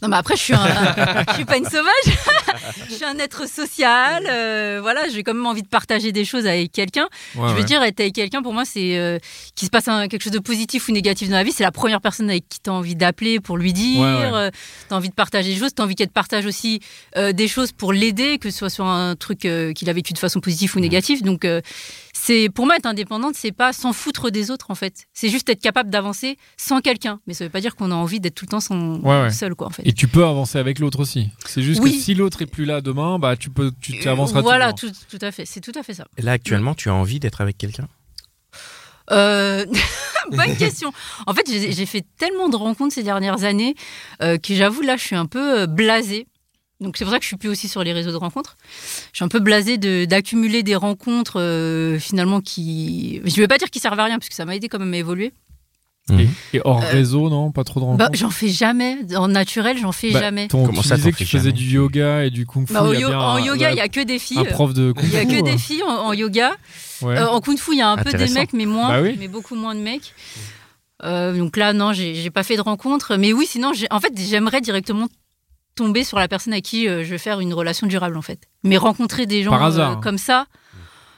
Non, 0.02 0.08
mais 0.08 0.16
après, 0.18 0.36
je 0.38 0.42
suis, 0.42 0.54
un, 0.54 0.66
je 1.30 1.34
suis 1.36 1.46
pas 1.46 1.58
une 1.58 1.66
sauvage. 1.66 1.84
je 2.90 2.94
suis 2.96 3.04
un 3.06 3.18
être 3.20 3.48
social. 3.50 4.26
euh, 4.30 4.80
voilà, 4.82 5.02
j'ai 5.10 5.24
quand 5.24 5.34
même 5.34 5.46
envie 5.46 5.62
de 5.64 5.68
partager 5.68 6.12
des 6.12 6.24
choses 6.26 6.48
avec 6.48 6.72
quelqu'un. 6.72 7.08
Ouais, 7.36 7.50
je 7.50 7.54
veux 7.54 7.60
ouais. 7.60 7.64
dire, 7.66 7.84
être 7.84 8.00
avec 8.00 8.14
quelqu'un, 8.16 8.42
pour 8.42 8.54
moi, 8.54 8.64
c'est 8.66 8.98
euh, 8.98 9.18
qu'il 9.56 9.66
se 9.66 9.70
passe 9.70 9.88
un- 9.90 10.08
quelque 10.08 10.24
chose 10.24 10.32
de 10.32 10.40
positif 10.40 10.88
ou 10.88 10.92
négatif 10.94 11.28
dans 11.30 11.36
la 11.36 11.44
vie. 11.44 11.52
C'est 11.52 11.64
la 11.64 11.72
première 11.72 12.00
personne 12.02 12.30
avec 12.30 12.48
qui 12.48 12.60
tu 12.64 12.70
as 12.70 12.74
envie 12.74 12.96
d'appeler 12.96 13.40
pour 13.42 13.58
lui 13.58 13.74
dire. 13.74 14.00
Ouais, 14.00 14.08
ouais. 14.32 14.32
euh, 14.34 14.52
tu 14.88 14.94
as 14.94 14.98
envie 14.98 15.10
de 15.10 15.14
partager 15.14 15.54
des 15.54 15.60
choses. 15.60 15.74
Tu 15.76 15.82
as 15.82 15.86
envie 15.86 15.96
qu'elle 15.96 16.08
te 16.08 16.14
partage 16.14 16.46
aussi 16.46 16.80
euh, 17.18 17.34
des 17.34 17.48
choses 17.50 17.72
pour 17.74 17.92
l'aider, 17.92 18.38
que 18.38 18.50
ce 18.52 18.58
soit 18.58 18.70
sur 18.70 18.86
un 18.86 19.16
truc 19.16 19.44
euh, 19.46 19.74
qu'il 19.74 19.90
a 19.90 19.94
vécu 19.94 20.14
de 20.14 20.20
façon 20.20 20.40
positive 20.40 20.78
ou 20.78 20.80
négative. 20.80 21.24
Donc, 21.24 21.44
euh, 21.44 21.60
c'est 22.22 22.50
pour 22.50 22.66
moi, 22.66 22.76
être 22.76 22.86
indépendante, 22.86 23.36
c'est 23.36 23.52
pas 23.52 23.74
s'en 23.74 23.94
foutre 23.94 24.30
des 24.32 24.52
autres, 24.52 24.72
en 24.72 24.76
fait. 24.76 25.06
C'est 25.14 25.30
juste 25.30 25.50
être 25.50 25.62
capable 25.62 25.90
d'avancer 25.90 26.38
sans 26.58 26.82
quelqu'un. 26.82 27.20
Mais 27.28 27.34
ça 27.34 27.44
veut 27.46 27.50
pas 27.50 27.62
dire 27.62 27.76
qu'on 27.76 27.92
a 27.92 27.96
envie 27.96 28.20
d'être 28.20 28.36
tout 28.36 28.46
le 28.46 28.50
temps 28.52 28.60
sans, 28.60 28.98
Ouais, 29.00 29.22
ouais. 29.24 29.32
seul, 29.32 29.56
quoi, 29.56 29.68
en 29.68 29.70
fait. 29.72 29.84
Et 29.86 29.94
tu 29.94 30.08
peux 30.08 30.26
avancer 30.26 30.58
avec 30.58 30.80
l'autre 30.80 31.00
aussi. 31.00 31.30
C'est 31.46 31.62
juste 31.62 31.82
Oui. 31.82 31.94
que 31.94 31.98
si 32.04 32.14
l'autre 32.16 32.42
est 32.42 32.46
plus 32.46 32.66
là 32.66 32.82
demain, 32.82 33.20
bah 33.20 33.36
tu 33.38 33.50
peux, 33.50 33.72
tu 33.82 33.98
tu 34.00 34.08
avanceras 34.10 34.42
Voilà, 34.42 34.74
tout, 34.74 34.92
tout 35.10 35.20
à 35.22 35.32
fait. 35.32 35.46
C'est 35.46 35.62
tout 35.62 35.72
à 35.76 35.84
fait 35.84 35.94
ça. 35.94 36.06
Et 36.18 36.22
là, 36.22 36.34
actuellement, 36.34 36.76
tu 36.76 36.90
as 36.90 36.94
envie 36.94 37.20
d'être 37.20 37.42
avec 37.42 37.58
quelqu'un? 37.58 37.88
Euh, 39.12 39.66
bonne 40.32 40.56
question. 40.56 40.92
En 41.26 41.34
fait, 41.34 41.50
j'ai 41.50 41.72
j'ai 41.72 41.86
fait 41.86 42.06
tellement 42.18 42.50
de 42.50 42.56
rencontres 42.56 42.94
ces 42.94 43.04
dernières 43.04 43.44
années 43.44 43.76
euh, 44.22 44.38
que 44.38 44.54
j'avoue, 44.54 44.82
là, 44.82 44.98
je 44.98 45.04
suis 45.04 45.16
un 45.16 45.26
peu 45.26 45.62
euh, 45.62 45.68
blasée. 45.68 46.28
Donc, 46.82 46.96
c'est 46.98 47.04
pour 47.04 47.12
ça 47.12 47.18
que 47.20 47.24
je 47.24 47.28
suis 47.28 47.36
plus 47.38 47.50
aussi 47.50 47.68
sur 47.68 47.84
les 47.84 47.92
réseaux 47.92 48.12
de 48.12 48.16
rencontres. 48.16 48.56
Je 49.12 49.18
suis 49.18 49.26
un 49.26 49.28
peu 49.28 49.40
blasée 49.40 49.78
de- 49.78 50.06
d'accumuler 50.06 50.64
des 50.64 50.76
rencontres 50.78 51.40
euh, 51.40 52.00
finalement 52.00 52.40
qui. 52.40 53.20
Je 53.26 53.32
ne 53.32 53.36
vais 53.42 53.48
pas 53.50 53.58
dire 53.58 53.70
qui 53.70 53.80
servent 53.80 54.00
à 54.00 54.06
rien, 54.06 54.18
parce 54.18 54.30
que 54.30 54.36
ça 54.36 54.46
m'a 54.46 54.56
aidé 54.56 54.70
quand 54.70 54.80
même 54.80 54.94
à 54.94 54.98
évoluer. 54.98 55.34
Et, 56.12 56.28
et 56.58 56.62
hors 56.64 56.82
Euh, 56.82 56.90
réseau, 56.90 57.30
non? 57.30 57.52
Pas 57.52 57.64
trop 57.64 57.80
de 57.82 57.86
rencontres? 57.86 58.04
Bah, 58.10 58.18
j'en 58.18 58.32
fais 58.32 58.48
jamais. 58.48 58.98
En 59.16 59.28
naturel, 59.28 59.78
j'en 59.78 59.92
fais 59.92 60.12
Bah, 60.12 60.22
jamais. 60.22 60.48
ton- 60.48 60.66
Comment 60.66 60.82
tu 60.82 60.88
ça, 60.88 60.96
disais 60.96 61.12
que 61.12 61.18
tu 61.18 61.26
fais 61.26 61.38
faisais 61.38 61.52
du 61.52 61.66
yoga 61.66 62.24
et 62.26 62.32
du 62.32 62.48
kung 62.48 62.66
fu. 62.66 62.74
Bah, 62.74 62.82
au 62.84 62.94
il 62.94 62.96
y 62.96 62.98
a 62.98 63.02
yo- 63.02 63.08
bien 63.10 63.20
en 63.20 63.36
un- 63.36 63.42
yoga, 63.42 63.70
il 63.72 63.76
n'y 63.76 63.82
a 63.82 63.90
que 63.90 64.04
des 64.04 64.18
filles. 64.18 64.40
un 64.40 64.46
prof 64.46 64.74
de 64.74 64.92
kung 64.92 65.04
Il 65.04 65.10
fu. 65.12 65.16
n'y 65.16 65.22
a 65.22 65.26
que 65.40 65.44
des 65.44 65.58
filles 65.60 65.84
en, 65.84 65.90
en 66.08 66.14
yoga. 66.14 66.56
Ouais. 67.04 67.16
Euh, 67.16 67.28
en 67.30 67.42
kung 67.42 67.60
fu, 67.60 67.74
il 67.74 67.78
y 67.78 67.82
a 67.82 67.90
un 67.92 67.98
peu 67.98 68.12
des 68.12 68.28
mecs, 68.30 68.54
mais 68.54 68.66
moins, 68.66 68.90
Bah 68.90 69.02
oui. 69.04 69.18
mais 69.20 69.28
beaucoup 69.28 69.54
moins 69.56 69.76
de 69.76 69.82
mecs. 69.82 70.14
Euh, 71.04 71.38
donc 71.38 71.56
là, 71.58 71.74
non, 71.74 71.94
j'ai 71.94 72.30
pas 72.32 72.44
fait 72.44 72.56
de 72.56 72.62
rencontre. 72.62 73.16
Mais 73.18 73.32
oui, 73.32 73.46
sinon, 73.48 73.72
en 73.92 74.00
fait, 74.00 74.14
j'aimerais 74.18 74.62
directement 74.62 75.08
tomber 75.80 76.04
sur 76.04 76.20
la 76.20 76.28
personne 76.28 76.54
à 76.54 76.62
qui 76.62 76.88
euh, 76.88 77.04
je 77.04 77.10
vais 77.10 77.18
faire 77.18 77.40
une 77.40 77.54
relation 77.54 77.88
durable, 77.88 78.18
en 78.18 78.22
fait. 78.22 78.40
Mais 78.64 78.78
rencontrer 78.78 79.26
des 79.26 79.44
gens 79.44 79.52
Par 79.52 79.64
hasard, 79.64 79.92
euh, 79.92 79.94
hein. 79.96 80.00
comme 80.04 80.18
ça, 80.18 80.46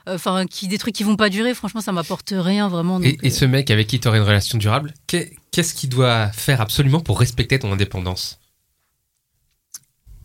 enfin, 0.08 0.45
qui 0.45 0.67
des 0.67 0.78
trucs 0.78 0.95
qui 0.95 1.04
vont 1.04 1.15
pas 1.15 1.30
durer, 1.30 1.54
franchement, 1.54 1.82
ça 1.82 1.91
m'apporte 1.91 2.34
rien 2.36 2.67
vraiment. 2.69 3.00
Et, 3.02 3.13
donc, 3.13 3.24
et 3.24 3.28
euh, 3.28 3.32
ce 3.32 3.45
mec 3.45 3.71
avec 3.71 3.88
qui 3.88 4.00
tu 4.00 4.08
aurais 4.08 4.19
une 4.19 4.24
relation 4.24 4.58
durable, 4.58 4.93
qu'est- 5.08 5.34
qu'est-ce 5.52 5.74
qu'il 5.74 5.89
doit 5.89 6.28
faire 6.32 6.62
absolument 6.62 7.00
pour 7.00 7.19
respecter 7.19 7.58
ton 7.60 7.71
indépendance? 7.71 8.39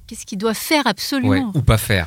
Qu'est-ce 0.06 0.24
qu'il 0.26 0.38
doit 0.38 0.54
faire 0.54 0.84
Ouais, 0.84 0.90
absolument 0.90 1.52
Ou 1.54 1.62
pas 1.62 1.78
faire 1.78 2.06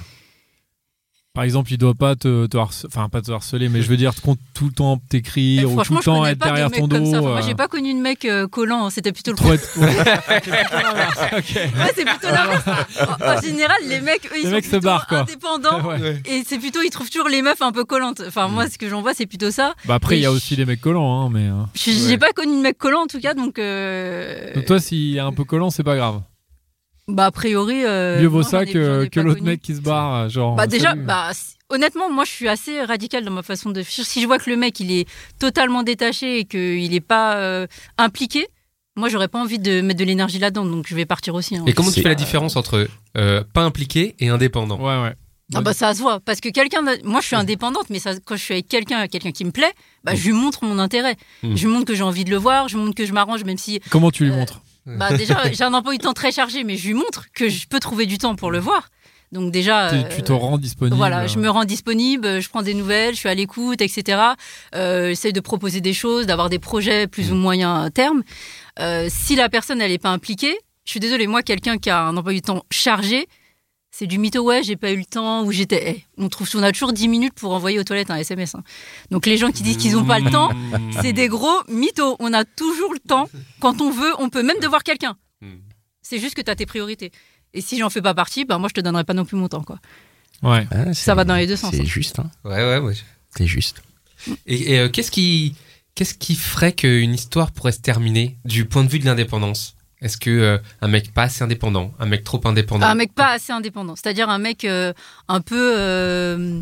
Par 1.40 1.46
exemple, 1.46 1.72
il 1.72 1.78
doit 1.78 1.94
pas 1.94 2.18
te, 2.18 2.48
te 2.48 2.58
harce- 2.58 2.86
enfin 2.86 3.08
pas 3.08 3.22
te 3.22 3.32
harceler, 3.32 3.70
mais 3.70 3.82
je 3.82 3.88
veux 3.88 3.96
dire 3.96 4.12
tout 4.14 4.36
le 4.66 4.72
temps 4.74 5.00
Eh, 5.02 5.08
t'écrire 5.10 5.68
ou 5.68 5.70
tout 5.70 5.74
Franchement, 5.76 5.96
le 5.96 6.02
je 6.02 6.06
temps 6.06 6.20
connais 6.20 6.32
être 6.34 6.40
pas 6.40 6.46
de 6.48 6.50
derrière 6.50 6.70
mecs 6.70 6.80
ton 6.82 6.88
comme 6.90 7.04
dos. 7.06 7.12
ça. 7.12 7.20
Enfin, 7.20 7.30
moi, 7.30 7.38
euh, 7.40 7.42
j'ai 7.48 7.56
pas 7.56 7.68
connu 7.70 7.94
de 7.94 8.00
mec 8.02 8.26
euh, 8.26 8.46
collant. 8.50 8.86
hein, 8.86 8.90
C'était 8.90 9.14
plutôt 9.14 9.32
le 9.32 9.38
trop 9.38 9.54
être. 9.54 9.70
Ouais, 9.80 10.42
c'est 10.44 10.52
plutôt 10.52 10.84
l'inverse. 10.84 11.18
Ok. 11.38 11.56
Ouais, 11.56 11.92
c'est 11.96 12.04
plutôt 12.06 12.28
l'inverse. 12.28 12.64
En, 12.68 13.38
en 13.38 13.42
général, 13.42 13.78
les 13.88 14.02
mecs, 14.02 14.26
eux, 14.26 14.30
ils 14.36 14.44
Les 14.44 14.50
sont 14.50 14.56
mecs 14.56 14.66
se 14.66 14.70
plutôt 14.72 14.84
barrent, 14.86 15.08
quoi. 15.08 15.20
indépendants. 15.20 15.82
Ouais. 15.88 16.22
Et 16.26 16.44
c'est 16.46 16.60
plutôt, 16.60 16.82
ils 16.84 16.90
trouvent 16.90 17.10
toujours 17.10 17.30
les 17.30 17.42
meufs 17.42 17.62
un 17.62 17.72
peu 17.72 17.86
collantes. 17.86 18.22
Enfin, 18.28 18.50
moi, 18.50 18.68
ce 18.70 18.78
que 18.78 18.90
j'en 18.90 19.02
vois, 19.02 19.14
c'est 19.14 19.26
plutôt 19.26 19.50
ça. 19.50 19.76
Bah 19.86 19.96
après, 19.96 20.18
il 20.18 20.22
y 20.22 20.26
a 20.26 20.32
aussi 20.34 20.58
des 20.58 20.66
mecs 20.66 20.82
collants, 20.82 21.22
hein, 21.26 21.30
mais. 21.32 21.48
Je- 21.74 21.92
J'ai 21.92 22.18
pas 22.18 22.34
connu 22.34 22.58
de 22.58 22.62
mec 22.62 22.78
collant 22.78 23.04
en 23.04 23.08
tout 23.08 23.22
cas, 23.22 23.34
donc. 23.34 23.60
euh, 23.60 24.54
Donc 24.56 24.66
toi, 24.66 24.82
s'il 24.82 25.16
est 25.16 25.20
un 25.22 25.32
peu 25.32 25.46
collant, 25.46 25.70
c'est 25.70 25.84
pas 25.84 25.96
grave. 25.96 26.20
Bah, 27.10 27.26
a 27.26 27.32
priori. 27.32 27.84
euh, 27.86 28.22
Mieux 28.22 28.28
vaut 28.28 28.42
non, 28.44 28.48
ça 28.48 28.66
que, 28.66 29.06
que 29.06 29.20
l'autre 29.20 29.44
mec 29.44 29.62
qui 29.62 29.76
se 29.76 29.82
barre, 29.82 30.16
euh, 30.16 30.30
genre. 30.30 30.56
Bah, 30.56 30.68
déjà, 30.68 30.90
salut. 30.90 31.04
bah, 31.04 31.32
honnêtement, 31.70 32.10
moi, 32.12 32.24
je 32.26 32.32
suis 32.32 32.48
assez 32.48 32.82
radicale 32.84 33.26
dans 33.26 33.32
ma 33.32 33.44
façon 33.44 33.70
de. 33.72 33.82
Si 33.84 34.22
je 34.22 34.26
vois 34.28 34.38
que 34.40 34.50
le 34.50 34.56
mec, 34.58 34.80
il 34.80 34.92
est 34.92 35.08
totalement 35.40 35.84
détaché 35.84 36.40
et 36.40 36.46
qu'il 36.46 36.94
est 36.94 37.00
pas 37.02 37.38
euh, 37.38 37.68
impliqué, 37.98 38.48
moi, 38.96 39.10
j'aurais 39.10 39.28
pas 39.30 39.40
envie 39.40 39.60
de 39.60 39.82
mettre 39.82 40.00
de 40.00 40.06
l'énergie 40.06 40.40
là-dedans, 40.40 40.66
donc 40.66 40.86
je 40.88 40.96
vais 40.96 41.06
partir 41.06 41.34
aussi. 41.36 41.56
hein. 41.56 41.64
Et 41.68 41.74
comment 41.74 41.92
tu 41.92 42.02
fais 42.02 42.10
la 42.10 42.16
différence 42.16 42.56
entre 42.56 42.88
euh, 43.18 43.44
pas 43.54 43.62
impliqué 43.64 44.16
et 44.20 44.30
indépendant? 44.30 44.78
Ouais, 44.80 45.02
ouais. 45.04 45.14
Ah 45.56 45.62
bah 45.62 45.74
ça 45.74 45.96
se 45.96 46.00
voit 46.00 46.20
parce 46.20 46.42
que 46.42 46.50
quelqu'un 46.50 46.84
moi 47.04 47.22
je 47.22 47.26
suis 47.26 47.36
indépendante 47.36 47.90
mais 47.90 47.98
ça, 47.98 48.12
quand 48.24 48.36
je 48.36 48.44
suis 48.44 48.54
avec 48.54 48.68
quelqu'un 48.68 49.08
quelqu'un 49.08 49.32
qui 49.32 49.44
me 49.46 49.50
plaît 49.50 49.74
bah 50.04 50.14
je 50.14 50.24
lui 50.28 50.34
montre 50.34 50.64
mon 50.64 50.78
intérêt 50.78 51.16
Mm. 51.42 51.56
je 51.56 51.66
lui 51.66 51.74
montre 51.74 51.86
que 51.86 51.96
j'ai 51.96 52.04
envie 52.04 52.24
de 52.24 52.30
le 52.30 52.36
voir 52.38 52.68
je 52.68 52.78
lui 52.78 52.84
montre 52.84 52.96
que 52.96 53.04
je 53.08 53.14
m'arrange 53.14 53.44
même 53.46 53.58
si 53.58 53.80
Comment 53.90 54.12
tu 54.12 54.26
lui 54.26 54.32
Euh, 54.32 54.36
montres? 54.36 54.62
Bah 54.98 55.14
déjà 55.14 55.50
j'ai 55.52 55.64
un 55.64 55.74
emploi 55.74 55.94
du 55.94 56.00
temps 56.00 56.14
très 56.14 56.32
chargé 56.32 56.64
mais 56.64 56.76
je 56.78 56.88
lui 56.88 56.94
montre 56.94 57.26
que 57.34 57.50
je 57.50 57.68
peux 57.68 57.80
trouver 57.80 58.06
du 58.06 58.18
temps 58.18 58.36
pour 58.36 58.52
le 58.52 58.60
voir 58.60 58.90
donc 59.32 59.52
déjà 59.52 59.90
Tu- 59.92 59.96
euh, 60.22 60.22
te 60.24 60.32
rends 60.32 60.58
disponible. 60.58 60.96
voilà, 60.98 61.20
euh, 61.22 61.28
je 61.28 61.38
me 61.38 61.48
rends 61.50 61.64
disponible, 61.66 62.42
je 62.42 62.50
prends 62.50 62.64
des 62.64 62.74
nouvelles, 62.74 63.14
je 63.14 63.20
suis 63.20 63.30
à 63.30 63.36
l'écoute, 63.36 63.80
etc. 63.80 64.18
Euh, 64.74 65.10
J'essaie 65.10 65.32
de 65.32 65.40
proposer 65.40 65.82
des 65.82 65.94
choses, 65.94 66.26
d'avoir 66.26 66.50
des 66.50 66.58
projets 66.58 67.06
plus 67.06 67.32
ou 67.32 67.36
moyen 67.36 67.92
terme. 67.92 68.24
Euh, 68.80 69.08
si 69.08 69.36
la 69.36 69.48
personne 69.48 69.82
elle 69.82 69.92
est 69.92 70.00
pas 70.02 70.10
impliquée, 70.10 70.58
je 70.84 70.90
suis 70.90 71.00
désolée, 71.00 71.28
moi 71.28 71.44
quelqu'un 71.44 71.78
qui 71.78 71.92
a 71.92 72.02
un 72.06 72.18
emploi 72.18 72.34
du 72.34 72.42
temps 72.42 72.64
chargé, 72.72 73.28
c'est 74.00 74.08
du 74.08 74.18
mytho, 74.18 74.42
ouais, 74.42 74.64
j'ai 74.64 74.78
pas 74.78 74.92
eu 74.92 74.98
le 74.98 75.04
temps, 75.04 75.44
ou 75.44 75.52
j'étais. 75.52 75.92
eh, 75.98 76.06
on 76.18 76.30
trouve, 76.30 76.50
on 76.56 76.64
a 76.64 76.72
toujours 76.72 76.94
10 76.94 77.10
minutes 77.10 77.34
pour 77.34 77.52
envoyer 77.54 77.80
aux 77.80 77.84
toilettes 77.84 78.10
un 78.12 78.16
SMS. 78.16 78.56
hein. 78.56 78.64
Donc 79.12 79.26
les 79.26 79.36
gens 79.38 79.52
qui 79.52 79.62
disent 79.62 79.76
qu'ils 79.76 79.98
ont 79.98 80.06
pas 80.06 80.20
le 80.20 80.32
temps, 80.32 80.52
c'est 81.02 81.12
des 81.12 81.28
gros 81.28 81.60
mythos. 81.68 82.16
On 82.22 82.32
a 82.32 82.46
toujours 82.46 82.94
le 82.94 83.00
temps. 83.00 83.28
Quand 83.60 83.82
on 83.82 83.92
veut, 83.92 84.14
on 84.20 84.30
peut 84.30 84.42
même 84.42 84.60
devoir 84.62 84.84
quelqu'un. 84.84 85.18
Hmm. 85.42 85.58
C'est 86.02 86.18
juste 86.18 86.34
que 86.36 86.42
tu 86.42 86.50
as 86.50 86.56
tes 86.56 86.66
priorités. 86.66 87.12
Et 87.54 87.60
si 87.60 87.78
j'en 87.78 87.90
fais 87.90 88.02
pas 88.02 88.14
partie, 88.14 88.46
bah 88.46 88.58
moi 88.58 88.70
je 88.70 88.74
te 88.74 88.80
donnerai 88.80 89.04
pas 89.04 89.14
non 89.14 89.26
plus 89.26 89.36
mon 89.36 89.50
temps, 89.50 89.64
quoi. 89.64 89.80
Ouais. 90.44 90.66
Ah, 90.72 90.94
Ça 90.94 91.14
va 91.14 91.26
dans 91.26 91.36
les 91.36 91.46
deux 91.46 91.58
sens, 91.58 91.72
C'est 91.76 91.82
hein. 91.82 91.86
juste, 91.86 92.20
hein. 92.20 92.32
Ouais, 92.46 92.64
ouais, 92.64 92.78
ouais. 92.78 92.94
C'est 93.36 93.48
juste. 93.48 93.82
Et, 94.46 94.76
et, 94.76 94.80
euh, 94.80 94.88
qu'est-ce 94.90 95.12
qui, 95.12 95.56
qu'est-ce 95.96 96.14
qui 96.14 96.36
ferait 96.36 96.72
qu'une 96.72 97.14
histoire 97.14 97.52
pourrait 97.52 97.74
se 97.74 97.80
terminer 97.82 98.38
du 98.46 98.64
point 98.64 98.86
de 98.86 98.90
vue 98.90 99.00
de 99.00 99.06
l'indépendance? 99.06 99.76
Est-ce 100.02 100.18
que 100.18 100.30
euh, 100.30 100.58
un 100.82 100.88
mec 100.88 101.14
pas 101.14 101.24
assez 101.24 101.44
indépendant, 101.44 101.92
un 102.00 102.06
mec 102.06 102.24
trop 102.24 102.40
indépendant 102.46 102.86
Un 102.86 102.96
mec 102.96 103.14
pas 103.14 103.32
assez 103.32 103.52
indépendant. 103.52 103.96
C'est-à-dire 103.96 104.30
un 104.30 104.40
mec 104.40 104.64
euh, 104.66 104.94
un 105.28 105.42
peu. 105.42 105.74
euh, 105.78 106.62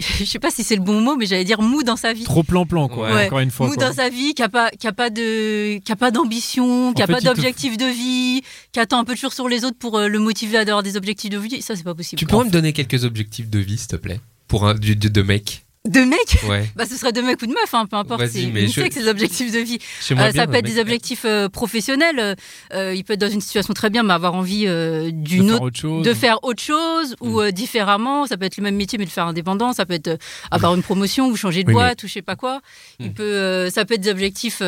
je 0.18 0.24
sais 0.24 0.38
pas 0.38 0.50
si 0.50 0.64
c'est 0.64 0.74
le 0.76 0.82
bon 0.82 1.00
mot, 1.00 1.14
mais 1.16 1.26
j'allais 1.26 1.44
dire 1.44 1.60
mou 1.60 1.82
dans 1.82 1.96
sa 1.96 2.12
vie. 2.12 2.24
Trop 2.24 2.42
plan-plan, 2.42 2.88
quoi. 2.88 3.12
Ouais. 3.12 3.26
Encore 3.26 3.38
une 3.40 3.50
fois. 3.50 3.66
mou 3.68 3.74
quoi. 3.74 3.88
dans 3.88 3.92
sa 3.94 4.08
vie, 4.08 4.34
qui 4.34 4.42
a 4.42 4.48
pas, 4.48 4.70
qui 4.70 4.86
a 4.88 4.92
pas 4.92 5.10
de, 5.10 5.78
qui 5.78 5.92
a 5.92 5.96
pas 5.96 6.10
d'ambition, 6.10 6.92
qui 6.94 7.02
a 7.02 7.06
fait, 7.06 7.12
pas 7.12 7.20
te 7.20 7.26
d'objectif 7.26 7.76
de 7.76 7.86
vie, 7.86 8.42
qui 8.72 8.80
attend 8.80 8.98
un 8.98 9.04
peu 9.04 9.14
toujours 9.14 9.32
sur 9.34 9.48
les 9.48 9.64
autres 9.64 9.78
pour 9.78 9.98
euh, 9.98 10.08
le 10.08 10.18
motiver 10.18 10.56
à 10.56 10.62
avoir 10.62 10.82
des 10.82 10.96
objectifs 10.96 11.30
de 11.30 11.38
vie. 11.38 11.62
Ça, 11.62 11.76
c'est 11.76 11.84
pas 11.84 11.94
possible. 11.94 12.18
Tu 12.18 12.26
pourrais 12.26 12.46
me 12.46 12.50
donner 12.50 12.72
quelques 12.72 13.04
objectifs 13.04 13.48
de 13.50 13.58
vie, 13.58 13.76
s'il 13.78 13.88
te 13.88 13.96
plaît 13.96 14.20
Pour 14.48 14.66
un, 14.66 14.74
du, 14.74 14.96
de, 14.96 15.08
de 15.08 15.22
mec? 15.22 15.64
De 15.88 15.98
mec 16.00 16.38
Ouais. 16.48 16.64
Bah, 16.76 16.86
ce 16.86 16.96
serait 16.96 17.10
de 17.10 17.20
mec 17.20 17.42
ou 17.42 17.46
de 17.46 17.50
meuf, 17.52 17.74
hein, 17.74 17.86
peu 17.86 17.96
importe. 17.96 18.24
C'est 18.28 18.46
mais 18.46 18.60
je- 18.68 18.80
unisexe, 18.80 18.94
ces 18.94 19.08
objectifs 19.08 19.50
de 19.50 19.58
vie. 19.58 19.78
Euh, 20.12 20.14
bien 20.14 20.30
ça 20.30 20.46
peut 20.46 20.54
être 20.54 20.64
mec- 20.64 20.74
des 20.74 20.80
objectifs 20.80 21.24
euh, 21.24 21.48
professionnels. 21.48 22.20
euh, 22.20 22.34
euh, 22.72 22.94
il 22.94 23.02
peut 23.02 23.14
être 23.14 23.20
dans 23.20 23.28
une 23.28 23.40
situation 23.40 23.74
très 23.74 23.90
bien, 23.90 24.04
mais 24.04 24.12
avoir 24.14 24.34
envie 24.34 24.68
euh, 24.68 25.06
De 25.06 25.10
d'une 25.10 25.50
autre 25.50 25.62
autre 25.64 25.80
chose. 25.80 26.04
de 26.06 26.14
faire 26.14 26.38
autre 26.44 26.62
chose 26.62 27.16
ou 27.20 27.40
Mm. 27.42 27.50
différemment. 27.50 28.26
Ça 28.28 28.36
peut 28.36 28.44
être 28.44 28.58
le 28.58 28.62
même 28.62 28.76
métier 28.76 28.96
mais 28.96 29.06
le 29.06 29.10
faire 29.10 29.26
indépendant. 29.26 29.72
Ça 29.72 29.84
peut 29.84 29.94
être 29.94 30.18
avoir 30.52 30.72
une 30.76 30.84
promotion 30.84 31.26
ou 31.26 31.34
changer 31.34 31.64
de 31.64 31.68
Oui, 31.68 31.74
boîte 31.74 32.04
ou 32.04 32.06
je 32.06 32.12
sais 32.12 32.22
pas 32.22 32.36
quoi. 32.36 32.60
Il 33.00 33.08
Mm. 33.10 33.14
peut, 33.14 33.22
euh, 33.24 33.68
ça 33.70 33.84
peut 33.84 33.94
être 33.94 34.02
des 34.02 34.10
objectifs 34.10 34.62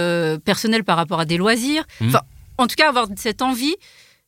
personnels 0.44 0.83
par 0.83 0.96
rapport 0.96 1.20
à 1.20 1.27
des 1.27 1.37
loisirs. 1.37 1.85
Mm. 2.00 2.09
Enfin, 2.09 2.20
en 2.59 2.66
tout 2.66 2.74
cas, 2.74 2.88
avoir 2.88 3.07
cette 3.14 3.40
envie 3.40 3.77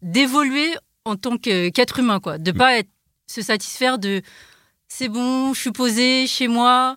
d'évoluer 0.02 0.72
en 1.04 1.16
tant 1.16 1.36
que- 1.36 1.68
qu'être 1.70 1.98
humain, 1.98 2.20
quoi. 2.20 2.38
Mm. 2.38 2.42
De 2.44 2.52
pas 2.52 2.78
être, 2.78 2.88
se 3.28 3.42
satisfaire 3.42 3.98
de 3.98 4.22
c'est 4.88 5.08
bon, 5.08 5.52
je 5.54 5.60
suis 5.60 5.72
posé 5.72 6.26
chez 6.26 6.48
moi. 6.48 6.96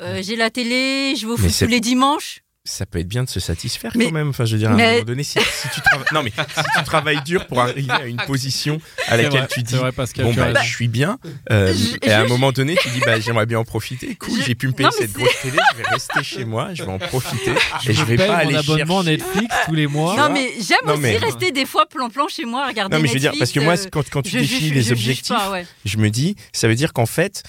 euh, 0.00 0.22
j'ai 0.22 0.36
la 0.36 0.50
télé, 0.50 1.14
je 1.16 1.26
vais 1.26 1.32
au 1.32 1.36
foot 1.36 1.50
tous 1.58 1.66
les 1.66 1.80
dimanches. 1.80 2.42
Ça 2.68 2.84
peut 2.84 2.98
être 2.98 3.06
bien 3.08 3.22
de 3.22 3.28
se 3.28 3.38
satisfaire 3.40 3.92
Mais- 3.94 4.06
quand 4.06 4.10
même. 4.12 4.28
Enfin, 4.30 4.44
je 4.44 4.52
veux 4.52 4.58
dire, 4.58 4.70
à 4.70 4.74
un 4.74 4.76
moment 4.76 5.04
donné, 5.04 5.22
si, 5.22 5.38
si 5.40 5.68
tu 5.72 5.80
travailles, 5.80 6.06
non 6.12 6.22
mais 6.22 6.30
si 6.30 6.62
tu 6.78 6.84
travailles 6.84 7.22
dur 7.24 7.46
pour 7.46 7.60
arriver 7.60 7.90
à 7.92 8.06
une 8.06 8.16
position 8.26 8.80
à 9.06 9.16
laquelle 9.16 9.40
vrai, 9.42 9.48
tu 9.48 9.62
dis, 9.62 9.72
C'est 9.74 9.78
vrai, 9.78 9.92
Pascal. 9.92 10.24
bon 10.26 10.34
bah, 10.34 10.52
je 10.62 10.68
suis 10.68 10.88
bien, 10.88 11.18
euh, 11.52 11.72
Je- 11.72 11.96
et 12.06 12.12
à 12.12 12.20
un 12.20 12.24
je- 12.24 12.28
moment 12.28 12.50
donné, 12.52 12.76
tu 12.80 12.88
dis, 12.90 13.00
bah 13.06 13.20
j'aimerais 13.20 13.46
bien 13.46 13.60
en 13.60 13.64
profiter. 13.64 14.16
Cool, 14.16 14.38
Je- 14.40 14.44
j'ai 14.46 14.54
pu 14.54 14.66
me 14.66 14.72
payer 14.72 14.88
Non, 14.88 14.94
cette 14.98 15.12
grosse 15.12 15.40
télé, 15.42 15.56
je 15.72 15.76
vais 15.82 15.88
rester 15.88 16.22
chez 16.24 16.44
moi, 16.44 16.70
je 16.74 16.82
vais 16.82 16.90
en 16.90 16.98
profiter, 16.98 17.52
et 17.88 17.92
je 17.92 18.00
me 18.00 18.04
vais 18.06 18.16
pas 18.16 18.26
mon 18.26 18.32
aller 18.34 18.56
abonnement 18.56 19.02
chercher. 19.02 19.16
Netflix 19.18 19.54
tous 19.66 19.74
les 19.74 19.86
mois. 19.86 20.16
Non, 20.16 20.32
mais 20.34 20.50
j'aime 20.60 20.90
aussi 20.90 21.00
mais- 21.00 21.16
rester 21.18 21.52
des 21.52 21.66
fois 21.66 21.86
plan-plan 21.86 22.26
chez 22.28 22.44
moi, 22.44 22.66
regarder 22.66 22.96
Non 22.96 23.00
mais 23.00 23.08
je 23.08 23.14
veux 23.14 23.20
dire, 23.20 23.32
parce 23.38 23.52
que 23.52 23.60
moi, 23.60 23.74
Netflix, 23.74 23.86
euh, 23.86 23.90
quand, 24.02 24.10
quand 24.10 24.22
tu 24.22 24.30
je 24.32 24.38
définis 24.38 24.70
les 24.72 24.90
objectifs, 24.92 25.28
pas, 25.36 25.50
ouais. 25.52 25.66
je 25.84 25.96
me 25.98 26.10
dis, 26.10 26.34
ça 26.52 26.66
veut 26.68 26.74
dire 26.74 26.92
qu'en 26.92 27.06
fait, 27.06 27.42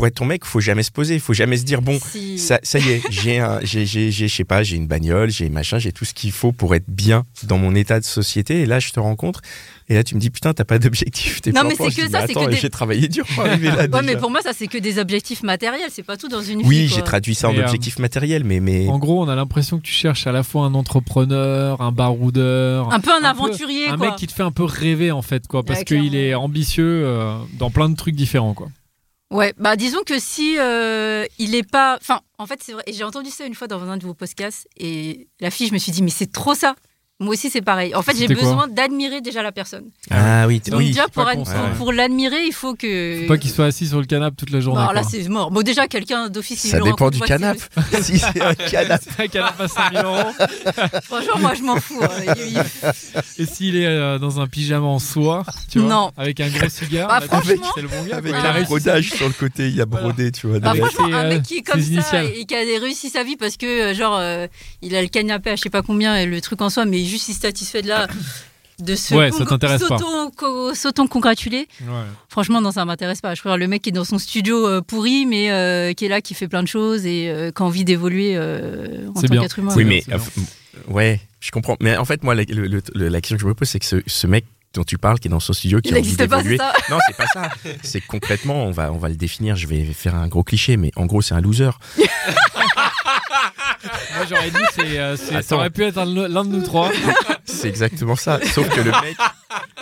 pour 0.00 0.06
être 0.06 0.14
ton 0.14 0.24
mec, 0.24 0.46
faut 0.46 0.60
jamais 0.60 0.82
se 0.82 0.90
poser, 0.90 1.18
faut 1.18 1.34
jamais 1.34 1.58
se 1.58 1.64
dire 1.64 1.82
bon, 1.82 1.98
Si- 2.00 2.38
ça, 2.38 2.58
ça 2.62 2.78
y 2.78 2.88
est, 2.88 3.02
j'ai 3.10 3.38
un, 3.38 3.60
j'ai, 3.62 3.84
j'ai, 3.84 4.10
j'ai, 4.10 4.28
je 4.28 4.34
sais 4.34 4.44
pas, 4.44 4.62
j'ai 4.62 4.76
une 4.76 4.86
bagnole, 4.86 5.28
j'ai 5.30 5.50
machin, 5.50 5.78
j'ai 5.78 5.92
tout 5.92 6.06
ce 6.06 6.14
qu'il 6.14 6.32
faut 6.32 6.52
pour 6.52 6.74
être 6.74 6.88
bien 6.88 7.24
dans 7.42 7.58
mon 7.58 7.74
état 7.74 8.00
de 8.00 8.04
société. 8.06 8.62
Et 8.62 8.66
là, 8.66 8.78
je 8.80 8.92
te 8.92 8.98
rencontre. 9.00 9.42
Et 9.90 9.94
là, 9.94 10.02
tu 10.02 10.14
me 10.14 10.20
dis 10.20 10.30
putain, 10.30 10.54
t'as 10.54 10.64
pas 10.64 10.78
d'objectif. 10.78 11.42
t'es 11.42 11.52
Non, 11.52 11.64
mais 11.64 11.74
c'est 11.76 11.88
que 11.94 12.06
dis, 12.06 12.12
ça, 12.12 12.26
c'est 12.26 12.32
que 12.32 12.48
des- 12.48 12.56
J'ai 12.56 12.70
travaillé 12.70 13.08
dur 13.08 13.26
pour 13.26 13.44
arriver 13.44 13.68
là. 13.68 13.76
Ouais, 13.76 13.88
déjà. 13.88 14.00
mais 14.02 14.16
pour 14.16 14.30
moi, 14.30 14.40
ça, 14.40 14.52
c'est 14.56 14.68
que 14.68 14.78
des 14.78 14.98
objectifs 14.98 15.42
matériels, 15.42 15.90
c'est 15.92 16.02
pas 16.02 16.16
tout 16.16 16.28
dans 16.28 16.40
une 16.40 16.62
vie. 16.62 16.66
Oui, 16.66 16.86
quoi. 16.88 16.96
j'ai 16.96 17.02
traduit 17.02 17.34
ça 17.34 17.50
en 17.50 17.54
euh, 17.54 17.60
objectif 17.60 17.98
matériel, 17.98 18.42
mais 18.44 18.60
mais 18.60 18.88
En 18.88 18.98
gros, 18.98 19.22
on 19.22 19.28
a 19.28 19.34
l'impression 19.34 19.76
que 19.76 19.82
tu 19.82 19.92
cherches 19.92 20.26
à 20.26 20.32
la 20.32 20.42
fois 20.42 20.64
un 20.64 20.72
entrepreneur, 20.74 21.78
un 21.82 21.92
baroudeur, 21.92 22.90
Un 22.90 23.00
peu 23.00 23.10
un, 23.10 23.16
un 23.16 23.20
peu- 23.20 23.26
aventurier, 23.26 23.88
un 23.88 23.98
quoi. 23.98 24.06
mec 24.06 24.16
qui 24.16 24.26
te 24.26 24.32
fait 24.32 24.44
un 24.44 24.52
peu 24.52 24.64
rêver 24.64 25.10
en 25.10 25.20
fait, 25.22 25.46
quoi, 25.46 25.62
parce 25.62 25.80
Ouais, 25.80 25.84
qu'il 25.84 26.14
est 26.16 26.34
ambitieux 26.34 27.02
euh, 27.04 27.36
dans 27.58 27.70
plein 27.70 27.90
de 27.90 27.96
trucs 27.96 28.14
différents, 28.14 28.54
quoi. 28.54 28.68
Ouais, 29.30 29.54
bah 29.58 29.76
disons 29.76 30.02
que 30.04 30.18
si 30.18 30.58
euh, 30.58 31.24
il 31.38 31.54
est 31.54 31.68
pas. 31.68 31.96
Enfin, 32.00 32.20
en 32.38 32.46
fait, 32.46 32.60
c'est 32.62 32.72
vrai. 32.72 32.82
J'ai 32.88 33.04
entendu 33.04 33.30
ça 33.30 33.44
une 33.44 33.54
fois 33.54 33.68
dans 33.68 33.80
un 33.88 33.96
de 33.96 34.04
vos 34.04 34.14
podcasts. 34.14 34.66
Et 34.76 35.28
la 35.38 35.50
fille, 35.52 35.68
je 35.68 35.72
me 35.72 35.78
suis 35.78 35.92
dit, 35.92 36.02
mais 36.02 36.10
c'est 36.10 36.32
trop 36.32 36.54
ça. 36.54 36.74
Moi 37.20 37.34
aussi, 37.34 37.50
c'est 37.50 37.60
pareil. 37.60 37.94
En 37.94 38.00
fait, 38.02 38.16
j'ai 38.16 38.26
besoin 38.28 38.66
d'admirer 38.66 39.20
déjà 39.20 39.42
la 39.42 39.52
personne. 39.52 39.84
ah 40.10 40.46
oui, 40.46 40.60
t- 40.60 40.70
Donc, 40.70 40.80
oui. 40.80 40.86
déjà, 40.88 41.06
pour, 41.08 41.28
ad- 41.28 41.36
pour- 41.36 41.46
ouais. 41.48 41.54
pour 41.76 41.92
l'admirer, 41.92 42.44
il 42.46 42.52
faut 42.52 42.74
que. 42.74 43.20
Faut 43.22 43.28
pas 43.28 43.36
qu'il 43.38 43.50
soit 43.50 43.66
assis 43.66 43.86
sur 43.86 44.00
le 44.00 44.06
canapé 44.06 44.36
toute 44.36 44.50
la 44.50 44.60
journée. 44.60 44.82
Non, 44.82 44.90
là, 44.92 45.02
c'est 45.02 45.28
mort. 45.28 45.50
Bon, 45.50 45.60
déjà, 45.62 45.86
quelqu'un 45.86 46.28
d'office, 46.30 46.66
Ça 46.66 46.80
dépend 46.80 47.10
du 47.10 47.20
canapé. 47.20 47.60
si 48.00 48.18
c'est 48.18 48.40
un 48.42 48.54
canapé. 48.54 49.04
C'est 49.16 49.22
un 49.24 49.28
canapé 49.28 49.62
à 49.64 49.68
5000 49.68 50.00
euros. 50.02 50.32
Franchement, 51.04 51.38
moi, 51.38 51.52
je 51.54 51.62
m'en 51.62 51.76
fous. 51.76 52.00
hein. 52.02 52.62
Et 53.38 53.46
s'il 53.46 53.76
est 53.76 53.86
euh, 53.86 54.18
dans 54.18 54.40
un 54.40 54.46
pyjama 54.46 54.86
en 54.86 54.98
soie, 54.98 55.44
tu 55.70 55.78
vois, 55.78 55.88
Non. 55.88 56.12
avec 56.16 56.40
un 56.40 56.48
gros 56.48 56.68
cigare, 56.68 57.08
Bah, 57.08 57.20
que 57.20 57.26
franchement- 57.26 57.66
c'est 57.74 57.82
le 57.82 57.88
bon 57.88 58.02
gars. 58.04 58.16
Avec 58.16 58.32
quoi. 58.32 58.40
Il 58.40 58.46
a 58.46 58.54
un 58.54 58.62
brodage 58.62 59.10
sur 59.10 59.26
le 59.28 59.34
côté, 59.34 59.68
il 59.68 59.76
y 59.76 59.80
a 59.80 59.86
brodé, 59.86 60.32
tu 60.32 60.46
vois. 60.46 60.58
Bah, 60.58 60.72
franchement, 60.74 61.06
un 61.16 61.24
euh, 61.24 61.28
mec 61.28 61.42
qui 61.42 61.58
est 61.58 61.62
comme 61.62 61.80
ça 61.82 62.24
et 62.24 62.44
qui 62.44 62.54
a 62.54 62.58
réussi 62.80 63.10
sa 63.10 63.24
vie 63.24 63.36
parce 63.36 63.56
que, 63.56 63.66
euh, 63.90 63.94
genre, 63.94 64.16
euh, 64.18 64.46
il 64.82 64.94
a 64.96 65.02
le 65.02 65.08
canapé 65.08 65.50
à 65.50 65.56
je 65.56 65.62
sais 65.62 65.70
pas 65.70 65.82
combien 65.82 66.16
et 66.16 66.26
le 66.26 66.40
truc 66.40 66.60
en 66.62 66.70
soi, 66.70 66.84
mais 66.84 67.04
juste 67.10 67.30
satisfait 67.40 67.82
de 67.82 67.88
là. 67.88 68.06
De 68.78 68.94
se 68.94 69.14
Ouais, 69.14 69.30
ça 69.30 69.44
t'intéresse 69.44 69.82
pas. 69.86 69.98
s'auto- 69.98 70.74
s'auto-congratuler. 70.74 71.68
Ouais. 71.82 71.88
Franchement, 72.30 72.62
non, 72.62 72.72
ça 72.72 72.86
m'intéresse 72.86 73.20
pas. 73.20 73.34
Je 73.34 73.40
préfère 73.42 73.58
le 73.58 73.68
mec 73.68 73.82
qui 73.82 73.90
est 73.90 73.92
dans 73.92 74.04
son 74.06 74.16
studio 74.16 74.66
euh, 74.66 74.80
pourri, 74.80 75.26
mais 75.26 75.50
euh, 75.50 75.92
qui 75.92 76.06
est 76.06 76.08
là, 76.08 76.22
qui 76.22 76.32
fait 76.32 76.48
plein 76.48 76.62
de 76.62 76.68
choses 76.68 77.04
et 77.04 77.28
euh, 77.28 77.50
qui 77.50 77.62
a 77.62 77.66
envie 77.66 77.84
d'évoluer 77.84 78.36
euh, 78.36 79.06
en 79.14 79.20
C'est 79.20 79.26
tant 79.26 79.32
bien. 79.34 79.42
qu'être 79.42 79.58
humain. 79.58 79.74
Oui, 79.76 79.84
mais 79.84 80.02
euh, 80.10 80.18
ouais, 80.88 81.20
je 81.40 81.50
comprends. 81.50 81.76
Mais 81.82 81.98
en 81.98 82.06
fait, 82.06 82.22
moi, 82.24 82.34
la, 82.34 82.44
le- 82.44 82.66
le- 82.68 82.82
le- 82.94 83.08
la 83.08 83.20
question 83.20 83.36
que 83.36 83.42
je 83.42 83.46
me 83.48 83.52
pose, 83.52 83.68
c'est 83.68 83.80
que 83.80 83.84
ce, 83.84 83.96
ce 84.06 84.26
mec 84.26 84.46
dont 84.72 84.84
tu 84.84 84.96
parles, 84.96 85.18
qui 85.18 85.28
est 85.28 85.30
dans 85.30 85.40
son 85.40 85.52
studio, 85.52 85.80
qui 85.82 85.90
Il 85.90 85.94
a 85.96 85.98
envie 85.98 86.08
n'existe 86.12 86.26
pas, 86.30 86.42
ça 86.42 86.72
Non, 86.88 86.98
c'est 87.06 87.16
pas 87.18 87.26
ça. 87.34 87.50
C'est 87.82 88.00
concrètement, 88.00 88.64
on 88.64 88.70
va, 88.70 88.92
on 88.92 88.98
va 88.98 89.10
le 89.10 89.16
définir. 89.16 89.56
Je 89.56 89.66
vais 89.66 89.84
faire 89.84 90.14
un 90.14 90.26
gros 90.28 90.42
cliché, 90.44 90.78
mais 90.78 90.90
en 90.96 91.04
gros, 91.04 91.20
c'est 91.20 91.34
un 91.34 91.40
loser. 91.42 91.70
Moi 94.16 94.26
j'aurais 94.28 94.50
dit 94.50 94.56
c'est, 94.74 94.98
euh, 94.98 95.16
c'est- 95.16 95.32
ça 95.32 95.38
Attends. 95.38 95.56
aurait 95.56 95.70
pu 95.70 95.82
être 95.82 95.98
un- 95.98 96.28
l'un 96.28 96.44
de 96.44 96.50
nous 96.50 96.62
trois. 96.62 96.90
C'est 97.44 97.68
exactement 97.68 98.16
ça. 98.16 98.38
Sauf 98.54 98.68
que 98.68 98.80
le 98.80 98.90
mec, 98.90 99.16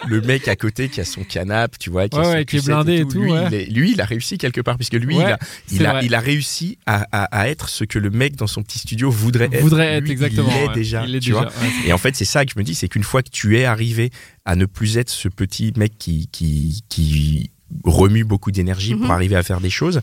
le 0.09 0.21
mec 0.23 0.49
à 0.49 0.57
côté 0.57 0.89
qui 0.89 1.01
a 1.01 1.05
son 1.05 1.23
canapé, 1.23 1.77
tu 1.79 1.91
vois, 1.91 2.09
qui, 2.09 2.17
a 2.17 2.21
Ouais, 2.21 2.25
son 2.25 2.31
ouais, 2.33 2.45
qui 2.45 2.57
est 2.57 2.61
Q7 2.61 2.65
blindé 2.67 2.95
et 3.01 3.07
tout, 3.07 3.21
lui, 3.21 3.31
ouais. 3.33 3.45
il 3.51 3.55
est- 3.55 3.67
lui, 3.67 3.93
il 3.93 4.01
a 4.01 4.05
réussi 4.05 4.39
quelque 4.39 4.61
part, 4.61 4.77
puisque 4.77 4.95
lui, 4.95 5.17
Ouais, 5.17 5.23
il, 5.25 5.33
a, 5.33 5.39
il, 5.71 5.79
c'est 5.79 5.87
a, 5.87 5.91
vrai. 5.93 6.07
il 6.07 6.15
a 6.15 6.21
réussi 6.21 6.79
à, 6.87 7.07
à- 7.13 7.25
à 7.43 7.49
être 7.49 7.69
ce 7.69 7.85
que 7.85 7.99
le 7.99 8.11
mec 8.11 8.35
dans 8.37 8.47
son 8.47 8.63
petit 8.63 8.79
studio 8.79 9.11
voudrait 9.11 9.47
être. 9.53 9.61
Voudrait 9.61 9.95
être 9.97 10.05
Lui, 10.05 10.13
exactement. 10.13 10.49
Il 10.51 10.55
l'est 10.63 10.69
ouais. 10.69 10.75
déjà. 10.75 11.05
Il 11.05 11.13
l'est 11.13 11.21
tu 11.21 11.31
déjà. 11.31 11.43
vois. 11.43 11.49
ouais. 11.51 11.71
Et 11.87 11.93
en 11.93 11.99
fait, 11.99 12.17
c'est 12.17 12.25
ça 12.25 12.45
que 12.45 12.53
je 12.53 12.59
me 12.59 12.65
dis, 12.65 12.75
c'est 12.75 12.89
qu'une 12.89 13.05
fois 13.05 13.23
que 13.23 13.31
tu 13.31 13.59
es 13.59 13.65
arrivé 13.65 14.11
à 14.45 14.57
ne 14.57 14.65
plus 14.65 14.97
être 14.97 15.11
ce 15.11 15.29
petit 15.29 15.73
mec 15.77 15.93
qui, 15.99 16.29
qui, 16.33 16.83
qui 16.89 17.51
remue 17.85 18.25
beaucoup 18.25 18.51
d'énergie 18.51 18.95
Mhm. 18.95 19.03
pour 19.03 19.11
arriver 19.13 19.37
à 19.37 19.43
faire 19.43 19.61
des 19.61 19.71
choses, 19.71 20.01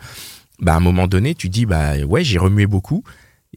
bah, 0.59 0.73
à 0.73 0.77
un 0.77 0.81
moment 0.81 1.07
donné, 1.07 1.33
tu 1.35 1.49
dis, 1.49 1.65
bah, 1.65 1.97
ouais, 2.07 2.23
j'ai 2.23 2.37
remué 2.37 2.67
beaucoup, 2.67 3.03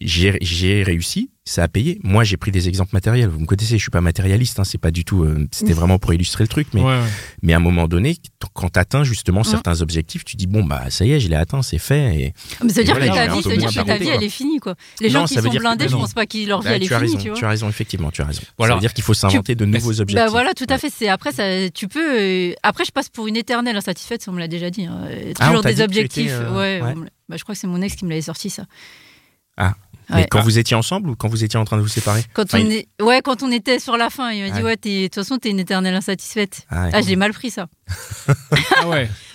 j'ai 0.00 0.82
réussi, 0.82 1.30
ça 1.44 1.62
a 1.62 1.68
payé. 1.68 1.98
Moi, 2.04 2.24
j'ai 2.24 2.36
pris 2.36 2.50
des 2.50 2.68
exemples 2.68 2.90
matériels. 2.92 3.28
Vous 3.30 3.40
me 3.40 3.46
connaissez, 3.46 3.78
je 3.78 3.82
suis 3.82 3.90
pas 3.90 4.02
matérialiste, 4.02 4.60
hein, 4.60 4.64
c'est 4.64 4.76
pas 4.78 4.90
du 4.90 5.04
tout, 5.04 5.24
euh, 5.24 5.46
c'était 5.50 5.72
vraiment 5.72 5.98
pour 5.98 6.12
illustrer 6.12 6.44
le 6.44 6.48
truc, 6.48 6.68
mais, 6.74 6.82
Ouais, 6.82 6.86
ouais. 6.88 7.06
mais 7.42 7.54
à 7.54 7.56
un 7.56 7.60
moment 7.60 7.88
donné, 7.88 8.16
quand 8.52 8.68
tu 8.70 8.78
atteins 8.78 9.02
justement 9.02 9.44
certains 9.44 9.80
objectifs, 9.80 10.24
tu 10.26 10.36
dis, 10.36 10.46
bon, 10.46 10.62
bah, 10.62 10.90
ça 10.90 11.06
y 11.06 11.12
est, 11.12 11.20
je 11.20 11.28
l'ai 11.28 11.36
atteint, 11.36 11.62
c'est 11.62 11.78
fait. 11.78 12.14
Et, 12.20 12.34
Mais 12.62 12.68
ça 12.68 12.80
veut 12.80 12.84
dire 12.84 12.96
voilà, 12.96 13.10
que 13.12 13.14
ta 13.16 13.26
vie, 13.34 13.36
peu 13.36 13.42
ça 13.42 13.48
veut 13.48 13.56
dire 13.56 13.62
moins 13.62 13.70
que 13.70 13.74
ta 13.76 13.84
baroudé, 13.84 13.98
vie, 14.04 14.06
quoi. 14.10 14.14
elle 14.16 14.24
est 14.24 14.28
finie, 14.28 14.58
quoi. 14.58 14.74
Les 15.00 15.08
Non, 15.08 15.12
gens 15.20 15.24
qui 15.26 15.34
sont 15.34 15.40
dire 15.42 15.52
que- 15.52 15.58
blindés, 15.58 15.88
je 15.88 15.96
pense 15.96 16.12
pas 16.12 16.26
que 16.26 16.46
leur 16.46 16.60
vie, 16.60 16.68
Bah, 16.68 16.76
elle 16.76 16.82
est 16.82 16.86
finie, 16.86 17.00
raison, 17.00 17.18
tu 17.18 17.28
vois. 17.30 17.38
tu 17.38 17.44
as 17.44 17.48
raison, 17.48 17.68
effectivement, 17.70 18.10
tu 18.10 18.20
as 18.22 18.26
raison. 18.26 18.42
Voilà. 18.58 18.72
Ça 18.72 18.76
veut 18.76 18.80
dire 18.82 18.92
qu'il 18.94 19.04
faut 19.04 19.14
s'inventer 19.14 19.54
de 19.54 19.64
nouveaux 19.64 20.00
objectifs. 20.00 20.16
Bah 20.26 20.30
voilà, 20.30 20.52
tout 20.54 20.66
à 20.68 20.76
fait. 20.78 20.90
C'est 20.94 21.08
après 21.08 21.32
ça, 21.32 21.44
tu 21.70 21.88
peux. 21.88 22.20
euh, 22.20 22.52
Après, 22.62 22.84
je 22.84 22.90
passe 22.92 23.08
pour 23.08 23.26
une 23.26 23.36
éternelle 23.36 23.76
insatisfaite. 23.76 24.22
Ça, 24.22 24.30
on 24.30 24.34
me 24.34 24.38
l'a 24.40 24.48
déjà 24.48 24.68
dit. 24.70 24.84
hein. 24.84 25.08
Ah, 25.40 25.46
Toujours 25.46 25.62
des 25.62 25.80
objectifs. 25.80 26.30
euh, 26.30 26.80
ouais. 26.82 26.94
bah, 27.28 27.36
je 27.36 27.42
crois 27.42 27.54
que 27.54 27.60
c'est 27.60 27.66
mon 27.66 27.80
ex 27.80 27.94
qui 27.96 28.04
me 28.04 28.10
l'avait 28.10 28.20
sorti 28.22 28.50
ça. 28.50 28.64
Ah. 29.56 29.74
Ouais. 30.10 30.16
Mais 30.22 30.26
quand 30.30 30.40
vous 30.40 30.58
étiez 30.58 30.74
ensemble 30.76 31.10
ou 31.10 31.16
quand 31.16 31.28
vous 31.28 31.44
étiez 31.44 31.58
en 31.58 31.64
train 31.64 31.76
de 31.76 31.82
vous 31.82 31.88
séparer 31.88 32.22
Quand 32.32 32.44
Enfin, 32.44 32.62
on 32.64 32.70
est, 32.70 32.88
ouais, 33.02 33.20
quand 33.22 33.42
on 33.42 33.52
était 33.52 33.78
sur 33.78 33.96
la 33.96 34.08
fin, 34.10 34.30
il 34.30 34.42
m'a 34.42 34.50
dit 34.56 34.62
Ouais. 34.62 34.76
de 34.76 35.04
toute 35.06 35.14
façon, 35.16 35.36
t'es 35.38 35.50
une 35.50 35.60
éternelle 35.60 35.94
insatisfaite. 35.94 36.62
Ah. 36.70 36.88
Ah, 36.92 37.02
je 37.02 37.08
l'ai 37.08 37.16
mal 37.16 37.32
pris 37.32 37.50
ça. 37.50 37.66
Ah 38.76 38.88
ouais. 38.88 39.08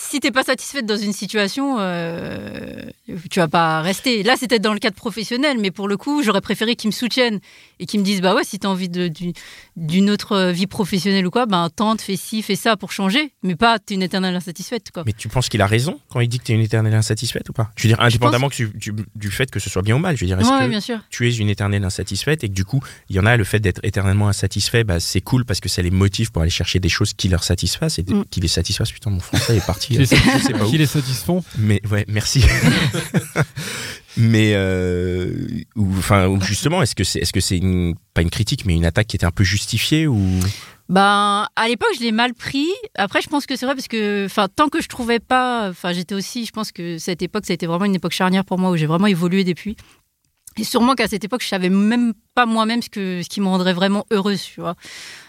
Si 0.00 0.20
t'es 0.20 0.30
pas 0.30 0.44
satisfaite 0.44 0.86
dans 0.86 0.96
une 0.96 1.12
situation, 1.12 1.76
euh, 1.78 2.84
tu 3.30 3.40
vas 3.40 3.48
pas 3.48 3.80
rester. 3.82 4.22
Là, 4.22 4.34
c'était 4.38 4.58
dans 4.60 4.72
le 4.72 4.78
cadre 4.78 4.94
professionnel, 4.96 5.58
mais 5.60 5.70
pour 5.70 5.88
le 5.88 5.96
coup, 5.96 6.22
j'aurais 6.22 6.40
préféré 6.40 6.76
qu'ils 6.76 6.88
me 6.88 6.92
soutiennent 6.92 7.40
et 7.80 7.86
qu'ils 7.86 7.98
me 8.00 8.04
disent 8.04 8.20
bah 8.20 8.34
ouais, 8.34 8.44
si 8.44 8.58
t'as 8.58 8.68
envie 8.68 8.88
de- 8.88 9.10
d'une 9.76 10.10
autre 10.10 10.50
vie 10.50 10.66
professionnelle 10.66 11.26
ou 11.26 11.30
quoi, 11.30 11.46
ben 11.46 11.68
tente, 11.74 12.00
fais 12.00 12.16
ci, 12.16 12.42
fais 12.42 12.54
ça 12.56 12.76
pour 12.76 12.92
changer, 12.92 13.32
mais 13.42 13.56
pas 13.56 13.78
t'es 13.78 13.94
une 13.94 14.02
éternelle 14.02 14.34
insatisfaite 14.36 14.90
quoi. 14.92 15.02
Mais 15.06 15.12
tu 15.12 15.28
penses 15.28 15.48
qu'il 15.48 15.62
a 15.62 15.66
raison 15.66 16.00
quand 16.10 16.20
il 16.20 16.28
dit 16.28 16.38
que 16.38 16.44
tu 16.44 16.52
es 16.52 16.54
une 16.54 16.60
éternelle 16.62 16.94
insatisfaite 16.94 17.48
ou 17.48 17.52
pas? 17.52 17.70
Je 17.76 17.82
veux 17.84 17.88
dire, 17.94 18.00
indépendamment 18.00 18.48
que 18.48 18.62
du 19.14 19.30
fait 19.30 19.50
que 19.50 19.58
ce 19.60 19.68
soit 19.70 19.82
bien 19.82 19.96
ou 19.96 19.98
mal, 19.98 20.16
je 20.16 20.20
veux 20.22 20.26
dire, 20.26 20.38
est-ce 20.38 20.48
Ouais, 20.50 20.64
que 20.64 20.68
bien 20.70 20.80
sûr. 20.80 20.98
tu 21.10 21.28
es 21.28 21.34
une 21.34 21.48
éternelle 21.50 21.84
insatisfaite 21.84 22.44
et 22.44 22.48
que 22.48 22.54
du 22.54 22.64
coup, 22.64 22.80
il 23.08 23.16
y 23.16 23.20
en 23.20 23.26
a 23.26 23.36
le 23.36 23.44
fait 23.44 23.60
d'être 23.60 23.80
éternellement 23.82 24.28
insatisfait, 24.28 24.84
bah, 24.84 25.00
c'est 25.00 25.20
cool 25.20 25.44
parce 25.44 25.60
que 25.60 25.68
ça 25.68 25.82
les 25.82 25.90
motive 25.90 26.30
pour 26.30 26.42
aller 26.42 26.50
chercher 26.50 26.78
des 26.80 26.88
choses 26.88 27.14
qui 27.14 27.28
leur 27.28 27.42
satisfassent 27.44 27.98
et 27.98 28.04
Mm. 28.08 28.24
qui 28.30 28.40
les 28.40 28.48
satisfassent. 28.48 28.92
Putain, 28.92 29.10
mon 29.10 29.20
français 29.20 29.56
est 29.56 29.66
parti. 29.66 29.87
Qui 29.88 29.96
les, 29.98 30.04
je 30.04 30.38
sais 30.44 30.52
pas 30.52 30.64
où. 30.64 30.70
qui 30.70 30.76
les 30.76 30.86
satisfont. 30.86 31.42
Mais 31.56 31.80
ouais, 31.90 32.04
merci. 32.08 32.44
mais 34.18 34.52
euh, 34.54 35.32
ou 35.76 35.86
enfin 35.96 36.38
justement, 36.42 36.82
est-ce 36.82 36.94
que 36.94 37.04
c'est 37.04 37.20
est-ce 37.20 37.32
que 37.32 37.40
c'est 37.40 37.56
une, 37.56 37.94
pas 38.12 38.20
une 38.20 38.28
critique 38.28 38.66
mais 38.66 38.74
une 38.74 38.84
attaque 38.84 39.06
qui 39.06 39.16
était 39.16 39.24
un 39.24 39.30
peu 39.30 39.44
justifiée 39.44 40.06
ou? 40.06 40.20
Ben, 40.90 41.46
à 41.54 41.68
l'époque, 41.68 41.90
je 41.98 42.02
l'ai 42.02 42.12
mal 42.12 42.32
pris. 42.32 42.66
Après, 42.96 43.20
je 43.20 43.28
pense 43.28 43.44
que 43.44 43.56
c'est 43.56 43.66
vrai 43.66 43.74
parce 43.74 43.88
que, 43.88 44.24
enfin, 44.24 44.48
tant 44.48 44.68
que 44.68 44.80
je 44.80 44.88
trouvais 44.88 45.18
pas, 45.18 45.68
enfin, 45.68 45.92
j'étais 45.92 46.14
aussi, 46.14 46.46
je 46.46 46.50
pense 46.50 46.72
que 46.72 46.96
cette 46.96 47.20
époque, 47.20 47.44
ça 47.44 47.52
a 47.52 47.54
été 47.54 47.66
vraiment 47.66 47.84
une 47.84 47.94
époque 47.94 48.12
charnière 48.12 48.44
pour 48.44 48.58
moi 48.58 48.70
où 48.70 48.76
j'ai 48.76 48.86
vraiment 48.86 49.06
évolué 49.06 49.44
depuis. 49.44 49.76
Et 50.58 50.64
sûrement 50.64 50.94
qu'à 50.94 51.06
cette 51.06 51.24
époque, 51.24 51.42
je 51.42 51.48
savais 51.48 51.68
même 51.68 52.14
pas 52.34 52.46
moi-même 52.46 52.82
ce, 52.82 52.88
que, 52.88 53.22
ce 53.22 53.28
qui 53.28 53.40
me 53.40 53.46
rendrait 53.46 53.72
vraiment 53.72 54.06
heureuse, 54.10 54.42
tu 54.42 54.60
vois. 54.60 54.74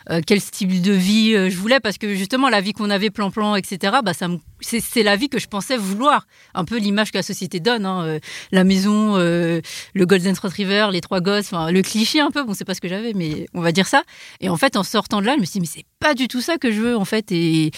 Euh, 0.09 0.21
quel 0.25 0.41
style 0.41 0.81
de 0.81 0.91
vie 0.91 1.35
euh, 1.35 1.49
je 1.49 1.57
voulais, 1.57 1.79
parce 1.79 1.97
que 1.97 2.15
justement, 2.15 2.49
la 2.49 2.61
vie 2.61 2.73
qu'on 2.73 2.89
avait 2.89 3.09
plan-plan, 3.09 3.55
etc., 3.55 3.97
bah, 4.03 4.13
ça 4.13 4.27
c'est, 4.61 5.03
la 5.03 5.15
vie 5.15 5.29
que 5.29 5.39
je 5.39 5.47
pensais 5.47 5.77
vouloir. 5.77 6.25
Un 6.53 6.65
peu 6.65 6.77
l'image 6.77 7.11
que 7.11 7.17
la 7.17 7.23
société 7.23 7.59
donne. 7.59 7.85
hein, 7.85 8.03
euh, 8.05 8.19
la 8.51 8.63
maison, 8.63 9.17
euh, 9.17 9.61
le 9.93 10.05
Golden 10.05 10.35
Retriever, 10.41 10.89
les 10.91 11.01
trois 11.01 11.21
gosses, 11.21 11.51
le 11.51 11.81
cliché 11.81 12.19
un 12.19 12.31
peu, 12.31 12.43
bon, 12.43 12.53
c'est 12.53 12.65
pas 12.65 12.73
ce 12.73 12.81
que 12.81 12.87
j'avais, 12.87 13.13
mais 13.13 13.47
on 13.53 13.61
va 13.61 13.71
dire 13.71 13.87
ça. 13.87 14.03
Et 14.41 14.49
en 14.49 14.57
fait, 14.57 14.75
en 14.75 14.83
sortant 14.83 15.21
de 15.21 15.25
là, 15.25 15.35
je 15.35 15.41
me 15.41 15.45
suis 15.45 15.59
dit, 15.59 15.61
mais 15.61 15.81
c'est 15.81 15.85
pas 15.99 16.13
du 16.13 16.27
tout 16.27 16.41
ça 16.41 16.57
que 16.57 16.71
je 16.71 16.81
veux, 16.81 16.97
en 16.97 17.05
fait. 17.05 17.31
Et 17.31 17.71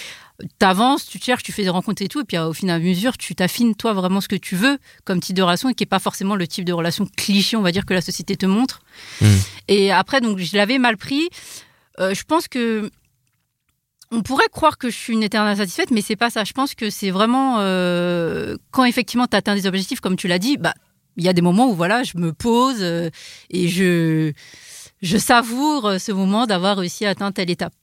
t'avances, 0.60 1.06
tu 1.06 1.20
cherches, 1.20 1.44
tu 1.44 1.52
fais 1.52 1.64
des 1.64 1.70
rencontres 1.70 2.02
et 2.02 2.08
tout. 2.08 2.22
Et 2.22 2.24
puis, 2.24 2.38
au 2.38 2.54
final, 2.54 2.82
à 2.82 2.84
mesure, 2.84 3.18
tu 3.18 3.36
t'affines, 3.36 3.76
toi, 3.76 3.94
vraiment 3.94 4.22
ce 4.22 4.28
que 4.28 4.36
tu 4.36 4.56
veux 4.56 4.78
comme 5.06 5.20
type 5.20 5.36
de 5.36 5.42
relation 5.42 5.70
et 5.70 5.74
qui 5.74 5.84
est 5.84 5.88
pas 5.88 6.00
forcément 6.00 6.36
le 6.36 6.48
type 6.48 6.66
de 6.66 6.74
relation 6.74 7.08
cliché, 7.18 7.58
on 7.58 7.62
va 7.62 7.72
dire, 7.72 7.86
que 7.86 7.94
la 7.94 8.02
société 8.02 8.36
te 8.36 8.46
montre. 8.46 8.82
Mm. 9.22 9.28
Et 9.68 9.92
après, 9.92 10.22
donc, 10.22 10.38
je 10.40 10.56
l'avais 10.56 10.78
mal 10.78 10.98
pris. 10.98 11.30
Euh, 12.00 12.14
je 12.14 12.24
pense 12.24 12.48
que. 12.48 12.90
On 14.14 14.24
pourrait 14.24 14.50
croire 14.52 14.78
que 14.78 14.90
je 14.90 14.98
suis 14.98 15.14
une 15.14 15.24
éternelle 15.24 15.54
insatisfaite, 15.54 15.90
mais 15.90 16.02
c'est 16.02 16.18
pas 16.18 16.30
ça. 16.30 16.44
Je 16.44 16.52
pense 16.52 16.76
que 16.76 16.90
c'est 16.90 17.12
vraiment 17.12 17.60
euh, 17.60 18.58
quand 18.72 18.84
effectivement 18.84 19.26
tu 19.26 19.38
atteins 19.38 19.56
des 19.56 19.68
objectifs, 19.68 20.02
comme 20.02 20.18
tu 20.18 20.28
l'as 20.28 20.38
dit, 20.38 20.58
bah 20.58 20.74
il 21.18 21.24
y 21.24 21.30
a 21.30 21.34
des 21.34 21.42
moments 21.42 21.70
où 21.70 21.76
voilà, 21.76 22.04
je 22.04 22.18
me 22.18 22.34
pose 22.34 22.78
euh, 22.82 23.10
et 23.50 23.68
je 23.68 24.34
je 25.02 25.18
savoure 25.18 25.88
euh, 25.88 25.98
ce 25.98 26.12
moment 26.12 26.46
d'avoir 26.46 26.78
réussi 26.78 27.06
à 27.06 27.10
atteindre 27.10 27.34
telle 27.34 27.50
étape. 27.50 27.74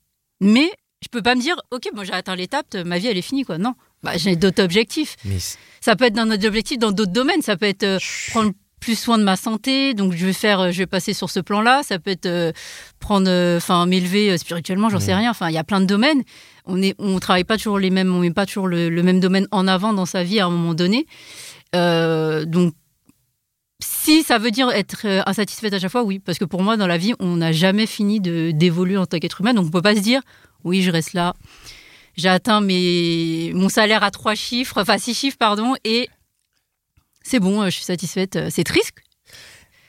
Mais 0.40 0.70
je 1.02 1.08
peux 1.08 1.22
pas 1.22 1.34
me 1.34 1.40
dire, 1.40 1.56
ok, 1.70 1.88
moi 1.94 2.04
j'ai 2.04 2.12
atteint 2.12 2.34
l'étape, 2.36 2.74
ma 2.84 2.98
vie 2.98 3.06
elle 3.06 3.16
est 3.18 3.22
finie 3.22 3.44
quoi. 3.44 3.58
Non, 3.58 3.74
bah, 4.02 4.12
j'ai 4.16 4.36
d'autres 4.36 4.62
objectifs. 4.62 5.16
mais 5.24 5.38
Ça 5.80 5.94
peut 5.96 6.04
être 6.06 6.14
dans 6.14 6.26
notre 6.26 6.46
objectif 6.46 6.78
dans 6.78 6.92
d'autres 6.92 7.12
domaines. 7.12 7.42
Ça 7.42 7.56
peut 7.56 7.66
être 7.66 7.84
euh, 7.84 7.98
prendre 8.30 8.52
plus 8.80 8.96
soin 8.98 9.18
de 9.18 9.24
ma 9.24 9.34
santé, 9.36 9.92
donc 9.94 10.12
je 10.12 10.24
vais 10.26 10.32
faire, 10.32 10.60
euh, 10.60 10.70
je 10.70 10.78
vais 10.78 10.86
passer 10.86 11.12
sur 11.12 11.30
ce 11.30 11.40
plan-là. 11.40 11.82
Ça 11.82 11.98
peut 11.98 12.10
être 12.12 12.26
euh, 12.26 12.52
prendre, 13.00 13.28
euh, 13.28 13.56
enfin 13.56 13.86
m'élever 13.86 14.38
spirituellement, 14.38 14.88
j'en 14.88 15.00
sais 15.00 15.12
Mhm. 15.12 15.18
rien. 15.18 15.30
Enfin, 15.30 15.48
il 15.48 15.54
y 15.54 15.58
a 15.58 15.64
plein 15.64 15.80
de 15.80 15.86
domaines. 15.86 16.22
On 16.64 16.80
est, 16.82 16.94
on 16.98 17.18
travaille 17.18 17.44
pas 17.44 17.56
toujours 17.56 17.78
les 17.78 17.90
mêmes, 17.90 18.14
on 18.14 18.20
met 18.20 18.30
pas 18.30 18.46
toujours 18.46 18.68
le, 18.68 18.88
le 18.88 19.02
même 19.02 19.18
domaine 19.20 19.46
en 19.50 19.66
avant 19.66 19.92
dans 19.92 20.06
sa 20.06 20.22
vie 20.22 20.38
à 20.40 20.46
un 20.46 20.50
moment 20.50 20.74
donné. 20.74 21.06
Donc 21.72 22.74
si 23.80 24.22
ça 24.24 24.38
veut 24.38 24.50
dire 24.50 24.70
être 24.70 25.06
insatisfaite 25.26 25.72
à 25.72 25.78
chaque 25.78 25.90
fois, 25.92 26.02
oui, 26.02 26.18
parce 26.18 26.38
que 26.38 26.44
pour 26.44 26.62
moi, 26.62 26.76
dans 26.76 26.86
la 26.88 26.98
vie, 26.98 27.14
on 27.20 27.36
n'a 27.36 27.52
jamais 27.52 27.86
fini 27.86 28.20
de 28.20 28.50
d'évoluer 28.50 28.96
en 28.96 29.06
tant 29.06 29.18
qu'être 29.18 29.40
humain, 29.40 29.54
donc 29.54 29.66
on 29.66 29.70
peut 29.70 29.82
pas 29.82 29.94
se 29.94 30.00
dire, 30.00 30.20
oui, 30.64 30.82
je 30.82 30.90
reste 30.90 31.12
là, 31.12 31.34
j'ai 32.16 32.28
atteint 32.28 32.60
mes, 32.60 33.52
mon 33.54 33.68
salaire 33.68 34.02
à 34.02 34.10
trois 34.10 34.34
chiffres, 34.34 34.80
enfin 34.80 34.98
six 34.98 35.14
chiffres, 35.14 35.38
pardon, 35.38 35.74
et 35.84 36.08
c'est 37.22 37.40
bon, 37.40 37.64
je 37.66 37.70
suis 37.70 37.84
satisfaite. 37.84 38.38
C'est 38.50 38.64
triste, 38.64 38.94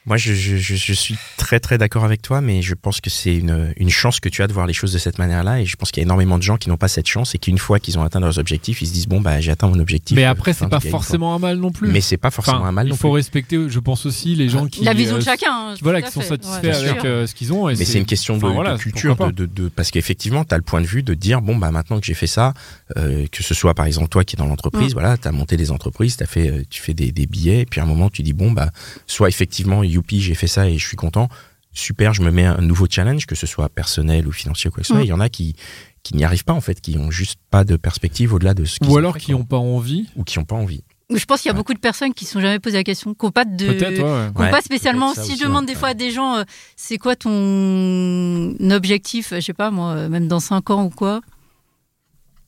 moi, 0.09 0.17
je, 0.17 0.33
je, 0.33 0.57
je, 0.57 0.93
suis 0.93 1.15
très 1.37 1.59
très 1.59 1.77
d'accord 1.77 2.03
avec 2.03 2.23
toi, 2.23 2.41
mais 2.41 2.63
je 2.63 2.73
pense 2.73 2.99
que 2.99 3.11
c'est 3.11 3.35
une, 3.35 3.75
une 3.77 3.91
chance 3.91 4.19
que 4.19 4.27
tu 4.27 4.41
as 4.41 4.47
de 4.47 4.53
voir 4.53 4.65
les 4.65 4.73
choses 4.73 4.91
de 4.91 4.97
cette 4.97 5.19
manière-là, 5.19 5.61
et 5.61 5.67
je 5.67 5.75
pense 5.75 5.91
qu'il 5.91 6.01
y 6.01 6.03
a 6.03 6.07
énormément 6.07 6.39
de 6.39 6.43
gens 6.43 6.57
qui 6.57 6.67
n'ont 6.67 6.77
pas 6.77 6.87
cette 6.87 7.07
chance 7.07 7.35
et 7.35 7.37
qu'une 7.37 7.59
fois 7.59 7.79
qu'ils 7.79 7.99
ont 7.99 8.01
atteint 8.01 8.19
leurs 8.19 8.39
objectifs, 8.39 8.81
ils 8.81 8.87
se 8.87 8.93
disent 8.93 9.07
bon 9.07 9.21
bah 9.21 9.39
j'ai 9.39 9.51
atteint 9.51 9.67
mon 9.67 9.79
objectif. 9.79 10.15
Mais 10.15 10.25
après, 10.25 10.53
c'est 10.53 10.67
pas 10.67 10.79
forcément 10.79 11.35
un 11.35 11.37
mal 11.37 11.57
non 11.57 11.71
plus. 11.71 11.89
Mais 11.89 12.01
c'est 12.01 12.17
pas 12.17 12.31
forcément 12.31 12.65
un 12.65 12.71
mal. 12.71 12.87
Il 12.87 12.97
faut 12.97 13.11
respecter, 13.11 13.69
je 13.69 13.79
pense 13.79 14.07
aussi 14.07 14.33
les 14.33 14.49
gens 14.49 14.65
qui 14.65 14.83
la 14.83 14.95
vision 14.95 15.17
de 15.17 15.21
euh, 15.21 15.25
chacun, 15.25 15.51
hein, 15.51 15.73
qui, 15.75 15.83
voilà, 15.83 16.01
qui 16.01 16.11
sont 16.11 16.21
satisfaits 16.21 16.65
avec 16.65 17.05
euh, 17.05 17.27
ce 17.27 17.35
qu'ils 17.35 17.53
ont. 17.53 17.67
mais 17.67 17.75
c'est 17.75 17.99
une 17.99 18.05
question 18.05 18.37
de, 18.37 18.77
culture, 18.77 19.15
de, 19.15 19.45
de, 19.45 19.69
parce 19.69 19.91
qu'effectivement, 19.91 20.43
tu 20.43 20.55
as 20.55 20.57
le 20.57 20.63
point 20.63 20.81
de 20.81 20.87
vue 20.87 21.03
de 21.03 21.13
dire 21.13 21.43
bon 21.43 21.55
bah 21.55 21.69
maintenant 21.69 21.99
que 21.99 22.05
j'ai 22.07 22.15
fait 22.15 22.25
ça, 22.25 22.55
euh, 22.97 23.27
que 23.31 23.43
ce 23.43 23.53
soit 23.53 23.75
par 23.75 23.85
exemple 23.85 24.09
toi 24.09 24.23
qui 24.23 24.35
es 24.35 24.37
dans 24.37 24.47
l'entreprise, 24.47 24.93
voilà, 24.93 25.17
tu 25.17 25.27
as 25.27 25.31
monté 25.31 25.55
des 25.55 25.69
entreprises, 25.69 26.17
as 26.21 26.25
fait, 26.25 26.65
tu 26.71 26.81
fais 26.81 26.95
des, 26.95 27.11
des 27.11 27.27
billets, 27.27 27.61
et 27.61 27.65
puis 27.67 27.79
à 27.79 27.83
un 27.83 27.87
moment 27.87 28.09
tu 28.09 28.23
dis 28.23 28.33
bon 28.33 28.51
bah 28.51 28.71
soit 29.05 29.29
effectivement 29.29 29.83
youpi 29.99 30.21
j'ai 30.21 30.35
fait 30.35 30.47
ça 30.47 30.69
et 30.69 30.77
je 30.77 30.87
suis 30.87 30.97
content. 30.97 31.29
Super, 31.71 32.13
je 32.13 32.23
me 32.23 32.31
mets 32.31 32.45
un 32.45 32.61
nouveau 32.61 32.87
challenge, 32.89 33.27
que 33.27 33.35
ce 33.35 33.45
soit 33.45 33.69
personnel 33.69 34.27
ou 34.27 34.31
financier 34.31 34.69
ou 34.69 34.71
quoi 34.73 34.81
que 34.81 34.87
ce 34.87 34.93
soit. 34.93 35.01
Mm. 35.01 35.05
Il 35.05 35.09
y 35.09 35.13
en 35.13 35.19
a 35.19 35.29
qui 35.29 35.55
qui 36.01 36.15
n'y 36.15 36.23
arrivent 36.23 36.45
pas 36.45 36.53
en 36.53 36.61
fait, 36.61 36.81
qui 36.81 36.97
ont 36.97 37.11
juste 37.11 37.39
pas 37.51 37.63
de 37.63 37.75
perspective 37.75 38.33
au-delà 38.33 38.53
de 38.53 38.65
ce 38.65 38.79
qu'ils 38.79 38.89
Ou 38.89 38.97
alors 38.97 39.17
qui 39.17 39.31
n'ont 39.31 39.43
pas 39.43 39.57
envie. 39.57 40.07
Ou 40.15 40.23
qui 40.23 40.39
n'ont 40.39 40.45
pas 40.45 40.55
envie. 40.55 40.83
Je 41.13 41.25
pense 41.25 41.41
qu'il 41.41 41.49
y 41.49 41.51
a 41.51 41.55
beaucoup 41.55 41.73
de 41.73 41.79
personnes 41.79 42.13
qui 42.13 42.25
ne 42.25 42.29
sont 42.29 42.39
jamais 42.39 42.59
posé 42.59 42.77
la 42.77 42.83
question, 42.83 43.15
qui 43.15 43.25
n'ont 43.25 43.31
pas 43.31 43.43
de, 43.43 43.67
ouais. 43.67 44.51
pas 44.51 44.61
spécialement. 44.61 45.15
Si 45.15 45.37
je 45.37 45.43
demande 45.43 45.65
des 45.65 45.73
fois 45.73 45.89
à 45.89 45.93
des 45.95 46.11
gens, 46.11 46.37
euh, 46.37 46.43
c'est 46.75 46.97
quoi 46.99 47.15
ton 47.15 48.55
objectif, 48.69 49.33
je 49.33 49.39
sais 49.39 49.53
pas 49.53 49.71
moi, 49.71 49.93
euh, 49.93 50.09
même 50.09 50.27
dans 50.27 50.39
5 50.39 50.69
ans 50.69 50.85
ou 50.85 50.89
quoi. 50.89 51.21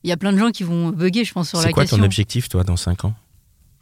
Il 0.04 0.10
y 0.10 0.12
a 0.12 0.16
plein 0.16 0.32
de 0.32 0.38
gens 0.38 0.50
qui 0.50 0.62
vont 0.62 0.90
bugger, 0.90 1.24
je 1.24 1.32
pense, 1.32 1.48
sur 1.48 1.58
la 1.58 1.64
question. 1.64 1.82
C'est 1.82 1.88
quoi 1.90 1.98
ton 1.98 2.04
objectif, 2.04 2.48
toi, 2.48 2.62
dans 2.62 2.76
5 2.76 3.04
ans? 3.04 3.14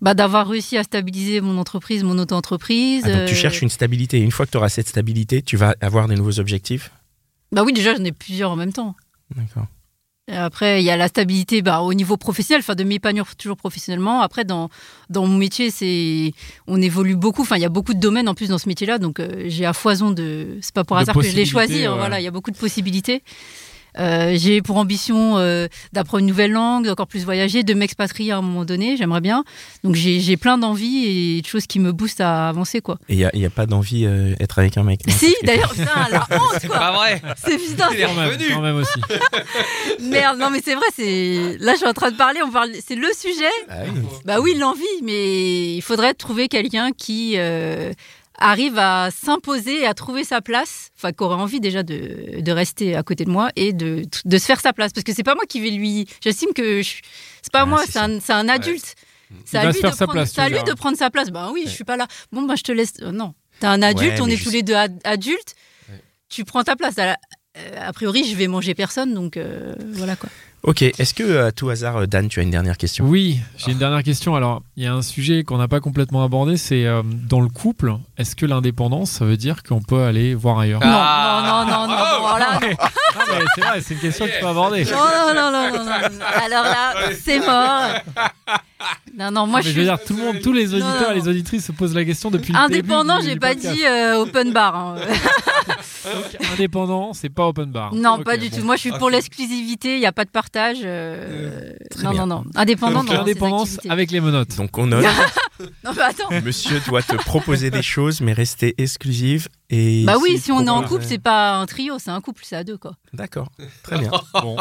Bah, 0.00 0.14
d'avoir 0.14 0.48
réussi 0.48 0.76
à 0.76 0.82
stabiliser 0.82 1.40
mon 1.40 1.58
entreprise, 1.58 2.04
mon 2.04 2.18
auto-entreprise. 2.18 3.02
Ah, 3.04 3.12
donc 3.12 3.26
tu 3.26 3.34
euh, 3.34 3.36
cherches 3.36 3.62
une 3.62 3.68
stabilité. 3.68 4.20
Une 4.20 4.30
fois 4.30 4.46
que 4.46 4.50
tu 4.50 4.56
auras 4.56 4.68
cette 4.68 4.88
stabilité, 4.88 5.42
tu 5.42 5.56
vas 5.56 5.74
avoir 5.80 6.08
des 6.08 6.14
nouveaux 6.14 6.38
objectifs? 6.40 6.90
Bah 7.52 7.62
oui, 7.64 7.72
déjà, 7.72 7.94
j'en 7.94 8.04
ai 8.04 8.12
plusieurs 8.12 8.50
en 8.50 8.56
même 8.56 8.72
temps. 8.72 8.94
D'accord. 9.34 9.66
Après, 10.32 10.80
il 10.80 10.84
y 10.84 10.90
a 10.90 10.96
la 10.96 11.08
stabilité 11.08 11.60
bah, 11.60 11.80
au 11.80 11.92
niveau 11.92 12.16
professionnel, 12.16 12.60
enfin 12.60 12.76
de 12.76 12.84
m'épanouir 12.84 13.34
toujours 13.36 13.56
professionnellement. 13.56 14.20
Après, 14.20 14.44
dans, 14.44 14.68
dans 15.08 15.26
mon 15.26 15.36
métier, 15.36 15.70
c'est 15.70 16.32
on 16.68 16.80
évolue 16.80 17.16
beaucoup. 17.16 17.42
Enfin, 17.42 17.56
il 17.56 17.62
y 17.62 17.64
a 17.64 17.70
beaucoup 17.70 17.94
de 17.94 17.98
domaines 17.98 18.28
en 18.28 18.34
plus 18.34 18.48
dans 18.48 18.58
ce 18.58 18.68
métier-là, 18.68 18.98
donc 18.98 19.18
euh, 19.18 19.44
j'ai 19.46 19.66
à 19.66 19.72
foison 19.72 20.12
de. 20.12 20.58
C'est 20.60 20.74
pas 20.74 20.84
pour 20.84 20.96
hasard 20.96 21.16
que 21.16 21.22
je 21.22 21.34
l'ai 21.34 21.46
choisi. 21.46 21.84
Hein, 21.84 21.96
voilà, 21.96 22.20
il 22.20 22.24
y 22.24 22.28
a 22.28 22.30
beaucoup 22.30 22.52
de 22.52 22.56
possibilités. 22.56 23.22
Euh, 23.98 24.34
j'ai 24.36 24.62
pour 24.62 24.76
ambition 24.76 25.38
euh, 25.38 25.66
d'apprendre 25.92 26.20
une 26.20 26.26
nouvelle 26.26 26.52
langue, 26.52 26.86
d'encore 26.86 27.06
plus 27.06 27.24
voyager, 27.24 27.62
de 27.62 27.74
m'expatrier 27.74 28.32
à 28.32 28.38
un 28.38 28.42
moment 28.42 28.64
donné, 28.64 28.96
j'aimerais 28.96 29.20
bien. 29.20 29.44
Donc 29.84 29.94
j'ai 29.94 30.36
plein 30.36 30.58
d'envies 30.58 31.36
et 31.36 31.42
de 31.42 31.46
choses 31.46 31.66
qui 31.66 31.80
me 31.80 31.92
boostent 31.92 32.20
à 32.20 32.48
avancer. 32.48 32.80
quoi. 32.80 32.98
Et 33.08 33.14
il 33.14 33.30
n'y 33.34 33.46
a, 33.46 33.50
pas 33.50 33.66
d'envie 33.66 34.02
d'être 34.02 34.58
euh, 34.58 34.62
avec 34.62 34.76
un 34.76 34.84
mec 34.84 35.00
Si, 35.08 35.34
d'ailleurs, 35.44 35.70
putain, 35.74 36.08
la 36.10 36.26
honte 36.30 36.58
C'est 36.60 36.68
pas 36.68 36.92
vrai 36.92 37.20
C'est 37.36 37.58
putain 37.58 37.88
C'est 37.92 38.04
revenu 38.04 38.44
quand 38.50 38.60
même 38.60 38.76
aussi. 38.76 39.00
Merde, 40.00 40.38
non 40.38 40.50
mais 40.50 40.60
c'est 40.64 40.74
vrai, 40.74 40.86
c'est 40.94 41.56
là 41.60 41.72
je 41.72 41.78
suis 41.78 41.86
en 41.86 41.92
train 41.92 42.10
de 42.10 42.16
parler, 42.16 42.40
on 42.44 42.50
parle, 42.50 42.70
c'est 42.86 42.94
le 42.94 43.08
sujet. 43.16 43.44
Ah 43.68 43.82
oui. 43.84 44.00
Bah 44.24 44.40
oui, 44.40 44.54
l'envie, 44.54 44.84
mais 45.02 45.74
il 45.74 45.82
faudrait 45.82 46.14
trouver 46.14 46.48
quelqu'un 46.48 46.90
qui 46.92 47.36
arrive 48.40 48.78
à 48.78 49.10
s'imposer 49.10 49.82
et 49.82 49.86
à 49.86 49.94
trouver 49.94 50.24
sa 50.24 50.40
place, 50.40 50.88
enfin, 50.96 51.12
qui 51.12 51.22
aurait 51.22 51.36
envie 51.36 51.60
déjà 51.60 51.82
de, 51.82 52.40
de, 52.40 52.52
rester 52.52 52.96
à 52.96 53.02
côté 53.02 53.24
de 53.24 53.30
moi 53.30 53.50
et 53.54 53.72
de, 53.72 54.02
de 54.24 54.38
se 54.38 54.44
faire 54.44 54.60
sa 54.60 54.72
place. 54.72 54.92
Parce 54.92 55.04
que 55.04 55.12
c'est 55.12 55.22
pas 55.22 55.34
moi 55.34 55.44
qui 55.48 55.60
vais 55.60 55.70
lui. 55.70 56.06
J'estime 56.22 56.52
que 56.54 56.82
c'est 56.82 57.52
pas 57.52 57.66
moi, 57.66 57.84
c'est 57.88 57.98
un, 57.98 58.18
un, 58.28 58.48
adulte. 58.48 58.94
C'est 59.44 59.58
à, 59.58 59.70
lui, 59.70 59.80
de 59.80 59.88
prendre, 59.88 60.12
place, 60.12 60.38
à 60.38 60.48
lui 60.48 60.62
de 60.64 60.72
prendre 60.72 60.96
sa 60.96 61.10
place. 61.10 61.30
Ben 61.30 61.50
oui, 61.52 61.62
je 61.66 61.70
suis 61.70 61.84
pas 61.84 61.96
là. 61.96 62.08
Bon, 62.32 62.42
ben 62.42 62.56
je 62.56 62.64
te 62.64 62.72
laisse. 62.72 62.94
Euh, 63.02 63.12
non. 63.12 63.34
T'es 63.60 63.66
un 63.66 63.82
adulte, 63.82 64.20
on 64.20 64.26
est 64.26 64.42
tous 64.42 64.50
les 64.50 64.62
deux 64.62 64.74
adultes. 65.04 65.54
Tu 66.28 66.44
prends 66.44 66.64
ta 66.64 66.74
place. 66.76 66.98
A, 66.98 67.16
a 67.80 67.92
priori, 67.92 68.24
je 68.24 68.34
vais 68.36 68.46
manger 68.48 68.74
personne, 68.74 69.14
donc 69.14 69.36
euh, 69.36 69.74
voilà 69.92 70.16
quoi. 70.16 70.30
Ok, 70.62 70.82
est-ce 70.82 71.14
que 71.14 71.38
à 71.44 71.52
tout 71.52 71.70
hasard, 71.70 71.96
euh, 71.96 72.06
Dan, 72.06 72.28
tu 72.28 72.38
as 72.38 72.42
une 72.42 72.50
dernière 72.50 72.76
question? 72.76 73.06
Oui, 73.06 73.40
j'ai 73.56 73.72
une 73.72 73.78
dernière 73.78 74.02
question. 74.02 74.36
Alors, 74.36 74.62
il 74.76 74.84
y 74.84 74.86
a 74.86 74.92
un 74.92 75.00
sujet 75.00 75.42
qu'on 75.42 75.56
n'a 75.56 75.68
pas 75.68 75.80
complètement 75.80 76.22
abordé, 76.22 76.58
c'est 76.58 76.84
euh, 76.84 77.02
dans 77.02 77.40
le 77.40 77.48
couple, 77.48 77.94
est-ce 78.18 78.36
que 78.36 78.44
l'indépendance, 78.44 79.10
ça 79.10 79.24
veut 79.24 79.38
dire 79.38 79.62
qu'on 79.62 79.80
peut 79.80 80.02
aller 80.02 80.34
voir 80.34 80.58
ailleurs? 80.58 80.80
Non, 80.80 80.88
non, 80.90 81.64
non, 81.64 81.88
non, 81.88 81.88
non, 81.88 82.20
voilà. 82.20 82.60
c'est 83.54 83.60
vrai, 83.62 83.80
c'est 83.80 83.94
une 83.94 84.00
question 84.00 84.26
que 84.26 84.32
tu 84.32 84.40
peux 84.40 84.48
aborder. 84.48 84.84
Non, 84.84 85.34
non, 85.34 85.50
non, 85.50 85.72
non, 85.72 85.84
non, 85.84 86.24
Alors 86.44 86.64
là, 86.64 86.94
c'est 87.18 87.38
mort. 87.38 88.60
Non, 89.16 89.30
non, 89.30 89.46
moi 89.46 89.60
je, 89.60 89.70
je 89.70 89.74
veux 89.74 89.84
dire, 89.84 89.98
tout 90.02 90.14
le 90.16 90.22
monde, 90.22 90.40
tous 90.40 90.52
les 90.52 90.72
auditeurs 90.72 91.12
et 91.12 91.14
les 91.14 91.28
auditrices 91.28 91.66
se 91.66 91.72
posent 91.72 91.94
la 91.94 92.04
question 92.04 92.30
depuis 92.30 92.52
le 92.52 92.58
début. 92.68 92.78
Indépendant, 92.78 93.20
j'ai 93.22 93.36
pas 93.36 93.54
dit 93.54 93.84
euh, 93.84 94.20
open 94.20 94.52
bar. 94.52 94.76
Hein. 94.76 94.96
Donc, 96.04 96.50
indépendant, 96.54 97.12
c'est 97.12 97.28
pas 97.28 97.46
open 97.46 97.70
bar. 97.70 97.94
Non, 97.94 98.22
pas 98.22 98.36
du 98.36 98.50
tout. 98.50 98.62
Moi, 98.62 98.76
je 98.76 98.80
suis 98.80 98.92
pour 98.92 99.10
l'exclusivité. 99.10 99.94
Il 99.94 100.00
n'y 100.00 100.06
a 100.06 100.12
pas 100.12 100.24
de 100.24 100.30
partage. 100.30 100.78
Euh, 100.82 101.72
non, 102.02 102.14
non, 102.14 102.26
non. 102.26 102.44
Indépendant. 102.54 103.04
Donc, 103.04 103.14
indépendance 103.14 103.78
avec 103.88 104.10
les 104.10 104.20
menottes. 104.20 104.56
Donc 104.56 104.76
on 104.78 104.86
note. 104.86 105.04
non, 105.84 105.92
mais 105.94 106.02
attends. 106.02 106.30
Monsieur 106.42 106.80
doit 106.86 107.02
te 107.02 107.16
proposer 107.16 107.70
des 107.70 107.82
choses, 107.82 108.20
mais 108.20 108.32
rester 108.32 108.74
exclusive. 108.78 109.48
Et 109.72 110.02
bah 110.04 110.16
oui, 110.20 110.38
si 110.38 110.50
on 110.50 110.66
est 110.66 110.70
en 110.70 110.82
couple, 110.82 111.04
c'est 111.06 111.18
pas 111.18 111.54
un 111.54 111.66
trio, 111.66 111.98
c'est 112.00 112.10
un 112.10 112.20
couple, 112.20 112.42
c'est 112.44 112.56
à 112.56 112.64
deux, 112.64 112.76
quoi. 112.76 112.92
D'accord, 113.12 113.52
très 113.84 113.98
bien. 113.98 114.10
Bon. 114.42 114.56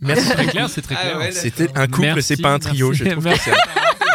Merci. 0.00 0.26
C'est 0.28 0.34
très 0.34 0.46
clair, 0.46 0.70
c'est 0.70 0.82
très 0.82 0.94
clair. 0.94 1.18
Ah 1.20 1.32
C'était 1.32 1.68
un 1.74 1.88
couple, 1.88 2.22
c'est 2.22 2.40
pas 2.40 2.52
un 2.52 2.60
trio. 2.60 2.92
Je 2.92 3.04
trouve 3.04 3.24
que 3.24 3.36
c'est 3.36 3.50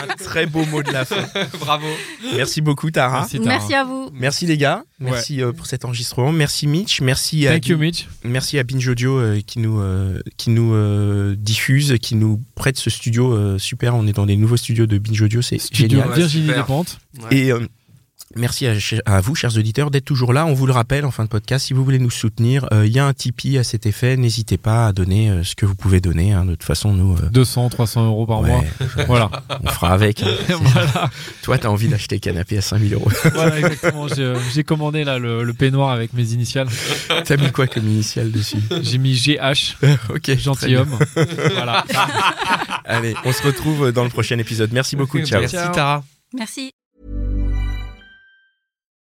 un, 0.01 0.15
très 0.23 0.45
beau 0.45 0.65
mot 0.65 0.83
de 0.83 0.91
la 0.91 1.05
fin. 1.05 1.23
Bravo. 1.59 1.87
Merci 2.35 2.61
beaucoup, 2.61 2.91
Tara. 2.91 3.27
Merci, 3.43 3.73
à 3.73 3.83
vous. 3.83 4.09
Merci 4.13 4.45
les 4.45 4.57
gars. 4.57 4.83
Merci 4.99 5.41
euh, 5.41 5.51
pour 5.51 5.65
cet 5.65 5.85
enregistrement. 5.85 6.31
Merci 6.31 6.67
Mitch. 6.67 7.01
Merci 7.01 7.47
à 7.47 7.57
Mitch. 7.57 8.07
Merci 8.23 8.59
à 8.59 8.63
Binge 8.63 8.87
Audio 8.87 9.17
euh, 9.17 9.41
qui 9.45 9.59
nous 9.59 9.79
euh, 9.79 10.21
qui 10.37 10.49
nous 10.49 11.35
diffuse, 11.35 11.95
qui 12.01 12.15
nous 12.15 12.41
prête 12.55 12.77
ce 12.77 12.89
studio 12.89 13.57
super. 13.57 13.95
On 13.95 14.07
est 14.07 14.13
dans 14.13 14.25
des 14.25 14.35
nouveaux 14.35 14.57
studios 14.57 14.85
de 14.85 14.97
Binge 14.97 15.21
Audio, 15.21 15.41
c'est 15.41 15.59
génial. 15.73 16.11
Virginie 16.13 16.47
Despentes. 16.47 16.99
Et 17.31 17.51
Merci 18.35 18.67
à, 19.05 19.21
vous, 19.21 19.33
chers 19.33 19.57
auditeurs, 19.57 19.89
d'être 19.89 20.05
toujours 20.05 20.33
là. 20.33 20.45
On 20.45 20.53
vous 20.53 20.67
le 20.67 20.71
rappelle 20.71 21.03
en 21.03 21.09
fin 21.09 21.23
de 21.23 21.29
podcast, 21.29 21.65
si 21.65 21.73
vous 21.73 21.83
voulez 21.83 21.97
nous 21.97 22.11
soutenir, 22.11 22.67
euh, 22.71 22.85
il 22.85 22.93
y 22.93 22.99
a 22.99 23.05
un 23.05 23.13
Tipeee 23.13 23.57
à 23.57 23.63
cet 23.63 23.87
effet. 23.87 24.17
N'hésitez 24.17 24.57
pas 24.57 24.87
à 24.87 24.93
donner 24.93 25.31
euh, 25.31 25.43
ce 25.43 25.55
que 25.55 25.65
vous 25.65 25.73
pouvez 25.73 25.99
donner. 25.99 26.33
Hein. 26.33 26.45
De 26.45 26.51
toute 26.51 26.63
façon, 26.63 26.93
nous... 26.93 27.15
200, 27.19 27.69
300 27.69 28.05
euros 28.05 28.27
par 28.27 28.43
mois. 28.43 28.63
voilà. 29.07 29.31
On 29.63 29.67
fera 29.69 29.93
avec. 29.93 30.21
Hein. 30.21 30.29
voilà. 30.61 31.09
Toi, 31.41 31.57
t'as 31.57 31.69
envie 31.69 31.87
d'acheter 31.87 32.19
canapé 32.19 32.59
à 32.59 32.61
5000 32.61 32.93
euros. 32.93 33.11
voilà, 33.33 33.57
exactement. 33.57 34.07
J'ai 34.53 34.63
commandé 34.63 35.03
là 35.03 35.17
le, 35.17 35.51
peignoir 35.53 35.89
avec 35.89 36.13
mes 36.13 36.31
initiales. 36.33 36.67
T'as 37.25 37.37
mis 37.37 37.51
quoi 37.51 37.65
comme 37.65 37.87
initiale 37.87 38.31
dessus? 38.31 38.61
J'ai 38.83 38.99
mis 38.99 39.15
GH. 39.15 39.77
ok. 40.09 40.37
Gentilhomme. 40.37 40.99
voilà. 41.55 41.83
Allez, 42.85 43.15
on 43.25 43.33
se 43.33 43.41
retrouve 43.41 43.91
dans 43.91 44.03
le 44.03 44.09
prochain 44.09 44.37
épisode. 44.37 44.71
Merci 44.71 44.95
beaucoup. 44.95 45.19
Ciao. 45.25 45.39
Merci, 45.39 45.57
Tara. 45.73 46.03
Merci. 46.33 46.71